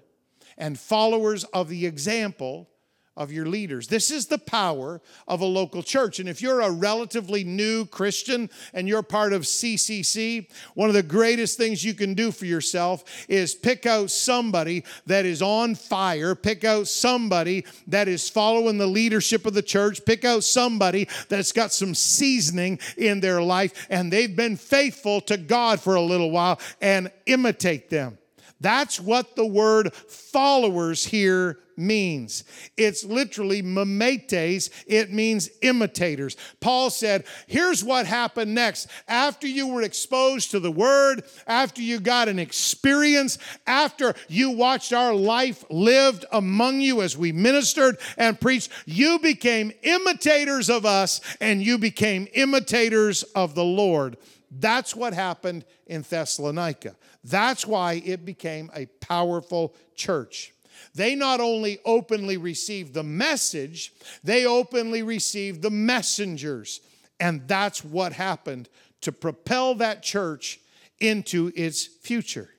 and 0.56 0.78
followers 0.78 1.44
of 1.44 1.68
the 1.68 1.86
example 1.86 2.68
of 3.16 3.30
your 3.30 3.46
leaders. 3.46 3.86
This 3.86 4.10
is 4.10 4.26
the 4.26 4.38
power 4.38 5.00
of 5.28 5.40
a 5.40 5.44
local 5.46 5.82
church. 5.82 6.18
And 6.18 6.28
if 6.28 6.42
you're 6.42 6.60
a 6.60 6.70
relatively 6.70 7.44
new 7.44 7.86
Christian 7.86 8.50
and 8.72 8.88
you're 8.88 9.02
part 9.02 9.32
of 9.32 9.42
CCC, 9.42 10.48
one 10.74 10.88
of 10.88 10.94
the 10.94 11.02
greatest 11.02 11.56
things 11.56 11.84
you 11.84 11.94
can 11.94 12.14
do 12.14 12.32
for 12.32 12.46
yourself 12.46 13.04
is 13.28 13.54
pick 13.54 13.86
out 13.86 14.10
somebody 14.10 14.84
that 15.06 15.24
is 15.24 15.42
on 15.42 15.76
fire, 15.76 16.34
pick 16.34 16.64
out 16.64 16.88
somebody 16.88 17.64
that 17.86 18.08
is 18.08 18.28
following 18.28 18.78
the 18.78 18.86
leadership 18.86 19.46
of 19.46 19.54
the 19.54 19.62
church, 19.62 20.04
pick 20.04 20.24
out 20.24 20.42
somebody 20.42 21.08
that's 21.28 21.52
got 21.52 21.72
some 21.72 21.94
seasoning 21.94 22.80
in 22.96 23.20
their 23.20 23.40
life 23.40 23.86
and 23.90 24.12
they've 24.12 24.34
been 24.34 24.56
faithful 24.56 25.20
to 25.20 25.36
God 25.36 25.80
for 25.80 25.94
a 25.94 26.02
little 26.02 26.30
while 26.30 26.60
and 26.80 27.10
imitate 27.26 27.90
them. 27.90 28.18
That's 28.60 28.98
what 28.98 29.36
the 29.36 29.46
word 29.46 29.92
followers 29.94 31.04
here 31.04 31.58
means. 31.76 32.44
It's 32.76 33.04
literally 33.04 33.62
mimetes, 33.62 34.70
it 34.86 35.12
means 35.12 35.50
imitators. 35.62 36.36
Paul 36.60 36.90
said, 36.90 37.24
Here's 37.46 37.84
what 37.84 38.06
happened 38.06 38.54
next. 38.54 38.88
After 39.08 39.46
you 39.46 39.66
were 39.68 39.82
exposed 39.82 40.50
to 40.52 40.60
the 40.60 40.70
word, 40.70 41.24
after 41.46 41.82
you 41.82 42.00
got 42.00 42.28
an 42.28 42.38
experience, 42.38 43.38
after 43.66 44.14
you 44.28 44.50
watched 44.50 44.92
our 44.92 45.14
life 45.14 45.64
lived 45.70 46.24
among 46.32 46.80
you 46.80 47.02
as 47.02 47.16
we 47.16 47.32
ministered 47.32 47.98
and 48.16 48.40
preached, 48.40 48.70
you 48.86 49.18
became 49.18 49.72
imitators 49.82 50.70
of 50.70 50.86
us 50.86 51.20
and 51.40 51.62
you 51.62 51.78
became 51.78 52.28
imitators 52.34 53.22
of 53.34 53.54
the 53.54 53.64
Lord. 53.64 54.16
That's 54.50 54.94
what 54.94 55.14
happened 55.14 55.64
in 55.86 56.02
Thessalonica. 56.02 56.96
That's 57.24 57.66
why 57.66 58.02
it 58.04 58.24
became 58.24 58.70
a 58.74 58.86
powerful 58.86 59.74
church. 59.94 60.53
They 60.94 61.14
not 61.14 61.40
only 61.40 61.78
openly 61.84 62.36
received 62.36 62.94
the 62.94 63.02
message, 63.02 63.92
they 64.22 64.46
openly 64.46 65.02
received 65.02 65.62
the 65.62 65.70
messengers. 65.70 66.80
And 67.18 67.46
that's 67.48 67.84
what 67.84 68.12
happened 68.12 68.68
to 69.00 69.12
propel 69.12 69.74
that 69.76 70.02
church 70.02 70.60
into 71.00 71.52
its 71.56 71.84
future. 71.84 72.50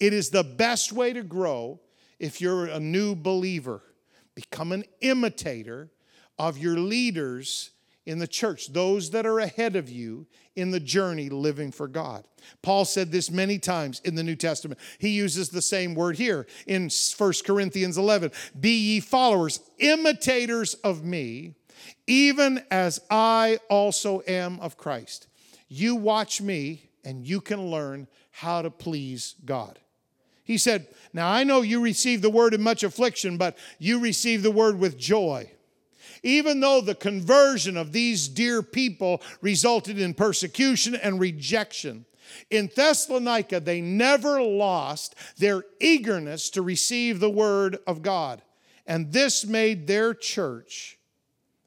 It 0.00 0.12
is 0.12 0.30
the 0.30 0.44
best 0.44 0.92
way 0.92 1.12
to 1.12 1.22
grow 1.22 1.80
if 2.18 2.40
you're 2.40 2.66
a 2.66 2.80
new 2.80 3.14
believer. 3.14 3.82
Become 4.34 4.72
an 4.72 4.84
imitator 5.00 5.90
of 6.38 6.58
your 6.58 6.76
leaders 6.76 7.70
in 8.06 8.18
the 8.18 8.26
church, 8.26 8.72
those 8.72 9.10
that 9.10 9.26
are 9.26 9.40
ahead 9.40 9.76
of 9.76 9.88
you 9.88 10.26
in 10.56 10.70
the 10.70 10.80
journey 10.80 11.28
living 11.28 11.72
for 11.72 11.88
God. 11.88 12.24
Paul 12.62 12.84
said 12.84 13.10
this 13.10 13.30
many 13.30 13.58
times 13.58 14.00
in 14.04 14.14
the 14.14 14.22
New 14.22 14.36
Testament. 14.36 14.78
He 14.98 15.10
uses 15.10 15.48
the 15.48 15.62
same 15.62 15.94
word 15.94 16.16
here 16.16 16.46
in 16.66 16.90
1 16.90 17.32
Corinthians 17.46 17.96
11 17.96 18.30
Be 18.58 18.76
ye 18.76 19.00
followers, 19.00 19.60
imitators 19.78 20.74
of 20.74 21.04
me, 21.04 21.54
even 22.06 22.62
as 22.70 23.00
I 23.10 23.58
also 23.70 24.22
am 24.28 24.60
of 24.60 24.76
Christ. 24.76 25.26
You 25.68 25.96
watch 25.96 26.40
me, 26.40 26.90
and 27.04 27.26
you 27.26 27.40
can 27.40 27.70
learn 27.70 28.06
how 28.30 28.62
to 28.62 28.70
please 28.70 29.34
God. 29.44 29.78
He 30.44 30.58
said, 30.58 30.88
Now 31.14 31.30
I 31.30 31.42
know 31.42 31.62
you 31.62 31.80
receive 31.80 32.20
the 32.20 32.30
word 32.30 32.52
in 32.52 32.62
much 32.62 32.82
affliction, 32.82 33.38
but 33.38 33.56
you 33.78 33.98
receive 33.98 34.42
the 34.42 34.50
word 34.50 34.78
with 34.78 34.98
joy 34.98 35.50
even 36.22 36.60
though 36.60 36.80
the 36.80 36.94
conversion 36.94 37.76
of 37.76 37.92
these 37.92 38.28
dear 38.28 38.62
people 38.62 39.22
resulted 39.40 39.98
in 39.98 40.14
persecution 40.14 40.94
and 40.94 41.20
rejection. 41.20 42.04
In 42.50 42.70
Thessalonica, 42.74 43.60
they 43.60 43.80
never 43.80 44.42
lost 44.42 45.14
their 45.36 45.64
eagerness 45.80 46.50
to 46.50 46.62
receive 46.62 47.20
the 47.20 47.30
word 47.30 47.78
of 47.86 48.02
God. 48.02 48.42
And 48.86 49.12
this 49.12 49.44
made 49.44 49.86
their 49.86 50.14
church 50.14 50.98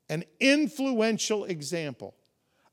an 0.10 0.24
influential 0.40 1.46
example 1.46 2.16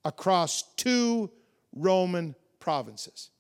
across 0.05 0.63
two 0.77 1.31
Roman 1.75 2.35
provinces. 2.61 3.31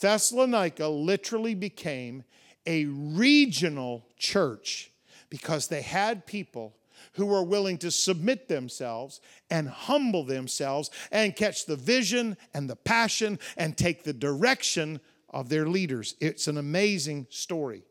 Thessalonica 0.00 0.86
literally 0.86 1.54
became 1.54 2.24
a 2.66 2.84
regional 2.84 4.06
church 4.16 4.90
because 5.30 5.68
they 5.68 5.82
had 5.82 6.26
people 6.26 6.76
who 7.18 7.34
are 7.34 7.44
willing 7.44 7.76
to 7.78 7.90
submit 7.90 8.48
themselves 8.48 9.20
and 9.50 9.68
humble 9.68 10.24
themselves 10.24 10.90
and 11.12 11.36
catch 11.36 11.66
the 11.66 11.76
vision 11.76 12.36
and 12.54 12.68
the 12.68 12.76
passion 12.76 13.38
and 13.56 13.76
take 13.76 14.04
the 14.04 14.12
direction 14.12 15.00
of 15.28 15.48
their 15.48 15.66
leaders. 15.66 16.14
It's 16.20 16.48
an 16.48 16.56
amazing 16.56 17.26
story. 17.28 17.82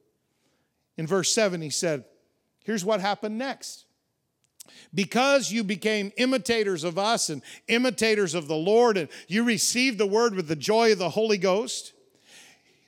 In 0.98 1.06
verse 1.06 1.32
7, 1.32 1.62
he 1.62 1.70
said, 1.70 2.06
Here's 2.64 2.84
what 2.84 3.00
happened 3.00 3.38
next. 3.38 3.86
Because 4.94 5.52
you 5.52 5.64
became 5.64 6.12
imitators 6.18 6.84
of 6.84 6.98
us 6.98 7.30
and 7.30 7.42
imitators 7.68 8.34
of 8.34 8.48
the 8.48 8.56
Lord, 8.56 8.98
and 8.98 9.08
you 9.28 9.44
received 9.44 9.98
the 9.98 10.08
word 10.08 10.36
with 10.36 10.48
the 10.48 10.56
joy 10.56 10.92
of 10.92 10.98
the 10.98 11.12
Holy 11.12 11.38
Ghost, 11.38 11.94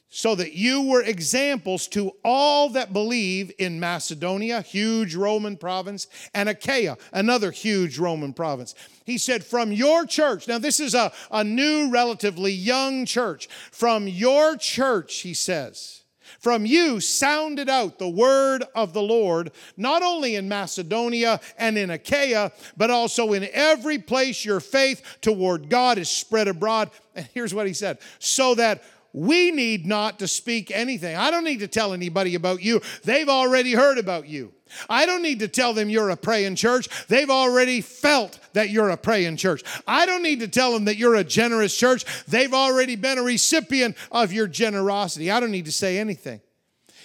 so 0.10 0.34
that 0.36 0.54
you 0.54 0.82
were 0.82 1.04
examples 1.04 1.88
to 1.88 2.12
all 2.24 2.70
that 2.70 2.92
believe 2.92 3.52
in 3.60 3.80
Macedonia, 3.80 4.62
huge 4.62 5.16
Roman 5.16 5.56
province, 5.56 6.08
and 6.34 6.50
Achaia, 6.50 6.98
another 7.14 7.52
huge 7.52 8.00
Roman 8.00 8.34
province. 8.34 8.74
He 9.06 9.20
said, 9.20 9.44
From 9.44 9.72
your 9.72 10.06
church, 10.06 10.48
now 10.48 10.58
this 10.58 10.80
is 10.80 10.96
a, 10.96 11.12
a 11.32 11.44
new, 11.44 11.90
relatively 11.92 12.52
young 12.52 13.06
church. 13.06 13.48
From 13.72 14.08
your 14.08 14.58
church, 14.58 15.20
he 15.20 15.36
says, 15.36 16.00
from 16.40 16.66
you 16.66 17.00
sounded 17.00 17.70
out 17.70 17.98
the 17.98 18.10
word 18.10 18.64
of 18.76 18.94
the 18.94 19.02
Lord, 19.02 19.52
not 19.76 20.04
only 20.04 20.36
in 20.36 20.48
Macedonia 20.48 21.42
and 21.58 21.78
in 21.78 21.90
Achaia, 21.90 22.52
but 22.78 22.90
also 22.90 23.34
in 23.34 23.50
every 23.52 23.98
place 23.98 24.46
your 24.46 24.60
faith 24.60 25.18
toward 25.22 25.70
God 25.70 25.98
is 25.98 26.08
spread 26.08 26.48
abroad. 26.48 26.92
And 27.16 27.28
here's 27.34 27.54
what 27.54 27.68
he 27.68 27.74
said 27.74 27.98
so 28.20 28.56
that 28.56 28.84
we 29.14 29.52
need 29.52 29.86
not 29.86 30.20
to 30.20 30.28
speak 30.28 30.72
anything. 30.72 31.16
I 31.16 31.32
don't 31.32 31.44
need 31.44 31.60
to 31.60 31.68
tell 31.68 31.94
anybody 31.94 32.36
about 32.36 32.62
you. 32.62 32.82
They've 33.04 33.30
already 33.30 33.74
heard 33.74 33.98
about 33.98 34.28
you. 34.28 34.54
I 34.88 35.06
don't 35.06 35.24
need 35.24 35.40
to 35.40 35.48
tell 35.48 35.74
them 35.74 35.90
you're 35.90 36.12
a 36.12 36.18
praying 36.18 36.56
church. 36.56 36.90
They've 37.08 37.30
already 37.30 37.82
felt 37.82 38.40
that 38.54 38.70
you're 38.70 38.90
a 38.90 38.98
praying 38.98 39.38
church. 39.38 39.64
I 39.88 40.06
don't 40.06 40.22
need 40.22 40.42
to 40.42 40.48
tell 40.48 40.74
them 40.74 40.86
that 40.86 40.98
you're 40.98 41.16
a 41.16 41.24
generous 41.24 41.76
church. 41.76 42.06
They've 42.28 42.54
already 42.54 42.96
been 42.96 43.18
a 43.18 43.24
recipient 43.24 43.98
of 44.12 44.32
your 44.32 44.48
generosity. 44.48 45.32
I 45.32 45.40
don't 45.40 45.52
need 45.52 45.66
to 45.66 45.72
say 45.72 45.98
anything. 45.98 46.42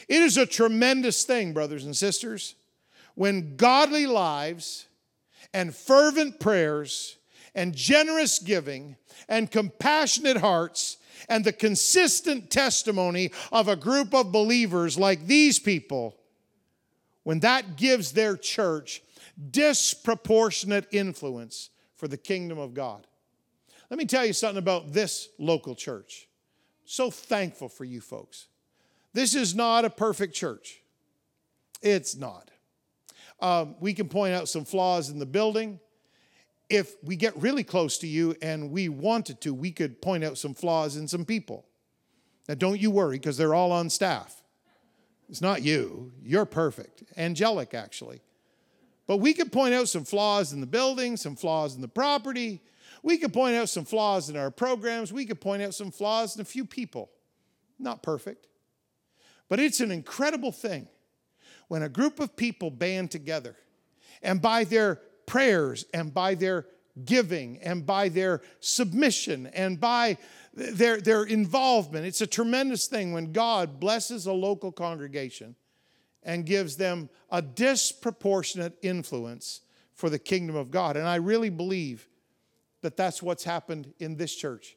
It 0.08 0.20
is 0.20 0.36
a 0.36 0.44
tremendous 0.44 1.24
thing, 1.24 1.54
brothers 1.54 1.86
and 1.86 1.96
sisters, 1.96 2.54
when 3.14 3.56
godly 3.56 4.06
lives 4.06 4.86
and 5.54 5.74
fervent 5.74 6.40
prayers 6.40 7.16
and 7.54 7.74
generous 7.74 8.38
giving 8.38 8.96
and 9.28 9.50
compassionate 9.50 10.36
hearts 10.36 10.98
and 11.28 11.44
the 11.44 11.52
consistent 11.52 12.50
testimony 12.50 13.30
of 13.52 13.68
a 13.68 13.76
group 13.76 14.14
of 14.14 14.32
believers 14.32 14.98
like 14.98 15.26
these 15.26 15.58
people, 15.58 16.16
when 17.22 17.40
that 17.40 17.76
gives 17.76 18.12
their 18.12 18.36
church 18.36 19.02
disproportionate 19.50 20.86
influence 20.92 21.70
for 21.96 22.08
the 22.08 22.16
kingdom 22.16 22.58
of 22.58 22.74
God. 22.74 23.06
Let 23.90 23.98
me 23.98 24.06
tell 24.06 24.24
you 24.24 24.32
something 24.32 24.58
about 24.58 24.92
this 24.92 25.28
local 25.38 25.74
church. 25.74 26.28
So 26.84 27.10
thankful 27.10 27.68
for 27.68 27.84
you 27.84 28.00
folks. 28.00 28.46
This 29.12 29.34
is 29.34 29.54
not 29.54 29.84
a 29.84 29.90
perfect 29.90 30.34
church. 30.34 30.82
It's 31.82 32.16
not. 32.16 32.50
Um, 33.40 33.76
we 33.80 33.94
can 33.94 34.08
point 34.08 34.34
out 34.34 34.48
some 34.48 34.64
flaws 34.64 35.10
in 35.10 35.18
the 35.18 35.26
building 35.26 35.80
if 36.68 36.94
we 37.02 37.16
get 37.16 37.36
really 37.36 37.64
close 37.64 37.98
to 37.98 38.06
you 38.06 38.34
and 38.40 38.70
we 38.70 38.88
wanted 38.88 39.40
to, 39.42 39.52
we 39.52 39.70
could 39.70 40.00
point 40.00 40.24
out 40.24 40.38
some 40.38 40.54
flaws 40.54 40.96
in 40.96 41.06
some 41.06 41.24
people. 41.24 41.66
Now, 42.48 42.54
don't 42.54 42.80
you 42.80 42.90
worry 42.90 43.18
because 43.18 43.36
they're 43.36 43.54
all 43.54 43.72
on 43.72 43.90
staff. 43.90 44.42
It's 45.28 45.40
not 45.40 45.62
you, 45.62 46.12
you're 46.22 46.44
perfect, 46.44 47.04
angelic 47.16 47.74
actually. 47.74 48.20
But 49.06 49.18
we 49.18 49.34
could 49.34 49.52
point 49.52 49.74
out 49.74 49.88
some 49.88 50.04
flaws 50.04 50.52
in 50.52 50.60
the 50.60 50.66
building, 50.66 51.16
some 51.16 51.36
flaws 51.36 51.74
in 51.74 51.82
the 51.82 51.88
property. 51.88 52.62
We 53.02 53.18
could 53.18 53.32
point 53.34 53.54
out 53.54 53.68
some 53.68 53.84
flaws 53.84 54.30
in 54.30 54.36
our 54.36 54.50
programs. 54.50 55.12
We 55.12 55.26
could 55.26 55.40
point 55.40 55.62
out 55.62 55.74
some 55.74 55.90
flaws 55.90 56.36
in 56.36 56.42
a 56.42 56.44
few 56.44 56.64
people. 56.64 57.10
Not 57.78 58.02
perfect. 58.02 58.46
But 59.48 59.60
it's 59.60 59.80
an 59.80 59.90
incredible 59.90 60.52
thing 60.52 60.88
when 61.68 61.82
a 61.82 61.88
group 61.88 62.18
of 62.18 62.34
people 62.34 62.70
band 62.70 63.10
together 63.10 63.56
and 64.22 64.40
by 64.40 64.64
their 64.64 65.00
prayers 65.26 65.84
and 65.92 66.12
by 66.12 66.34
their 66.34 66.66
giving 67.04 67.58
and 67.58 67.84
by 67.84 68.08
their 68.08 68.40
submission 68.60 69.46
and 69.48 69.80
by 69.80 70.16
their, 70.52 71.00
their 71.00 71.24
involvement. 71.24 72.06
It's 72.06 72.20
a 72.20 72.26
tremendous 72.26 72.86
thing 72.86 73.12
when 73.12 73.32
God 73.32 73.80
blesses 73.80 74.26
a 74.26 74.32
local 74.32 74.70
congregation 74.70 75.56
and 76.22 76.46
gives 76.46 76.76
them 76.76 77.10
a 77.30 77.42
disproportionate 77.42 78.78
influence 78.82 79.60
for 79.94 80.08
the 80.08 80.18
kingdom 80.18 80.56
of 80.56 80.70
God. 80.70 80.96
And 80.96 81.06
I 81.06 81.16
really 81.16 81.50
believe 81.50 82.08
that 82.82 82.96
that's 82.96 83.22
what's 83.22 83.44
happened 83.44 83.92
in 83.98 84.16
this 84.16 84.34
church. 84.34 84.76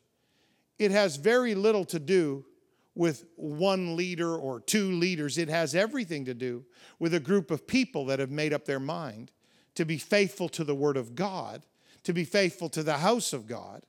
it 0.79 0.91
has 0.91 1.15
very 1.15 1.55
little 1.55 1.85
to 1.85 1.99
do 1.99 2.45
with 2.93 3.25
one 3.35 3.95
leader 3.95 4.35
or 4.35 4.59
two 4.59 4.91
leaders. 4.91 5.37
It 5.37 5.49
has 5.49 5.75
everything 5.75 6.25
to 6.25 6.33
do 6.33 6.65
with 6.99 7.13
a 7.13 7.19
group 7.19 7.51
of 7.51 7.67
people 7.67 8.05
that 8.05 8.19
have 8.19 8.31
made 8.31 8.53
up 8.53 8.65
their 8.65 8.79
mind 8.79 9.31
to 9.77 9.85
be 9.85 9.99
faithful 9.99 10.49
to 10.49 10.63
the 10.63 10.73
Word 10.73 10.97
of 10.97 11.13
God, 11.13 11.61
to 12.01 12.11
be 12.11 12.23
faithful 12.23 12.67
to 12.69 12.81
the 12.81 12.97
house 12.97 13.31
of 13.31 13.45
God, 13.45 13.83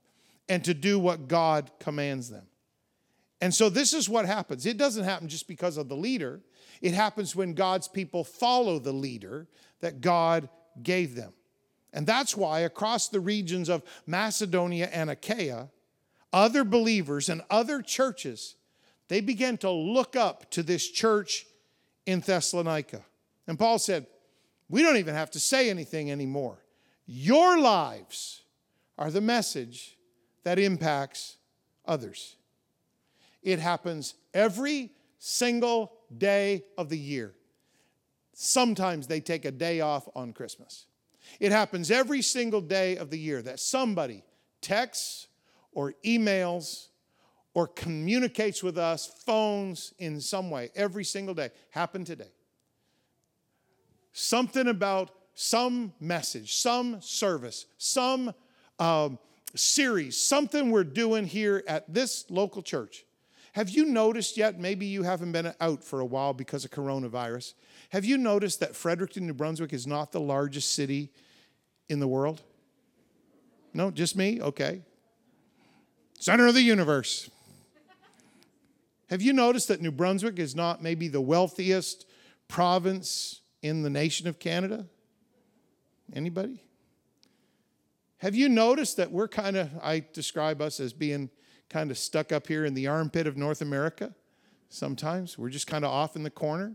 and 0.46 0.62
to 0.62 0.74
do 0.74 0.98
what 0.98 1.28
God 1.28 1.70
commands 1.80 2.28
them. 2.28 2.44
And 3.40 3.54
so 3.54 3.70
this 3.70 3.94
is 3.94 4.06
what 4.06 4.26
happens. 4.26 4.66
It 4.66 4.76
doesn't 4.76 5.04
happen 5.04 5.28
just 5.28 5.48
because 5.48 5.78
of 5.78 5.88
the 5.88 5.96
leader, 5.96 6.42
it 6.82 6.92
happens 6.92 7.34
when 7.34 7.54
God's 7.54 7.88
people 7.88 8.22
follow 8.22 8.78
the 8.78 8.92
leader 8.92 9.46
that 9.80 10.02
God 10.02 10.50
gave 10.82 11.14
them. 11.14 11.32
And 11.94 12.06
that's 12.06 12.36
why 12.36 12.60
across 12.60 13.08
the 13.08 13.20
regions 13.20 13.70
of 13.70 13.82
Macedonia 14.06 14.90
and 14.92 15.08
Achaia, 15.08 15.70
other 16.34 16.64
believers 16.64 17.30
and 17.30 17.40
other 17.48 17.80
churches, 17.80 18.56
they 19.08 19.22
began 19.22 19.56
to 19.58 19.70
look 19.70 20.16
up 20.16 20.50
to 20.50 20.62
this 20.62 20.86
church 20.86 21.46
in 22.04 22.20
Thessalonica. 22.20 23.06
And 23.46 23.58
Paul 23.58 23.78
said, 23.78 24.06
We 24.68 24.82
don't 24.82 24.96
even 24.96 25.14
have 25.14 25.30
to 25.32 25.40
say 25.40 25.70
anything 25.70 26.10
anymore. 26.10 26.62
Your 27.06 27.58
lives 27.58 28.42
are 28.98 29.10
the 29.10 29.20
message 29.20 29.96
that 30.44 30.58
impacts 30.58 31.38
others. 31.86 32.36
It 33.42 33.58
happens 33.58 34.14
every 34.34 34.92
single 35.18 35.92
day 36.16 36.64
of 36.76 36.88
the 36.88 36.98
year. 36.98 37.34
Sometimes 38.34 39.06
they 39.06 39.20
take 39.20 39.44
a 39.44 39.50
day 39.50 39.80
off 39.80 40.08
on 40.14 40.32
Christmas. 40.32 40.86
It 41.40 41.52
happens 41.52 41.90
every 41.90 42.22
single 42.22 42.60
day 42.60 42.96
of 42.96 43.10
the 43.10 43.18
year 43.18 43.42
that 43.42 43.60
somebody 43.60 44.22
texts 44.60 45.28
or 45.72 45.94
emails 46.04 46.88
or 47.54 47.66
communicates 47.66 48.62
with 48.62 48.78
us, 48.78 49.06
phones 49.26 49.92
in 49.98 50.20
some 50.20 50.50
way, 50.50 50.70
every 50.76 51.04
single 51.04 51.34
day. 51.34 51.50
Happened 51.70 52.06
today. 52.06 52.30
Something 54.20 54.66
about 54.66 55.12
some 55.34 55.92
message, 56.00 56.56
some 56.56 57.00
service, 57.00 57.66
some 57.78 58.34
um, 58.80 59.16
series, 59.54 60.20
something 60.20 60.72
we're 60.72 60.82
doing 60.82 61.24
here 61.24 61.62
at 61.68 61.94
this 61.94 62.28
local 62.28 62.60
church. 62.60 63.04
Have 63.52 63.70
you 63.70 63.84
noticed 63.84 64.36
yet? 64.36 64.58
Maybe 64.58 64.86
you 64.86 65.04
haven't 65.04 65.30
been 65.30 65.54
out 65.60 65.84
for 65.84 66.00
a 66.00 66.04
while 66.04 66.34
because 66.34 66.64
of 66.64 66.72
coronavirus. 66.72 67.54
Have 67.90 68.04
you 68.04 68.18
noticed 68.18 68.58
that 68.58 68.74
Fredericton, 68.74 69.24
New 69.24 69.34
Brunswick 69.34 69.72
is 69.72 69.86
not 69.86 70.10
the 70.10 70.20
largest 70.20 70.72
city 70.74 71.12
in 71.88 72.00
the 72.00 72.08
world? 72.08 72.42
No, 73.72 73.92
just 73.92 74.16
me? 74.16 74.42
Okay. 74.42 74.82
Center 76.18 76.48
of 76.48 76.54
the 76.54 76.62
universe. 76.62 77.30
Have 79.10 79.22
you 79.22 79.32
noticed 79.32 79.68
that 79.68 79.80
New 79.80 79.92
Brunswick 79.92 80.40
is 80.40 80.56
not 80.56 80.82
maybe 80.82 81.06
the 81.06 81.20
wealthiest 81.20 82.04
province 82.48 83.37
in 83.62 83.82
the 83.82 83.90
nation 83.90 84.28
of 84.28 84.38
Canada? 84.38 84.86
Anybody? 86.12 86.62
Have 88.18 88.34
you 88.34 88.48
noticed 88.48 88.96
that 88.96 89.12
we're 89.12 89.28
kind 89.28 89.56
of, 89.56 89.70
I 89.82 90.04
describe 90.12 90.60
us 90.60 90.80
as 90.80 90.92
being 90.92 91.30
kind 91.68 91.90
of 91.90 91.98
stuck 91.98 92.32
up 92.32 92.46
here 92.46 92.64
in 92.64 92.74
the 92.74 92.86
armpit 92.86 93.26
of 93.26 93.36
North 93.36 93.60
America 93.60 94.14
sometimes? 94.68 95.38
We're 95.38 95.50
just 95.50 95.66
kind 95.66 95.84
of 95.84 95.90
off 95.90 96.16
in 96.16 96.22
the 96.22 96.30
corner, 96.30 96.74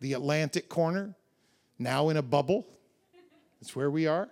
the 0.00 0.12
Atlantic 0.12 0.68
corner, 0.68 1.14
now 1.78 2.08
in 2.10 2.16
a 2.16 2.22
bubble. 2.22 2.66
That's 3.60 3.74
where 3.74 3.90
we 3.90 4.06
are. 4.06 4.28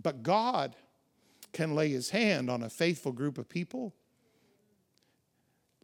But 0.00 0.22
God 0.22 0.76
can 1.52 1.74
lay 1.74 1.90
his 1.90 2.10
hand 2.10 2.50
on 2.50 2.62
a 2.62 2.70
faithful 2.70 3.12
group 3.12 3.38
of 3.38 3.48
people. 3.48 3.94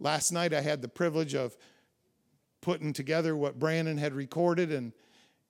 Last 0.00 0.32
night 0.32 0.54
I 0.54 0.62
had 0.62 0.80
the 0.80 0.88
privilege 0.88 1.34
of 1.34 1.56
putting 2.62 2.94
together 2.94 3.36
what 3.36 3.58
Brandon 3.58 3.98
had 3.98 4.14
recorded 4.14 4.72
and, 4.72 4.92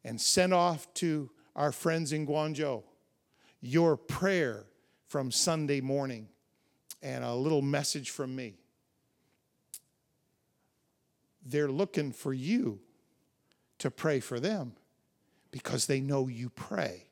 and 0.04 0.20
sent 0.20 0.52
off 0.52 0.92
to 0.94 1.30
our 1.54 1.70
friends 1.70 2.12
in 2.12 2.26
Guangzhou. 2.26 2.82
Your 3.60 3.96
prayer 3.96 4.66
from 5.06 5.30
Sunday 5.30 5.80
morning 5.80 6.28
and 7.00 7.22
a 7.22 7.34
little 7.34 7.62
message 7.62 8.10
from 8.10 8.34
me. 8.34 8.56
They're 11.46 11.70
looking 11.70 12.12
for 12.12 12.34
you 12.34 12.80
to 13.78 13.90
pray 13.90 14.20
for 14.20 14.40
them 14.40 14.72
because 15.52 15.86
they 15.86 16.00
know 16.00 16.26
you 16.26 16.50
pray. 16.50 17.06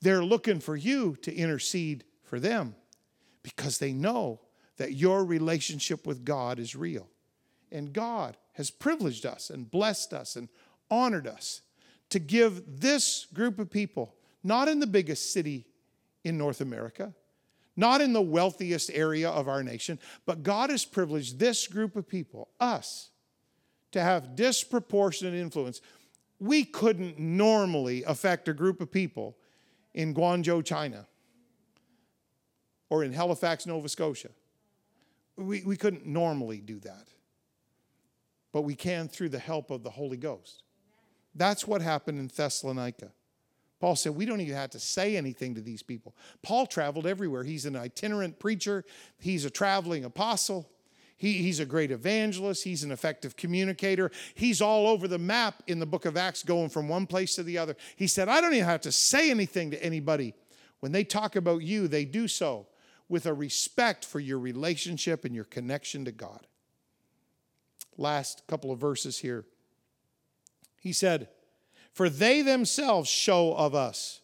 They're 0.00 0.24
looking 0.24 0.60
for 0.60 0.76
you 0.76 1.16
to 1.22 1.34
intercede 1.34 2.04
for 2.22 2.40
them 2.40 2.74
because 3.42 3.78
they 3.78 3.92
know 3.92 4.40
that 4.80 4.94
your 4.94 5.26
relationship 5.26 6.06
with 6.06 6.24
God 6.24 6.58
is 6.58 6.74
real. 6.74 7.06
And 7.70 7.92
God 7.92 8.38
has 8.54 8.70
privileged 8.70 9.26
us 9.26 9.50
and 9.50 9.70
blessed 9.70 10.14
us 10.14 10.36
and 10.36 10.48
honored 10.90 11.26
us 11.26 11.60
to 12.08 12.18
give 12.18 12.80
this 12.80 13.26
group 13.26 13.58
of 13.58 13.70
people, 13.70 14.14
not 14.42 14.68
in 14.68 14.80
the 14.80 14.86
biggest 14.86 15.34
city 15.34 15.66
in 16.24 16.38
North 16.38 16.62
America, 16.62 17.12
not 17.76 18.00
in 18.00 18.14
the 18.14 18.22
wealthiest 18.22 18.90
area 18.94 19.28
of 19.28 19.48
our 19.48 19.62
nation, 19.62 19.98
but 20.24 20.42
God 20.42 20.70
has 20.70 20.86
privileged 20.86 21.38
this 21.38 21.66
group 21.66 21.94
of 21.94 22.08
people, 22.08 22.48
us, 22.58 23.10
to 23.92 24.00
have 24.00 24.34
disproportionate 24.34 25.34
influence. 25.34 25.82
We 26.38 26.64
couldn't 26.64 27.18
normally 27.18 28.02
affect 28.04 28.48
a 28.48 28.54
group 28.54 28.80
of 28.80 28.90
people 28.90 29.36
in 29.92 30.14
Guangzhou, 30.14 30.64
China 30.64 31.06
or 32.88 33.04
in 33.04 33.12
Halifax, 33.12 33.66
Nova 33.66 33.86
Scotia. 33.86 34.30
We, 35.40 35.62
we 35.62 35.76
couldn't 35.76 36.06
normally 36.06 36.60
do 36.60 36.78
that, 36.80 37.08
but 38.52 38.62
we 38.62 38.74
can 38.74 39.08
through 39.08 39.30
the 39.30 39.38
help 39.38 39.70
of 39.70 39.82
the 39.82 39.90
Holy 39.90 40.16
Ghost. 40.16 40.64
That's 41.34 41.66
what 41.66 41.80
happened 41.80 42.18
in 42.18 42.28
Thessalonica. 42.28 43.12
Paul 43.80 43.96
said, 43.96 44.14
We 44.14 44.26
don't 44.26 44.40
even 44.40 44.54
have 44.54 44.70
to 44.70 44.80
say 44.80 45.16
anything 45.16 45.54
to 45.54 45.60
these 45.60 45.82
people. 45.82 46.14
Paul 46.42 46.66
traveled 46.66 47.06
everywhere. 47.06 47.44
He's 47.44 47.64
an 47.64 47.76
itinerant 47.76 48.38
preacher, 48.38 48.84
he's 49.18 49.44
a 49.44 49.50
traveling 49.50 50.04
apostle. 50.04 50.68
He, 51.16 51.34
he's 51.34 51.60
a 51.60 51.66
great 51.66 51.90
evangelist. 51.90 52.64
He's 52.64 52.82
an 52.82 52.90
effective 52.90 53.36
communicator. 53.36 54.10
He's 54.32 54.62
all 54.62 54.86
over 54.86 55.06
the 55.06 55.18
map 55.18 55.62
in 55.66 55.78
the 55.78 55.84
book 55.84 56.06
of 56.06 56.16
Acts, 56.16 56.42
going 56.42 56.70
from 56.70 56.88
one 56.88 57.06
place 57.06 57.34
to 57.34 57.42
the 57.42 57.58
other. 57.58 57.76
He 57.96 58.06
said, 58.06 58.30
I 58.30 58.40
don't 58.40 58.54
even 58.54 58.64
have 58.64 58.80
to 58.80 58.92
say 58.92 59.30
anything 59.30 59.70
to 59.72 59.84
anybody. 59.84 60.32
When 60.78 60.92
they 60.92 61.04
talk 61.04 61.36
about 61.36 61.58
you, 61.60 61.88
they 61.88 62.06
do 62.06 62.26
so 62.26 62.68
with 63.10 63.26
a 63.26 63.34
respect 63.34 64.04
for 64.04 64.20
your 64.20 64.38
relationship 64.38 65.24
and 65.24 65.34
your 65.34 65.44
connection 65.44 66.04
to 66.06 66.12
God. 66.12 66.46
Last 67.98 68.44
couple 68.46 68.70
of 68.70 68.78
verses 68.78 69.18
here. 69.18 69.44
He 70.80 70.92
said, 70.92 71.28
For 71.92 72.08
they 72.08 72.40
themselves 72.40 73.10
show 73.10 73.52
of 73.54 73.74
us 73.74 74.20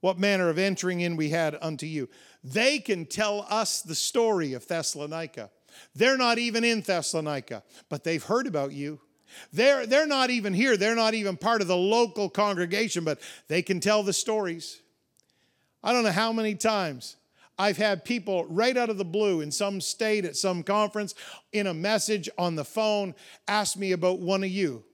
what 0.00 0.18
manner 0.18 0.50
of 0.50 0.58
entering 0.58 1.00
in 1.00 1.16
we 1.16 1.30
had 1.30 1.56
unto 1.60 1.86
you. 1.86 2.08
They 2.44 2.78
can 2.78 3.06
tell 3.06 3.46
us 3.48 3.80
the 3.82 3.94
story 3.94 4.52
of 4.52 4.68
Thessalonica. 4.68 5.50
They're 5.94 6.18
not 6.18 6.38
even 6.38 6.64
in 6.64 6.82
Thessalonica, 6.82 7.64
but 7.88 8.04
they've 8.04 8.22
heard 8.22 8.46
about 8.46 8.72
you. 8.72 9.00
They're, 9.54 9.86
they're 9.86 10.06
not 10.06 10.30
even 10.30 10.52
here. 10.52 10.76
They're 10.76 10.94
not 10.94 11.14
even 11.14 11.38
part 11.38 11.62
of 11.62 11.66
the 11.66 11.76
local 11.76 12.28
congregation, 12.28 13.04
but 13.04 13.20
they 13.48 13.62
can 13.62 13.80
tell 13.80 14.02
the 14.02 14.12
stories. 14.12 14.82
I 15.82 15.92
don't 15.92 16.04
know 16.04 16.12
how 16.12 16.32
many 16.32 16.54
times 16.54 17.16
I've 17.58 17.76
had 17.76 18.04
people 18.04 18.46
right 18.46 18.76
out 18.76 18.88
of 18.88 18.98
the 18.98 19.04
blue 19.04 19.40
in 19.40 19.50
some 19.50 19.80
state 19.80 20.24
at 20.24 20.36
some 20.36 20.62
conference 20.62 21.14
in 21.52 21.66
a 21.66 21.74
message 21.74 22.28
on 22.38 22.54
the 22.54 22.64
phone 22.64 23.14
ask 23.48 23.76
me 23.76 23.92
about 23.92 24.20
one 24.20 24.44
of 24.44 24.50
you. 24.50 24.84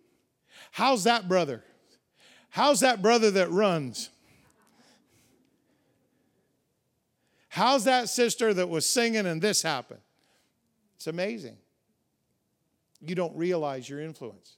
How's 0.70 1.04
that 1.04 1.28
brother? 1.28 1.62
How's 2.48 2.80
that 2.80 3.02
brother 3.02 3.30
that 3.32 3.50
runs? 3.50 4.10
How's 7.48 7.84
that 7.84 8.08
sister 8.08 8.54
that 8.54 8.68
was 8.68 8.88
singing 8.88 9.26
and 9.26 9.42
this 9.42 9.62
happened? 9.62 10.00
It's 10.96 11.06
amazing. 11.06 11.56
You 13.00 13.14
don't 13.14 13.36
realize 13.36 13.88
your 13.88 14.00
influence. 14.00 14.56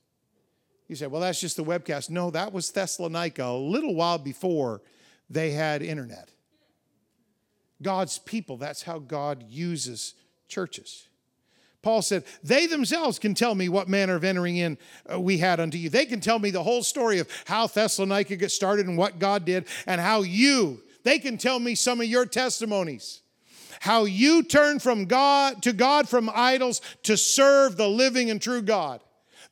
You 0.89 0.95
say, 0.95 1.09
well, 1.09 1.21
that's 1.21 1.41
just 1.41 1.57
the 1.57 1.65
webcast. 1.65 2.11
No, 2.11 2.31
that 2.31 2.53
was 2.53 2.71
Thessalonica 2.71 3.45
a 3.45 3.59
little 3.59 3.95
while 3.95 4.19
before 4.19 4.83
they 5.29 5.51
had 5.51 5.83
internet. 5.83 6.31
God's 7.83 8.19
people. 8.19 8.57
That's 8.57 8.83
how 8.83 8.99
God 8.99 9.45
uses 9.49 10.15
churches. 10.49 11.09
Paul 11.83 12.03
said, 12.03 12.25
They 12.43 12.67
themselves 12.67 13.19
can 13.19 13.35
tell 13.35 13.55
me 13.55 13.69
what 13.69 13.89
manner 13.89 14.17
of 14.17 14.25
entering 14.25 14.57
in 14.57 14.77
uh, 15.13 15.21
we 15.21 15.39
had 15.39 15.61
unto 15.61 15.79
you. 15.79 15.89
They 15.89 16.07
can 16.07 16.21
tell 16.21 16.39
me 16.39 16.51
the 16.51 16.63
whole 16.63 16.83
story 16.83 17.21
of 17.21 17.29
how 17.45 17.69
Thessalonica 17.69 18.37
got 18.37 18.51
started 18.51 18.87
and 18.87 18.99
what 18.99 19.19
God 19.19 19.45
did, 19.45 19.67
and 19.87 20.01
how 20.01 20.23
you, 20.23 20.83
they 21.05 21.21
can 21.21 21.39
tell 21.39 21.61
me 21.61 21.77
some 21.77 22.01
of 22.01 22.09
your 22.09 22.27
testimonies. 22.27 23.21
How 23.79 24.05
you 24.05 24.43
turned 24.43 24.83
from 24.83 25.05
God 25.05 25.63
to 25.63 25.73
God 25.73 26.09
from 26.09 26.29
idols 26.35 26.81
to 27.05 27.17
serve 27.17 27.77
the 27.77 27.89
living 27.89 28.31
and 28.31 28.43
true 28.43 28.63
God. 28.63 29.01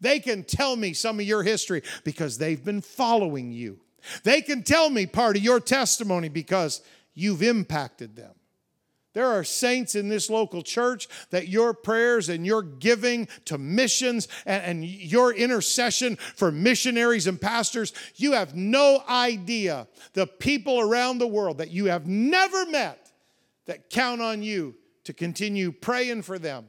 They 0.00 0.18
can 0.18 0.42
tell 0.42 0.74
me 0.74 0.92
some 0.92 1.20
of 1.20 1.26
your 1.26 1.44
history 1.44 1.82
because 2.02 2.36
they've 2.38 2.64
been 2.64 2.80
following 2.80 3.52
you. 3.52 3.78
They 4.24 4.42
can 4.42 4.62
tell 4.64 4.90
me 4.90 5.06
part 5.06 5.36
of 5.36 5.44
your 5.44 5.60
testimony 5.60 6.28
because 6.28 6.82
you've 7.14 7.42
impacted 7.42 8.16
them. 8.16 8.34
There 9.14 9.28
are 9.28 9.44
saints 9.44 9.94
in 9.94 10.08
this 10.08 10.28
local 10.28 10.62
church 10.62 11.06
that 11.30 11.46
your 11.46 11.72
prayers 11.72 12.28
and 12.28 12.44
your 12.44 12.62
giving 12.62 13.28
to 13.44 13.58
missions 13.58 14.26
and, 14.44 14.64
and, 14.64 14.84
your 14.84 15.32
intercession 15.32 16.16
for 16.16 16.50
missionaries 16.50 17.28
and 17.28 17.40
pastors, 17.40 17.92
you 18.16 18.32
have 18.32 18.56
no 18.56 19.04
idea 19.08 19.86
the 20.14 20.26
people 20.26 20.80
around 20.80 21.18
the 21.18 21.28
world 21.28 21.58
that 21.58 21.70
you 21.70 21.86
have 21.86 22.08
never 22.08 22.66
met 22.66 23.12
that 23.66 23.88
count 23.88 24.20
on 24.20 24.42
you 24.42 24.74
to 25.04 25.12
continue 25.12 25.70
praying 25.70 26.22
for 26.22 26.38
them 26.38 26.68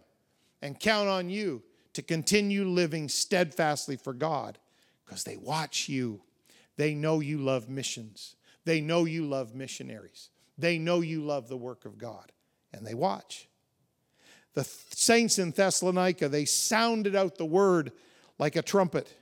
and 0.62 0.80
count 0.80 1.10
on 1.10 1.30
you 1.30 1.64
to 1.94 2.02
continue 2.02 2.66
living 2.66 3.10
steadfastly 3.10 3.96
for 3.96 4.14
God 4.14 4.60
because 5.06 5.24
they 5.24 5.38
watch 5.38 5.90
you. 5.90 6.22
They 6.78 6.94
know 6.94 7.22
you 7.22 7.40
love 7.40 7.70
missions, 7.70 8.36
they 8.66 8.82
know 8.82 9.06
you 9.06 9.26
love 9.26 9.56
missionaries, 9.56 10.30
they 10.58 10.78
know 10.78 11.02
you 11.02 11.22
love 11.22 11.48
the 11.48 11.58
work 11.58 11.86
of 11.86 11.98
God 11.98 12.32
and 12.74 12.86
they 12.86 12.94
watch. 12.94 13.48
The 14.54 14.64
saints 14.64 15.38
in 15.38 15.52
Thessalonica, 15.52 16.30
they 16.30 16.46
sounded 16.46 17.16
out 17.16 17.38
the 17.38 17.46
word 17.46 17.92
like 18.40 18.56
a 18.56 18.62
trumpet. 18.62 19.14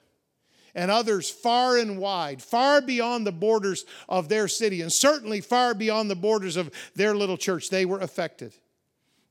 And 0.75 0.89
others 0.89 1.29
far 1.29 1.77
and 1.77 1.99
wide, 1.99 2.41
far 2.41 2.81
beyond 2.81 3.27
the 3.27 3.31
borders 3.31 3.85
of 4.09 4.27
their 4.27 4.47
city, 4.47 4.81
and 4.81 4.91
certainly 4.91 5.39
far 5.39 5.75
beyond 5.75 6.09
the 6.09 6.15
borders 6.15 6.57
of 6.57 6.71
their 6.95 7.15
little 7.15 7.37
church, 7.37 7.69
they 7.69 7.85
were 7.85 7.99
affected. 7.99 8.53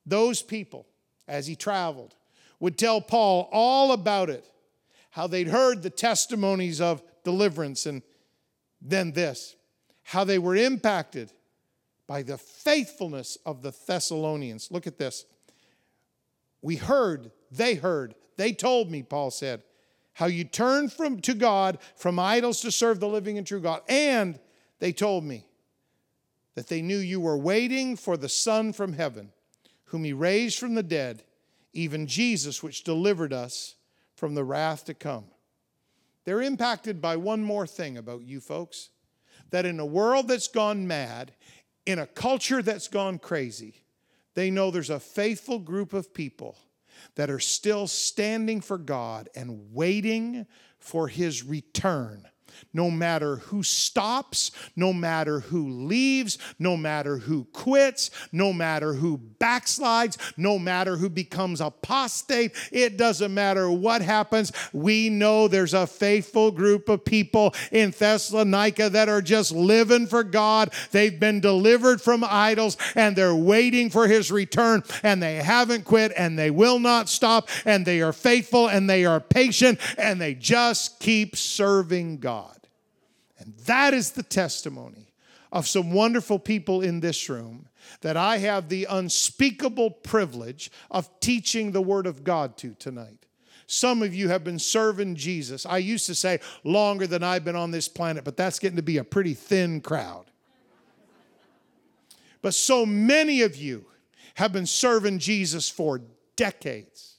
Those 0.07 0.41
people, 0.41 0.87
as 1.27 1.49
he 1.49 1.57
traveled, 1.57 2.15
would 2.61 2.79
tell 2.79 3.01
Paul 3.01 3.49
all 3.51 3.91
about 3.91 4.31
it, 4.31 4.49
how 5.11 5.27
they'd 5.27 5.49
heard 5.49 5.83
the 5.83 5.91
testimonies 5.91 6.81
of 6.81 7.03
deliverance, 7.25 7.87
and 7.87 8.03
then 8.81 9.11
this, 9.11 9.57
how 10.05 10.23
they 10.23 10.39
were 10.39 10.55
impacted 10.55 11.33
by 12.13 12.23
the 12.23 12.37
faithfulness 12.37 13.39
of 13.47 13.63
the 13.63 13.75
Thessalonians. 13.87 14.71
Look 14.71 14.87
at 14.87 14.99
this. 14.99 15.25
We 16.61 16.77
heard, 16.77 17.31
they 17.51 17.73
heard, 17.73 18.15
they 18.37 18.53
told 18.53 18.91
me, 18.91 19.03
Paul 19.03 19.31
said, 19.31 19.63
how 20.13 20.27
you 20.27 20.45
turned 20.45 20.93
from 20.93 21.23
to 21.23 21.33
God 21.33 21.79
from 21.97 22.19
idols 22.19 22.61
to 22.61 22.71
serve 22.71 23.01
the 23.01 23.09
living 23.09 23.39
and 23.39 23.47
true 23.47 23.61
God. 23.63 23.81
And 23.89 24.39
they 24.79 24.93
told 24.93 25.25
me 25.25 25.47
that 26.55 26.69
they 26.69 26.83
knew 26.83 26.99
you 26.99 27.19
were 27.19 27.39
waiting 27.39 27.97
for 27.97 28.19
the 28.19 28.29
Son 28.29 28.75
from 28.75 28.93
heaven, 28.93 29.33
whom 29.85 30.05
he 30.05 30.13
raised 30.13 30.59
from 30.59 30.75
the 30.75 30.83
dead, 30.83 31.23
even 31.73 32.07
Jesus, 32.07 32.63
which 32.63 32.85
delivered 32.85 33.33
us 33.33 33.77
from 34.17 34.35
the 34.35 34.45
wrath 34.45 34.85
to 34.85 34.93
come. 34.93 35.25
They're 36.27 36.43
impacted 36.43 37.01
by 37.01 37.17
one 37.17 37.43
more 37.43 37.67
thing 37.67 37.97
about 37.97 38.21
you 38.21 38.39
folks 38.39 38.91
that 39.49 39.67
in 39.67 39.81
a 39.81 39.87
world 39.87 40.29
that's 40.29 40.49
gone 40.49 40.87
mad, 40.87 41.33
in 41.87 41.99
a 41.99 42.07
culture 42.07 42.62
that's 42.62 42.89
gone 42.89 43.18
crazy, 43.18 43.85
they 44.35 44.51
know 44.51 44.70
there's 44.70 44.91
a 44.91 45.01
faithful 45.01 45.59
group 45.59 45.93
of 45.93 46.14
people 46.14 46.57
that 47.14 47.30
are 47.30 47.41
still 47.41 47.87
standing 47.87 48.61
for 48.61 48.78
God 48.78 49.28
and 49.35 49.72
waiting 49.72 50.47
for 50.78 51.09
his 51.09 51.43
return 51.45 52.28
no 52.73 52.91
matter 52.91 53.37
who 53.37 53.63
stops, 53.63 54.51
no 54.77 54.93
matter 54.93 55.41
who 55.41 55.69
leaves, 55.69 56.39
no 56.59 56.77
matter 56.77 57.19
who 57.19 57.45
quits, 57.53 58.11
no 58.33 58.53
matter 58.53 58.95
who 58.95 59.19
backslides, 59.39 60.17
no 60.37 60.59
matter 60.59 60.97
who 60.97 61.09
becomes 61.09 61.61
apostate. 61.61 62.53
It 62.71 62.97
doesn't 62.97 63.33
matter 63.33 63.71
what 63.71 64.03
happens. 64.03 64.53
We 64.73 65.09
know 65.09 65.49
there's 65.49 65.75
a 65.75 65.87
faithful 65.87 66.51
group 66.51 66.89
of 66.89 67.05
people 67.05 67.55
in 67.71 67.91
Thessalonica 67.91 68.91
that 68.91 69.09
are 69.09 69.23
just 69.23 69.53
living 69.53 70.07
for 70.07 70.25
God. 70.25 70.73
They've 70.91 71.19
been 71.19 71.41
delivered 71.41 72.01
from 72.01 72.25
idols 72.25 72.77
and 72.95 73.17
they're 73.17 73.35
waiting 73.35 73.91
for 73.91 74.07
his 74.09 74.31
return 74.31 74.83
and 75.03 75.23
they 75.23 75.37
haven't 75.37 75.85
quit 75.85 76.13
and 76.17 76.39
they 76.39 76.51
will 76.51 76.79
not 76.79 77.09
stop 77.09 77.49
and 77.65 77.85
they 77.85 78.01
are 78.01 78.13
faithful 78.13 78.69
and 78.69 78.89
they 78.89 79.05
are 79.05 79.21
patient 79.21 79.79
and 79.99 80.21
they 80.21 80.35
just 80.35 81.01
keep 81.01 81.37
serving 81.37 82.19
God. 82.19 82.52
And 83.43 83.55
that 83.66 83.93
is 83.93 84.12
the 84.12 84.22
testimony 84.22 85.12
of 85.51 85.66
some 85.66 85.90
wonderful 85.93 86.38
people 86.38 86.80
in 86.80 87.01
this 87.01 87.28
room 87.28 87.66
that 88.01 88.16
I 88.16 88.38
have 88.38 88.68
the 88.68 88.86
unspeakable 88.88 89.90
privilege 89.90 90.70
of 90.90 91.11
teaching 91.20 91.72
the 91.72 91.82
Word 91.82 92.07
of 92.07 92.22
God 92.22 92.57
to 92.59 92.74
tonight. 92.78 93.26
Some 93.66 94.03
of 94.03 94.14
you 94.14 94.28
have 94.28 94.45
been 94.45 94.61
serving 94.61 95.16
Jesus. 95.16 95.66
I 95.66 95.78
used 95.78 96.07
to 96.07 96.14
say 96.14 96.40
longer 96.62 97.07
than 97.07 97.22
I've 97.22 97.45
been 97.45 97.57
on 97.57 97.72
this 97.72 97.88
planet, 97.88 98.22
but 98.22 98.36
that's 98.36 98.59
getting 98.59 98.76
to 98.76 98.82
be 98.82 98.99
a 98.99 99.05
pretty 99.05 99.34
thin 99.34 99.80
crowd. 99.80 100.26
But 102.43 102.55
so 102.55 102.86
many 102.86 103.43
of 103.43 103.57
you 103.57 103.86
have 104.34 104.53
been 104.53 104.66
serving 104.66 105.18
Jesus 105.18 105.68
for 105.68 106.01
decades, 106.36 107.16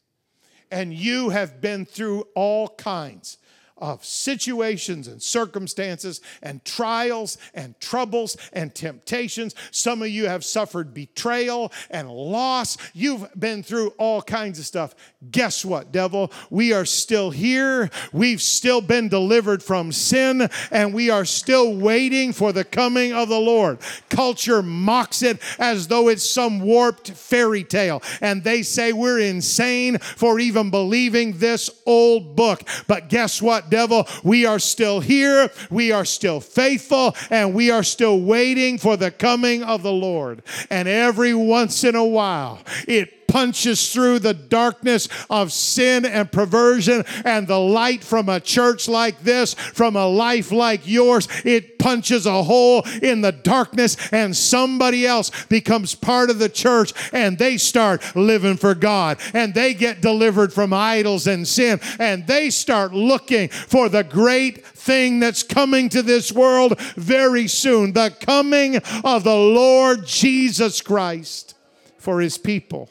and 0.72 0.94
you 0.94 1.30
have 1.30 1.60
been 1.60 1.86
through 1.86 2.28
all 2.34 2.70
kinds 2.70 3.38
of 3.78 4.06
situations 4.06 5.08
and 5.08 5.22
circumstances 5.22 6.22
and 6.42 6.64
trials 6.64 7.38
and 7.54 7.80
troubles 7.80 8.38
and 8.54 8.74
temptations. 8.74 9.56
Some 9.72 10.02
of 10.02 10.10
you 10.10 10.28
have 10.28 10.46
suffered 10.46 10.94
betrayal 10.94 11.72
and 11.90 12.10
loss. 12.10 12.78
You've 12.94 13.28
been 13.38 13.64
through 13.64 13.90
all 13.98 14.22
kinds 14.22 14.60
of 14.60 14.66
stuff. 14.66 14.96
Guess 15.32 15.66
what, 15.66 15.92
devil? 15.92 16.32
We 16.50 16.72
are 16.72 16.86
still 16.86 17.32
here. 17.32 17.90
We've 18.12 18.42
still 18.42 18.82
been 18.82 19.10
delivered 19.10 19.64
from 19.64 19.92
sin 19.92 20.50
and 20.72 20.94
we 20.94 21.10
are 21.10 21.26
still 21.26 21.76
waiting 21.76 22.32
for 22.32 22.52
the 22.54 22.64
coming 22.64 23.14
of 23.14 23.28
the 23.28 23.40
Lord. 23.40 23.80
Culture 24.10 24.62
mocks 24.62 25.24
it 25.24 25.42
as 25.60 25.88
though 25.88 26.08
it's 26.10 26.28
some 26.28 26.62
warped 26.62 27.12
fairy 27.12 27.64
tale. 27.64 28.02
And 28.22 28.44
they 28.44 28.62
say 28.64 28.94
we're 28.94 29.20
insane 29.20 29.98
for 29.98 30.40
even 30.40 30.70
believing 30.70 31.38
this 31.38 31.70
old 31.86 32.36
book. 32.36 32.64
But 32.88 33.10
guess 33.10 33.42
what? 33.42 33.63
Devil, 33.70 34.08
we 34.24 34.46
are 34.46 34.60
still 34.60 35.00
here, 35.00 35.50
we 35.70 35.92
are 35.92 36.06
still 36.06 36.40
faithful, 36.40 37.16
and 37.30 37.54
we 37.54 37.72
are 37.72 37.84
still 37.84 38.20
waiting 38.20 38.78
for 38.78 38.98
the 38.98 39.12
coming 39.12 39.64
of 39.64 39.84
the 39.84 39.92
Lord. 39.92 40.44
And 40.70 40.88
every 40.88 41.34
once 41.34 41.84
in 41.84 41.96
a 41.96 42.06
while, 42.06 42.60
it 42.88 43.23
punches 43.34 43.92
through 43.92 44.20
the 44.20 44.36
darkness 44.36 45.10
of 45.28 45.52
sin 45.52 46.06
and 46.06 46.32
perversion 46.32 47.04
and 47.26 47.48
the 47.48 47.58
light 47.58 48.04
from 48.04 48.30
a 48.30 48.40
church 48.40 48.88
like 48.88 49.20
this, 49.24 49.56
from 49.56 49.96
a 49.96 50.06
life 50.06 50.52
like 50.52 50.88
yours, 50.88 51.28
it 51.44 51.80
punches 51.80 52.28
a 52.28 52.44
hole 52.44 52.84
in 53.02 53.22
the 53.22 53.32
darkness 53.32 53.98
and 54.12 54.38
somebody 54.38 55.08
else 55.08 55.32
becomes 55.46 55.96
part 55.96 56.30
of 56.30 56.38
the 56.38 56.48
church 56.48 56.94
and 57.12 57.40
they 57.40 57.58
start 57.58 58.04
living 58.16 58.56
for 58.56 58.76
God 58.76 59.18
and 59.34 59.56
they 59.56 59.74
get 59.74 60.00
delivered 60.00 60.54
from 60.54 60.72
idols 60.72 61.26
and 61.26 61.48
sin 61.48 61.80
and 61.98 62.28
they 62.28 62.52
start 62.52 62.94
looking 62.94 63.50
for 63.50 63.90
the 63.90 64.04
great 64.04 64.64
thing 64.64 65.20
that's 65.20 65.42
coming 65.42 65.90
to 65.90 66.04
this 66.04 66.32
world 66.32 66.80
very 66.96 67.48
soon 67.48 67.94
the 67.94 68.16
coming 68.20 68.78
of 69.04 69.24
the 69.24 69.36
Lord 69.36 70.06
Jesus 70.06 70.82
Christ 70.82 71.56
for 71.98 72.22
his 72.22 72.38
people. 72.38 72.90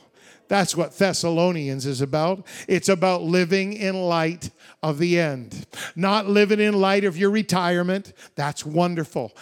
That's 0.52 0.76
what 0.76 0.98
Thessalonians 0.98 1.86
is 1.86 2.02
about. 2.02 2.46
It's 2.68 2.90
about 2.90 3.22
living 3.22 3.72
in 3.72 3.94
light 4.02 4.50
of 4.82 4.98
the 4.98 5.18
end, 5.18 5.64
not 5.96 6.26
living 6.26 6.60
in 6.60 6.78
light 6.78 7.04
of 7.04 7.16
your 7.16 7.30
retirement. 7.30 8.12
That's 8.34 8.66
wonderful. 8.66 9.32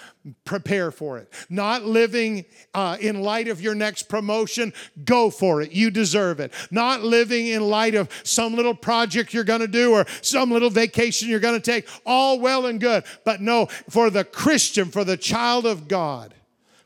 Prepare 0.45 0.93
for 0.93 1.19
it. 1.19 1.29
Not 1.49 1.83
living 1.83 2.45
uh, 2.75 2.97
in 3.01 3.23
light 3.23 3.49
of 3.49 3.61
your 3.61 3.75
next 3.75 4.05
promotion. 4.05 4.73
Go 5.05 5.31
for 5.31 5.61
it. 5.63 5.73
You 5.73 5.91
deserve 5.91 6.39
it. 6.39 6.55
Not 6.71 7.03
living 7.03 7.49
in 7.49 7.63
light 7.63 7.97
of 7.97 8.09
some 8.23 8.55
little 8.55 8.77
project 8.77 9.35
you're 9.35 9.43
going 9.43 9.63
to 9.63 9.67
do 9.67 9.91
or 9.91 10.07
some 10.23 10.53
little 10.53 10.71
vacation 10.71 11.29
you're 11.29 11.41
going 11.41 11.61
to 11.61 11.73
take. 11.73 11.89
All 12.07 12.39
well 12.39 12.67
and 12.67 12.81
good. 12.81 13.03
But 13.25 13.41
no, 13.41 13.67
for 13.67 14.11
the 14.11 14.23
Christian, 14.23 14.93
for 14.93 15.03
the 15.03 15.17
child 15.17 15.67
of 15.67 15.89
God, 15.89 16.35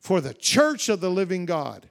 for 0.01 0.23
the 0.23 0.33
church 0.33 0.89
of 0.89 1.03
the 1.03 1.11
living 1.11 1.45
God 1.45 1.91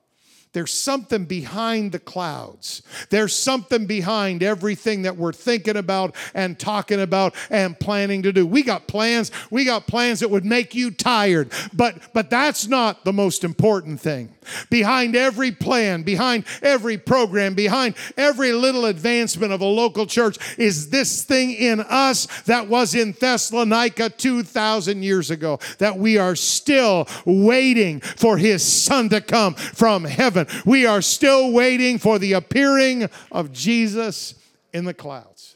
there's 0.54 0.74
something 0.74 1.26
behind 1.26 1.91
the 1.91 1.99
clouds. 1.99 2.84
There's 3.10 3.36
something 3.36 3.86
behind 3.86 4.43
everything 4.43 5.01
that 5.01 5.18
we're 5.18 5.34
thinking 5.34 5.78
about 5.78 6.16
and 6.34 6.58
talking 6.58 7.01
about 7.01 7.36
and 7.49 7.80
planning 7.80 8.24
to 8.24 8.32
do. 8.32 8.45
We 8.45 8.64
got 8.64 8.88
plans. 8.88 9.32
We 9.51 9.66
got 9.66 9.88
plans 9.88 10.20
that 10.22 10.30
would 10.30 10.45
make 10.45 10.76
you 10.76 10.91
tired. 10.91 11.51
But 11.74 12.14
but 12.14 12.30
that's 12.30 12.68
not 12.68 13.04
the 13.04 13.14
most 13.14 13.43
important 13.43 13.99
thing. 13.99 14.33
Behind 14.70 15.16
every 15.16 15.52
plan, 15.52 16.04
behind 16.04 16.46
every 16.62 16.98
program, 16.98 17.54
behind 17.54 17.96
every 18.18 18.52
little 18.52 18.86
advancement 18.86 19.54
of 19.54 19.62
a 19.62 19.66
local 19.66 20.06
church 20.06 20.38
is 20.58 20.89
this 20.89 21.24
thing 21.24 21.52
in 21.52 21.82
us 21.82 22.28
that 22.44 22.68
was 22.68 22.96
in 22.96 23.14
Thessalonica 23.14 24.10
2,000 24.10 25.04
years 25.04 25.32
ago, 25.32 25.60
that 25.80 25.98
we 25.98 26.18
are 26.18 26.36
still 26.36 27.08
waiting 27.26 28.00
for 28.00 28.38
his 28.38 28.64
son 28.64 29.10
to 29.10 29.22
come 29.22 29.54
from 29.56 30.06
heaven. 30.06 30.48
We 30.66 30.86
are 30.86 31.02
still 31.02 31.52
waiting 31.52 31.98
for 31.98 32.20
the 32.20 32.34
appearing 32.34 33.10
of 33.32 33.52
Jesus 33.52 34.36
in 34.74 34.86
the 34.86 34.94
clouds. 34.94 35.56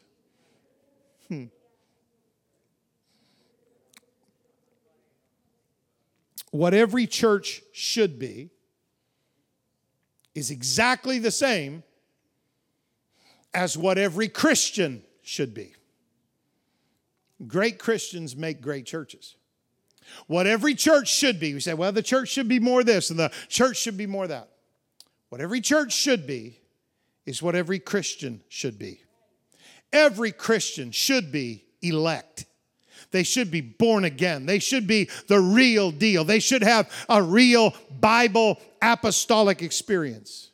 Hmm. 1.27 1.45
what 6.51 6.73
every 6.73 7.07
church 7.07 7.61
should 7.71 8.17
be 8.19 8.49
is 10.37 10.51
exactly 10.51 11.17
the 11.17 11.31
same 11.31 11.81
as 13.55 13.75
what 13.75 13.97
every 13.97 14.27
Christian 14.27 15.01
should 15.23 15.51
be. 15.51 15.73
Great 17.47 17.79
Christians 17.79 18.35
make 18.35 18.61
great 18.61 18.85
churches. 18.85 19.35
What 20.27 20.45
every 20.45 20.75
church 20.75 21.11
should 21.11 21.39
be, 21.39 21.55
we 21.55 21.59
say, 21.59 21.73
well, 21.73 21.91
the 21.91 22.03
church 22.03 22.29
should 22.29 22.47
be 22.47 22.59
more 22.59 22.83
this 22.83 23.09
and 23.09 23.17
the 23.17 23.31
church 23.49 23.77
should 23.77 23.97
be 23.97 24.05
more 24.05 24.27
that. 24.27 24.49
What 25.29 25.41
every 25.41 25.59
church 25.59 25.91
should 25.91 26.27
be 26.27 26.59
is 27.25 27.41
what 27.41 27.55
every 27.55 27.79
Christian 27.79 28.43
should 28.47 28.77
be. 28.77 29.01
Every 29.91 30.31
Christian 30.31 30.91
should 30.91 31.31
be 31.31 31.65
elect. 31.81 32.45
They 33.17 33.23
should 33.23 33.49
be 33.49 33.61
born 33.61 34.03
again. 34.03 34.45
They 34.45 34.59
should 34.59 34.85
be 34.85 35.09
the 35.25 35.39
real 35.39 35.89
deal. 35.89 36.23
They 36.23 36.37
should 36.37 36.61
have 36.61 36.87
a 37.09 37.19
real 37.19 37.73
Bible 37.99 38.59
apostolic 38.79 39.63
experience. 39.63 40.51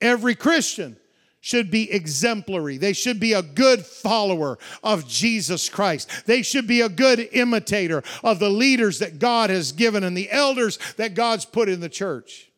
Every 0.00 0.34
Christian 0.34 0.96
should 1.40 1.70
be 1.70 1.88
exemplary. 1.92 2.76
They 2.76 2.92
should 2.92 3.20
be 3.20 3.34
a 3.34 3.42
good 3.42 3.86
follower 3.86 4.58
of 4.82 5.06
Jesus 5.06 5.68
Christ. 5.68 6.26
They 6.26 6.42
should 6.42 6.66
be 6.66 6.80
a 6.80 6.88
good 6.88 7.28
imitator 7.30 8.02
of 8.24 8.40
the 8.40 8.50
leaders 8.50 8.98
that 8.98 9.20
God 9.20 9.50
has 9.50 9.70
given 9.70 10.02
and 10.02 10.16
the 10.16 10.28
elders 10.32 10.80
that 10.96 11.14
God's 11.14 11.44
put 11.44 11.68
in 11.68 11.78
the 11.78 11.88
church. 11.88 12.50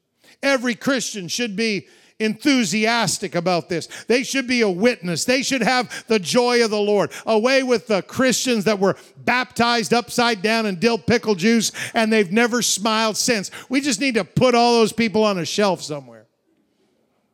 Every 0.42 0.74
Christian 0.74 1.28
should 1.28 1.54
be 1.54 1.86
enthusiastic 2.20 3.34
about 3.34 3.68
this. 3.68 3.88
They 4.06 4.22
should 4.22 4.46
be 4.46 4.60
a 4.60 4.70
witness. 4.70 5.24
They 5.24 5.42
should 5.42 5.62
have 5.62 6.04
the 6.06 6.18
joy 6.18 6.64
of 6.64 6.70
the 6.70 6.80
Lord. 6.80 7.10
Away 7.26 7.62
with 7.62 7.86
the 7.86 8.02
Christians 8.02 8.64
that 8.64 8.78
were 8.78 8.96
baptized 9.16 9.92
upside 9.92 10.42
down 10.42 10.66
in 10.66 10.76
dill 10.76 10.98
pickle 10.98 11.34
juice 11.34 11.72
and 11.92 12.12
they've 12.12 12.30
never 12.30 12.62
smiled 12.62 13.16
since. 13.16 13.50
We 13.68 13.80
just 13.80 14.00
need 14.00 14.14
to 14.14 14.24
put 14.24 14.54
all 14.54 14.74
those 14.74 14.92
people 14.92 15.24
on 15.24 15.38
a 15.38 15.44
shelf 15.44 15.82
somewhere. 15.82 16.26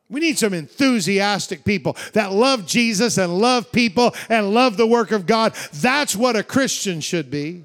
We 0.08 0.20
need 0.20 0.38
some 0.38 0.54
enthusiastic 0.54 1.64
people 1.64 1.96
that 2.14 2.32
love 2.32 2.66
Jesus 2.66 3.16
and 3.16 3.38
love 3.38 3.70
people 3.70 4.12
and 4.28 4.52
love 4.52 4.76
the 4.76 4.86
work 4.86 5.12
of 5.12 5.24
God. 5.24 5.54
That's 5.74 6.16
what 6.16 6.34
a 6.34 6.42
Christian 6.42 7.00
should 7.00 7.30
be. 7.30 7.64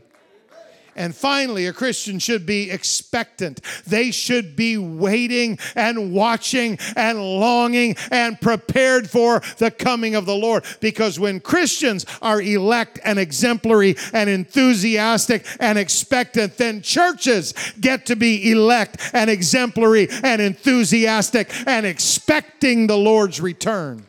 And 0.95 1.13
finally, 1.13 1.65
a 1.67 1.73
Christian 1.73 2.19
should 2.19 2.45
be 2.45 2.71
expectant. 2.71 3.59
They 3.85 4.11
should 4.11 4.55
be 4.55 4.77
waiting 4.77 5.59
and 5.75 6.13
watching 6.13 6.79
and 6.95 7.19
longing 7.19 7.97
and 8.11 8.39
prepared 8.39 9.09
for 9.09 9.41
the 9.57 9.71
coming 9.71 10.15
of 10.15 10.25
the 10.25 10.35
Lord. 10.35 10.63
Because 10.79 11.19
when 11.19 11.41
Christians 11.41 12.05
are 12.21 12.41
elect 12.41 12.99
and 13.03 13.19
exemplary 13.19 13.97
and 14.13 14.29
enthusiastic 14.29 15.45
and 15.59 15.77
expectant, 15.77 16.57
then 16.57 16.81
churches 16.81 17.53
get 17.81 18.05
to 18.05 18.15
be 18.15 18.51
elect 18.51 19.11
and 19.13 19.29
exemplary 19.29 20.07
and 20.23 20.41
enthusiastic 20.41 21.51
and 21.67 21.85
expecting 21.85 22.87
the 22.87 22.97
Lord's 22.97 23.41
return. 23.41 24.05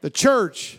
The 0.00 0.10
church 0.10 0.78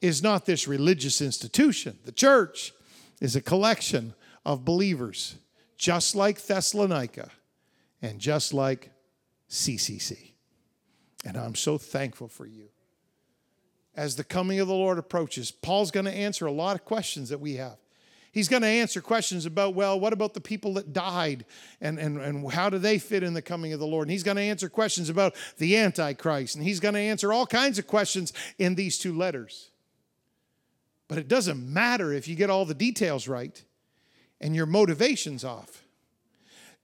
is 0.00 0.24
not 0.24 0.44
this 0.44 0.66
religious 0.66 1.20
institution, 1.20 1.98
the 2.04 2.10
church 2.10 2.72
is 3.20 3.36
a 3.36 3.40
collection 3.40 4.14
of 4.44 4.64
believers, 4.64 5.36
just 5.76 6.14
like 6.14 6.40
Thessalonica 6.40 7.30
and 8.00 8.18
just 8.18 8.52
like 8.52 8.90
CCC. 9.48 10.32
And 11.24 11.36
I'm 11.36 11.54
so 11.54 11.78
thankful 11.78 12.28
for 12.28 12.46
you. 12.46 12.68
As 13.94 14.16
the 14.16 14.24
coming 14.24 14.58
of 14.58 14.68
the 14.68 14.74
Lord 14.74 14.98
approaches, 14.98 15.50
Paul's 15.50 15.90
going 15.90 16.06
to 16.06 16.14
answer 16.14 16.46
a 16.46 16.52
lot 16.52 16.76
of 16.76 16.84
questions 16.84 17.28
that 17.28 17.40
we 17.40 17.54
have. 17.54 17.76
He's 18.32 18.48
going 18.48 18.62
to 18.62 18.68
answer 18.68 19.02
questions 19.02 19.44
about, 19.44 19.74
well, 19.74 20.00
what 20.00 20.14
about 20.14 20.32
the 20.32 20.40
people 20.40 20.74
that 20.74 20.94
died 20.94 21.44
and, 21.82 21.98
and, 21.98 22.18
and 22.18 22.50
how 22.50 22.70
do 22.70 22.78
they 22.78 22.98
fit 22.98 23.22
in 23.22 23.34
the 23.34 23.42
coming 23.42 23.74
of 23.74 23.78
the 23.78 23.86
Lord? 23.86 24.08
And 24.08 24.12
he's 24.12 24.22
going 24.22 24.38
to 24.38 24.42
answer 24.42 24.70
questions 24.70 25.10
about 25.10 25.36
the 25.58 25.76
Antichrist. 25.76 26.56
And 26.56 26.64
he's 26.64 26.80
going 26.80 26.94
to 26.94 27.00
answer 27.00 27.30
all 27.30 27.46
kinds 27.46 27.78
of 27.78 27.86
questions 27.86 28.32
in 28.58 28.74
these 28.74 28.96
two 28.96 29.14
letters. 29.14 29.68
But 31.08 31.18
it 31.18 31.28
doesn't 31.28 31.62
matter 31.62 32.10
if 32.10 32.26
you 32.26 32.34
get 32.34 32.48
all 32.48 32.64
the 32.64 32.72
details 32.72 33.28
right 33.28 33.62
and 34.42 34.54
your 34.54 34.66
motivation's 34.66 35.44
off. 35.44 35.84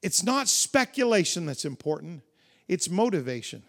It's 0.03 0.23
not 0.23 0.49
speculation 0.49 1.45
that's 1.45 1.65
important, 1.65 2.23
it's 2.69 2.89
motivation. 2.89 3.63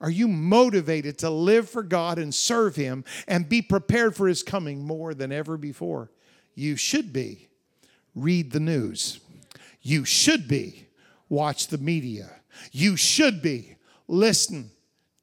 Are 0.00 0.10
you 0.10 0.28
motivated 0.28 1.18
to 1.18 1.28
live 1.28 1.68
for 1.68 1.82
God 1.82 2.18
and 2.18 2.34
serve 2.34 2.74
Him 2.74 3.04
and 3.28 3.48
be 3.48 3.60
prepared 3.60 4.16
for 4.16 4.28
His 4.28 4.42
coming 4.42 4.82
more 4.82 5.12
than 5.12 5.30
ever 5.30 5.58
before? 5.58 6.10
You 6.54 6.76
should 6.76 7.12
be. 7.12 7.48
Read 8.14 8.52
the 8.52 8.60
news. 8.60 9.20
You 9.82 10.06
should 10.06 10.48
be. 10.48 10.86
Watch 11.28 11.66
the 11.66 11.78
media. 11.78 12.30
You 12.72 12.96
should 12.96 13.42
be. 13.42 13.76
Listen 14.08 14.70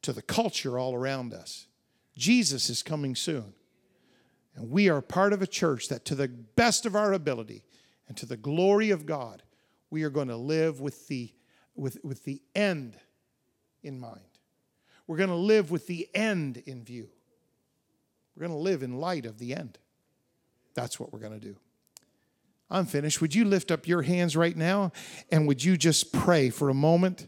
to 0.03 0.13
the 0.13 0.21
culture 0.21 0.77
all 0.77 0.93
around 0.93 1.33
us. 1.33 1.65
Jesus 2.15 2.69
is 2.69 2.83
coming 2.83 3.15
soon. 3.15 3.53
And 4.55 4.69
we 4.71 4.89
are 4.89 5.01
part 5.01 5.33
of 5.33 5.41
a 5.41 5.47
church 5.47 5.89
that, 5.89 6.05
to 6.05 6.15
the 6.15 6.27
best 6.27 6.85
of 6.85 6.95
our 6.95 7.13
ability, 7.13 7.63
and 8.07 8.15
to 8.17 8.25
the 8.25 8.37
glory 8.37 8.89
of 8.91 9.05
God, 9.05 9.43
we 9.89 10.03
are 10.03 10.09
going 10.09 10.27
to 10.27 10.37
live 10.37 10.79
with 10.81 11.07
the, 11.07 11.33
with, 11.75 11.97
with 12.03 12.23
the 12.23 12.41
end 12.55 12.97
in 13.83 13.99
mind. 13.99 14.21
We're 15.07 15.17
going 15.17 15.29
to 15.29 15.35
live 15.35 15.71
with 15.71 15.87
the 15.87 16.07
end 16.13 16.57
in 16.65 16.83
view. 16.83 17.09
We're 18.35 18.47
going 18.47 18.57
to 18.57 18.63
live 18.63 18.83
in 18.83 18.99
light 18.99 19.25
of 19.25 19.39
the 19.39 19.55
end. 19.55 19.77
That's 20.73 20.99
what 20.99 21.11
we're 21.11 21.19
going 21.19 21.39
to 21.39 21.45
do. 21.45 21.57
I'm 22.69 22.85
finished. 22.85 23.21
Would 23.21 23.33
you 23.33 23.45
lift 23.45 23.71
up 23.71 23.87
your 23.87 24.01
hands 24.01 24.35
right 24.35 24.55
now 24.55 24.91
and 25.31 25.47
would 25.47 25.63
you 25.63 25.77
just 25.77 26.11
pray 26.11 26.49
for 26.49 26.69
a 26.69 26.73
moment? 26.73 27.27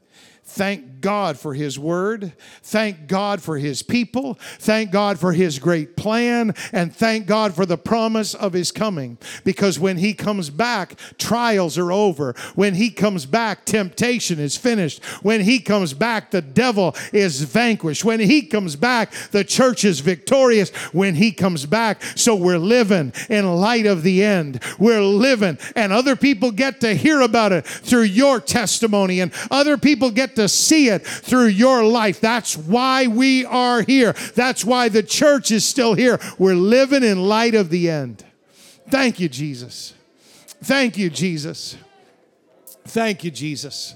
Thank 0.49 0.99
God 0.99 1.37
for 1.37 1.53
His 1.53 1.77
Word. 1.77 2.33
Thank 2.63 3.07
God 3.07 3.39
for 3.39 3.59
His 3.59 3.83
people. 3.83 4.33
Thank 4.57 4.89
God 4.89 5.19
for 5.19 5.31
His 5.31 5.59
great 5.59 5.95
plan. 5.95 6.55
And 6.73 6.93
thank 6.93 7.27
God 7.27 7.53
for 7.53 7.67
the 7.67 7.77
promise 7.77 8.33
of 8.33 8.53
His 8.53 8.71
coming. 8.71 9.19
Because 9.43 9.77
when 9.77 9.97
He 9.97 10.15
comes 10.15 10.49
back, 10.49 10.95
trials 11.19 11.77
are 11.77 11.91
over. 11.91 12.33
When 12.55 12.73
He 12.73 12.89
comes 12.89 13.27
back, 13.27 13.63
temptation 13.63 14.39
is 14.39 14.57
finished. 14.57 15.03
When 15.21 15.41
He 15.41 15.59
comes 15.59 15.93
back, 15.93 16.31
the 16.31 16.41
devil 16.41 16.95
is 17.13 17.43
vanquished. 17.43 18.03
When 18.03 18.19
He 18.19 18.41
comes 18.41 18.75
back, 18.75 19.13
the 19.29 19.43
church 19.43 19.85
is 19.85 19.99
victorious. 19.99 20.71
When 20.93 21.13
He 21.13 21.31
comes 21.31 21.67
back, 21.67 22.01
so 22.15 22.35
we're 22.35 22.57
living 22.57 23.13
in 23.29 23.55
light 23.55 23.85
of 23.85 24.01
the 24.01 24.23
end. 24.23 24.63
We're 24.79 25.03
living, 25.03 25.59
and 25.75 25.93
other 25.93 26.15
people 26.15 26.49
get 26.49 26.81
to 26.81 26.95
hear 26.95 27.21
about 27.21 27.51
it 27.51 27.67
through 27.67 28.01
your 28.01 28.39
testimony, 28.39 29.19
and 29.19 29.31
other 29.51 29.77
get 30.11 30.35
to 30.35 30.47
see 30.47 30.89
it 30.89 31.05
through 31.05 31.47
your 31.47 31.83
life. 31.83 32.19
That's 32.21 32.57
why 32.57 33.07
we 33.07 33.45
are 33.45 33.81
here. 33.81 34.13
That's 34.35 34.65
why 34.65 34.89
the 34.89 35.03
church 35.03 35.51
is 35.51 35.65
still 35.65 35.93
here. 35.93 36.19
We're 36.37 36.55
living 36.55 37.03
in 37.03 37.21
light 37.21 37.55
of 37.55 37.69
the 37.69 37.89
end. 37.89 38.25
Thank 38.89 39.19
you, 39.19 39.29
Jesus. 39.29 39.93
Thank 40.63 40.97
you, 40.97 41.09
Jesus. 41.09 41.77
Thank 42.85 43.23
you, 43.23 43.31
Jesus. 43.31 43.95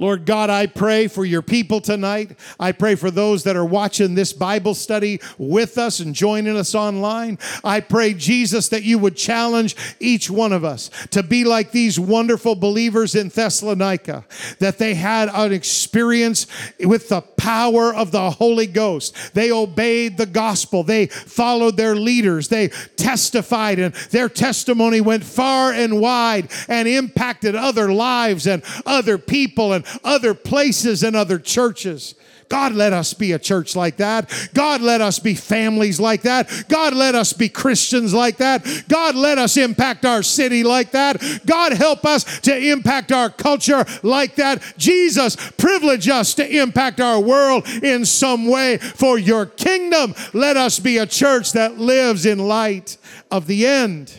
Lord 0.00 0.26
God, 0.26 0.48
I 0.48 0.66
pray 0.66 1.08
for 1.08 1.24
your 1.24 1.42
people 1.42 1.80
tonight. 1.80 2.38
I 2.60 2.70
pray 2.70 2.94
for 2.94 3.10
those 3.10 3.42
that 3.42 3.56
are 3.56 3.64
watching 3.64 4.14
this 4.14 4.32
Bible 4.32 4.74
study 4.74 5.20
with 5.38 5.76
us 5.76 5.98
and 5.98 6.14
joining 6.14 6.56
us 6.56 6.72
online. 6.72 7.36
I 7.64 7.80
pray, 7.80 8.14
Jesus, 8.14 8.68
that 8.68 8.84
you 8.84 8.96
would 9.00 9.16
challenge 9.16 9.74
each 9.98 10.30
one 10.30 10.52
of 10.52 10.64
us 10.64 10.90
to 11.10 11.24
be 11.24 11.42
like 11.42 11.72
these 11.72 11.98
wonderful 11.98 12.54
believers 12.54 13.16
in 13.16 13.28
Thessalonica, 13.28 14.24
that 14.60 14.78
they 14.78 14.94
had 14.94 15.30
an 15.34 15.52
experience 15.52 16.46
with 16.78 17.08
the 17.08 17.20
power 17.20 17.92
of 17.92 18.12
the 18.12 18.30
Holy 18.30 18.68
Ghost. 18.68 19.34
They 19.34 19.50
obeyed 19.50 20.16
the 20.16 20.26
gospel, 20.26 20.84
they 20.84 21.06
followed 21.06 21.76
their 21.76 21.96
leaders, 21.96 22.46
they 22.46 22.68
testified, 22.94 23.80
and 23.80 23.92
their 24.12 24.28
testimony 24.28 25.00
went 25.00 25.24
far 25.24 25.72
and 25.72 26.00
wide 26.00 26.52
and 26.68 26.86
impacted 26.86 27.56
other 27.56 27.92
lives 27.92 28.46
and 28.46 28.62
other 28.86 29.18
people 29.18 29.72
and 29.72 29.84
other 30.04 30.34
places 30.34 31.02
and 31.02 31.16
other 31.16 31.38
churches. 31.38 32.14
God, 32.48 32.72
let 32.72 32.92
us 32.92 33.14
be 33.14 33.32
a 33.32 33.38
church 33.38 33.76
like 33.76 33.98
that. 33.98 34.50
God, 34.54 34.80
let 34.80 35.00
us 35.00 35.18
be 35.18 35.34
families 35.34 36.00
like 36.00 36.22
that. 36.22 36.64
God, 36.68 36.94
let 36.94 37.14
us 37.14 37.32
be 37.32 37.48
Christians 37.48 38.14
like 38.14 38.38
that. 38.38 38.84
God, 38.88 39.14
let 39.14 39.38
us 39.38 39.56
impact 39.56 40.04
our 40.04 40.22
city 40.22 40.64
like 40.64 40.92
that. 40.92 41.22
God, 41.44 41.72
help 41.72 42.04
us 42.06 42.40
to 42.40 42.56
impact 42.56 43.12
our 43.12 43.28
culture 43.28 43.84
like 44.02 44.36
that. 44.36 44.62
Jesus, 44.78 45.36
privilege 45.58 46.08
us 46.08 46.34
to 46.34 46.58
impact 46.58 47.00
our 47.00 47.20
world 47.20 47.68
in 47.68 48.04
some 48.04 48.46
way 48.46 48.78
for 48.78 49.18
your 49.18 49.44
kingdom. 49.44 50.14
Let 50.32 50.56
us 50.56 50.78
be 50.78 50.98
a 50.98 51.06
church 51.06 51.52
that 51.52 51.78
lives 51.78 52.24
in 52.24 52.38
light 52.38 52.96
of 53.30 53.46
the 53.46 53.66
end. 53.66 54.14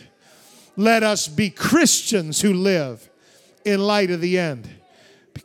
Let 0.76 1.02
us 1.02 1.26
be 1.26 1.50
Christians 1.50 2.40
who 2.40 2.54
live 2.54 3.08
in 3.64 3.80
light 3.80 4.10
of 4.10 4.20
the 4.20 4.38
end. 4.38 4.68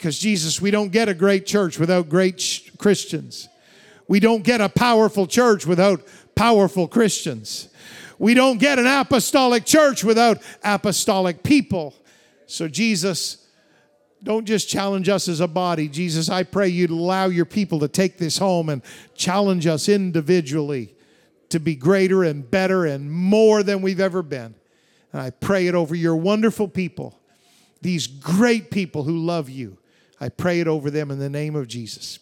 Because, 0.05 0.19
Jesus, 0.19 0.61
we 0.61 0.69
don't 0.69 0.91
get 0.91 1.09
a 1.09 1.15
great 1.15 1.47
church 1.47 1.79
without 1.79 2.09
great 2.09 2.39
sh- 2.39 2.69
Christians. 2.77 3.49
We 4.07 4.19
don't 4.19 4.43
get 4.43 4.61
a 4.61 4.69
powerful 4.69 5.25
church 5.25 5.65
without 5.65 5.99
powerful 6.35 6.87
Christians. 6.87 7.69
We 8.19 8.35
don't 8.35 8.59
get 8.59 8.77
an 8.77 8.85
apostolic 8.85 9.65
church 9.65 10.03
without 10.03 10.43
apostolic 10.63 11.41
people. 11.41 11.95
So, 12.45 12.67
Jesus, 12.67 13.47
don't 14.21 14.45
just 14.45 14.69
challenge 14.69 15.09
us 15.09 15.27
as 15.27 15.39
a 15.39 15.47
body. 15.47 15.87
Jesus, 15.87 16.29
I 16.29 16.43
pray 16.43 16.67
you'd 16.67 16.91
allow 16.91 17.25
your 17.25 17.45
people 17.45 17.79
to 17.79 17.87
take 17.87 18.19
this 18.19 18.37
home 18.37 18.69
and 18.69 18.83
challenge 19.15 19.65
us 19.65 19.89
individually 19.89 20.93
to 21.49 21.59
be 21.59 21.75
greater 21.75 22.23
and 22.23 22.47
better 22.51 22.85
and 22.85 23.11
more 23.11 23.63
than 23.63 23.81
we've 23.81 23.99
ever 23.99 24.21
been. 24.21 24.53
And 25.11 25.21
I 25.23 25.31
pray 25.31 25.65
it 25.65 25.73
over 25.73 25.95
your 25.95 26.15
wonderful 26.15 26.67
people, 26.67 27.19
these 27.81 28.05
great 28.05 28.69
people 28.69 29.01
who 29.01 29.17
love 29.17 29.49
you. 29.49 29.79
I 30.19 30.29
pray 30.29 30.59
it 30.59 30.67
over 30.67 30.89
them 30.89 31.11
in 31.11 31.19
the 31.19 31.29
name 31.29 31.55
of 31.55 31.67
Jesus. 31.67 32.19